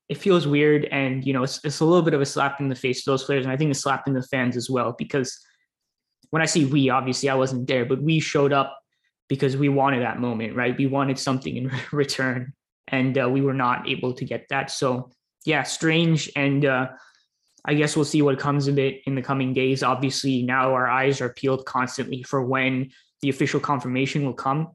it 0.09 0.17
feels 0.17 0.45
weird 0.45 0.85
and 0.85 1.25
you 1.25 1.31
know 1.31 1.43
it's, 1.43 1.63
it's 1.63 1.79
a 1.79 1.85
little 1.85 2.01
bit 2.01 2.13
of 2.13 2.21
a 2.21 2.25
slap 2.25 2.59
in 2.59 2.67
the 2.67 2.75
face 2.75 3.03
to 3.03 3.11
those 3.11 3.23
players 3.23 3.45
and 3.45 3.53
i 3.53 3.55
think 3.55 3.71
a 3.71 3.73
slap 3.73 4.05
in 4.07 4.13
the 4.13 4.21
fans 4.23 4.57
as 4.57 4.69
well 4.69 4.93
because 4.97 5.39
when 6.31 6.41
i 6.41 6.45
see 6.45 6.65
we 6.65 6.89
obviously 6.89 7.29
i 7.29 7.33
wasn't 7.33 7.65
there 7.65 7.85
but 7.85 8.03
we 8.03 8.19
showed 8.19 8.51
up 8.51 8.77
because 9.29 9.55
we 9.55 9.69
wanted 9.69 10.01
that 10.01 10.19
moment 10.19 10.53
right 10.53 10.77
we 10.77 10.85
wanted 10.85 11.17
something 11.17 11.55
in 11.55 11.71
return 11.93 12.51
and 12.91 13.17
uh, 13.17 13.29
we 13.29 13.41
were 13.41 13.53
not 13.53 13.87
able 13.89 14.13
to 14.13 14.25
get 14.25 14.45
that. 14.49 14.69
So 14.69 15.09
yeah, 15.45 15.63
strange. 15.63 16.29
And 16.35 16.65
uh, 16.65 16.89
I 17.65 17.75
guess 17.75 17.95
we'll 17.95 18.05
see 18.05 18.21
what 18.21 18.39
comes 18.39 18.67
of 18.67 18.79
it 18.79 19.01
in 19.05 19.15
the 19.15 19.21
coming 19.21 19.53
days. 19.53 19.83
Obviously, 19.83 20.41
now 20.43 20.73
our 20.73 20.87
eyes 20.87 21.21
are 21.21 21.29
peeled 21.29 21.65
constantly 21.65 22.23
for 22.23 22.43
when 22.43 22.91
the 23.21 23.29
official 23.29 23.59
confirmation 23.59 24.25
will 24.25 24.33
come 24.33 24.69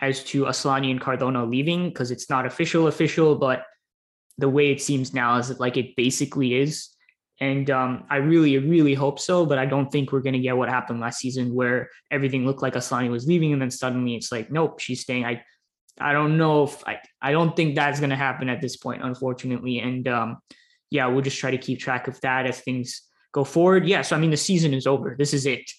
as 0.00 0.22
to 0.24 0.44
Asllani 0.44 0.90
and 0.90 1.00
Cardona 1.00 1.44
leaving 1.44 1.88
because 1.88 2.10
it's 2.10 2.28
not 2.28 2.46
official 2.46 2.86
official, 2.86 3.36
but 3.36 3.64
the 4.36 4.48
way 4.48 4.70
it 4.70 4.80
seems 4.80 5.14
now 5.14 5.36
is 5.36 5.58
like 5.58 5.76
it 5.76 5.96
basically 5.96 6.54
is. 6.54 6.90
And 7.40 7.70
um, 7.70 8.04
I 8.10 8.16
really, 8.16 8.58
really 8.58 8.94
hope 8.94 9.20
so, 9.20 9.46
but 9.46 9.58
I 9.58 9.66
don't 9.66 9.90
think 9.90 10.10
we're 10.10 10.20
going 10.20 10.34
to 10.34 10.40
get 10.40 10.56
what 10.56 10.68
happened 10.68 11.00
last 11.00 11.20
season 11.20 11.54
where 11.54 11.88
everything 12.10 12.44
looked 12.44 12.62
like 12.62 12.74
Asllani 12.74 13.10
was 13.10 13.26
leaving 13.26 13.52
and 13.52 13.62
then 13.62 13.70
suddenly 13.70 14.16
it's 14.16 14.32
like, 14.32 14.50
nope, 14.50 14.80
she's 14.80 15.00
staying. 15.00 15.24
I 15.24 15.42
I 16.00 16.12
don't 16.12 16.36
know 16.36 16.64
if 16.64 16.86
I, 16.86 17.00
I 17.20 17.32
don't 17.32 17.56
think 17.56 17.74
that's 17.74 17.98
going 17.98 18.10
to 18.10 18.16
happen 18.16 18.48
at 18.48 18.60
this 18.60 18.76
point, 18.76 19.02
unfortunately. 19.02 19.80
And 19.80 20.06
um, 20.06 20.38
yeah, 20.90 21.06
we'll 21.06 21.22
just 21.22 21.38
try 21.38 21.50
to 21.50 21.58
keep 21.58 21.78
track 21.78 22.08
of 22.08 22.20
that 22.22 22.46
as 22.46 22.60
things 22.60 23.02
go 23.32 23.44
forward. 23.44 23.86
Yeah. 23.86 24.02
So, 24.02 24.16
I 24.16 24.18
mean, 24.18 24.30
the 24.30 24.36
season 24.36 24.72
is 24.74 24.86
over. 24.86 25.14
This 25.18 25.34
is 25.34 25.46
it. 25.46 25.70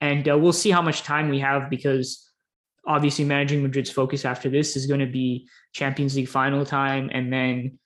And 0.00 0.28
uh, 0.28 0.36
we'll 0.36 0.52
see 0.52 0.70
how 0.70 0.82
much 0.82 1.02
time 1.02 1.28
we 1.28 1.38
have 1.40 1.70
because 1.70 2.26
obviously 2.86 3.24
managing 3.24 3.62
Madrid's 3.62 3.90
focus 3.90 4.24
after 4.24 4.48
this 4.48 4.76
is 4.76 4.86
going 4.86 5.00
to 5.00 5.06
be 5.06 5.48
Champions 5.72 6.16
League 6.16 6.28
final 6.28 6.64
time, 6.64 7.10
and 7.12 7.32
then 7.32 7.78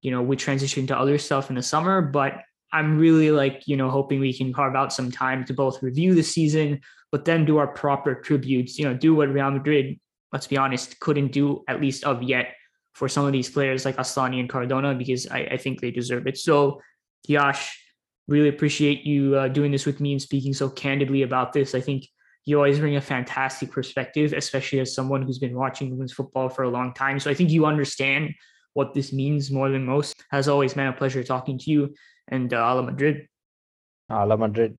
you 0.00 0.10
know 0.10 0.22
we 0.22 0.36
transition 0.36 0.86
to 0.88 0.98
other 0.98 1.18
stuff 1.18 1.48
in 1.50 1.56
the 1.56 1.62
summer. 1.62 2.02
But 2.02 2.34
I'm 2.72 2.98
really 2.98 3.30
like 3.30 3.62
you 3.66 3.76
know 3.76 3.90
hoping 3.90 4.20
we 4.20 4.32
can 4.32 4.52
carve 4.52 4.74
out 4.74 4.92
some 4.92 5.10
time 5.10 5.44
to 5.46 5.54
both 5.54 5.82
review 5.82 6.14
the 6.14 6.22
season, 6.22 6.80
but 7.12 7.24
then 7.24 7.44
do 7.44 7.58
our 7.58 7.68
proper 7.68 8.14
tributes. 8.14 8.78
You 8.78 8.86
know, 8.86 8.94
do 8.94 9.14
what 9.14 9.32
Real 9.32 9.50
Madrid, 9.50 9.98
let's 10.32 10.46
be 10.46 10.56
honest, 10.56 10.98
couldn't 11.00 11.32
do 11.32 11.64
at 11.68 11.80
least 11.80 12.04
of 12.04 12.22
yet 12.22 12.54
for 12.98 13.08
some 13.08 13.24
of 13.24 13.32
these 13.32 13.48
players 13.48 13.84
like 13.84 13.96
Asllani 13.96 14.40
and 14.40 14.48
Cardona 14.48 14.92
because 14.92 15.28
I, 15.28 15.40
I 15.52 15.56
think 15.56 15.80
they 15.80 15.92
deserve 15.92 16.26
it. 16.26 16.36
So, 16.36 16.82
Yash, 17.28 17.80
really 18.26 18.48
appreciate 18.48 19.04
you 19.04 19.36
uh, 19.36 19.46
doing 19.46 19.70
this 19.70 19.86
with 19.86 20.00
me 20.00 20.10
and 20.10 20.20
speaking 20.20 20.52
so 20.52 20.68
candidly 20.68 21.22
about 21.22 21.52
this. 21.52 21.76
I 21.76 21.80
think 21.80 22.08
you 22.44 22.56
always 22.56 22.80
bring 22.80 22.96
a 22.96 23.00
fantastic 23.00 23.70
perspective, 23.70 24.32
especially 24.32 24.80
as 24.80 24.96
someone 24.96 25.22
who's 25.22 25.38
been 25.38 25.54
watching 25.54 25.90
women's 25.90 26.12
football 26.12 26.48
for 26.48 26.64
a 26.64 26.68
long 26.68 26.92
time. 26.92 27.20
So 27.20 27.30
I 27.30 27.34
think 27.34 27.50
you 27.50 27.66
understand 27.66 28.34
what 28.74 28.94
this 28.94 29.12
means 29.12 29.48
more 29.52 29.70
than 29.70 29.84
most. 29.84 30.16
As 30.32 30.48
always, 30.48 30.74
man, 30.74 30.88
a 30.88 30.92
pleasure 30.92 31.22
talking 31.22 31.56
to 31.56 31.70
you 31.70 31.94
and 32.26 32.52
uh, 32.52 32.64
Hala 32.64 32.82
Madrid. 32.82 33.28
Hala 34.10 34.36
Madrid. 34.36 34.76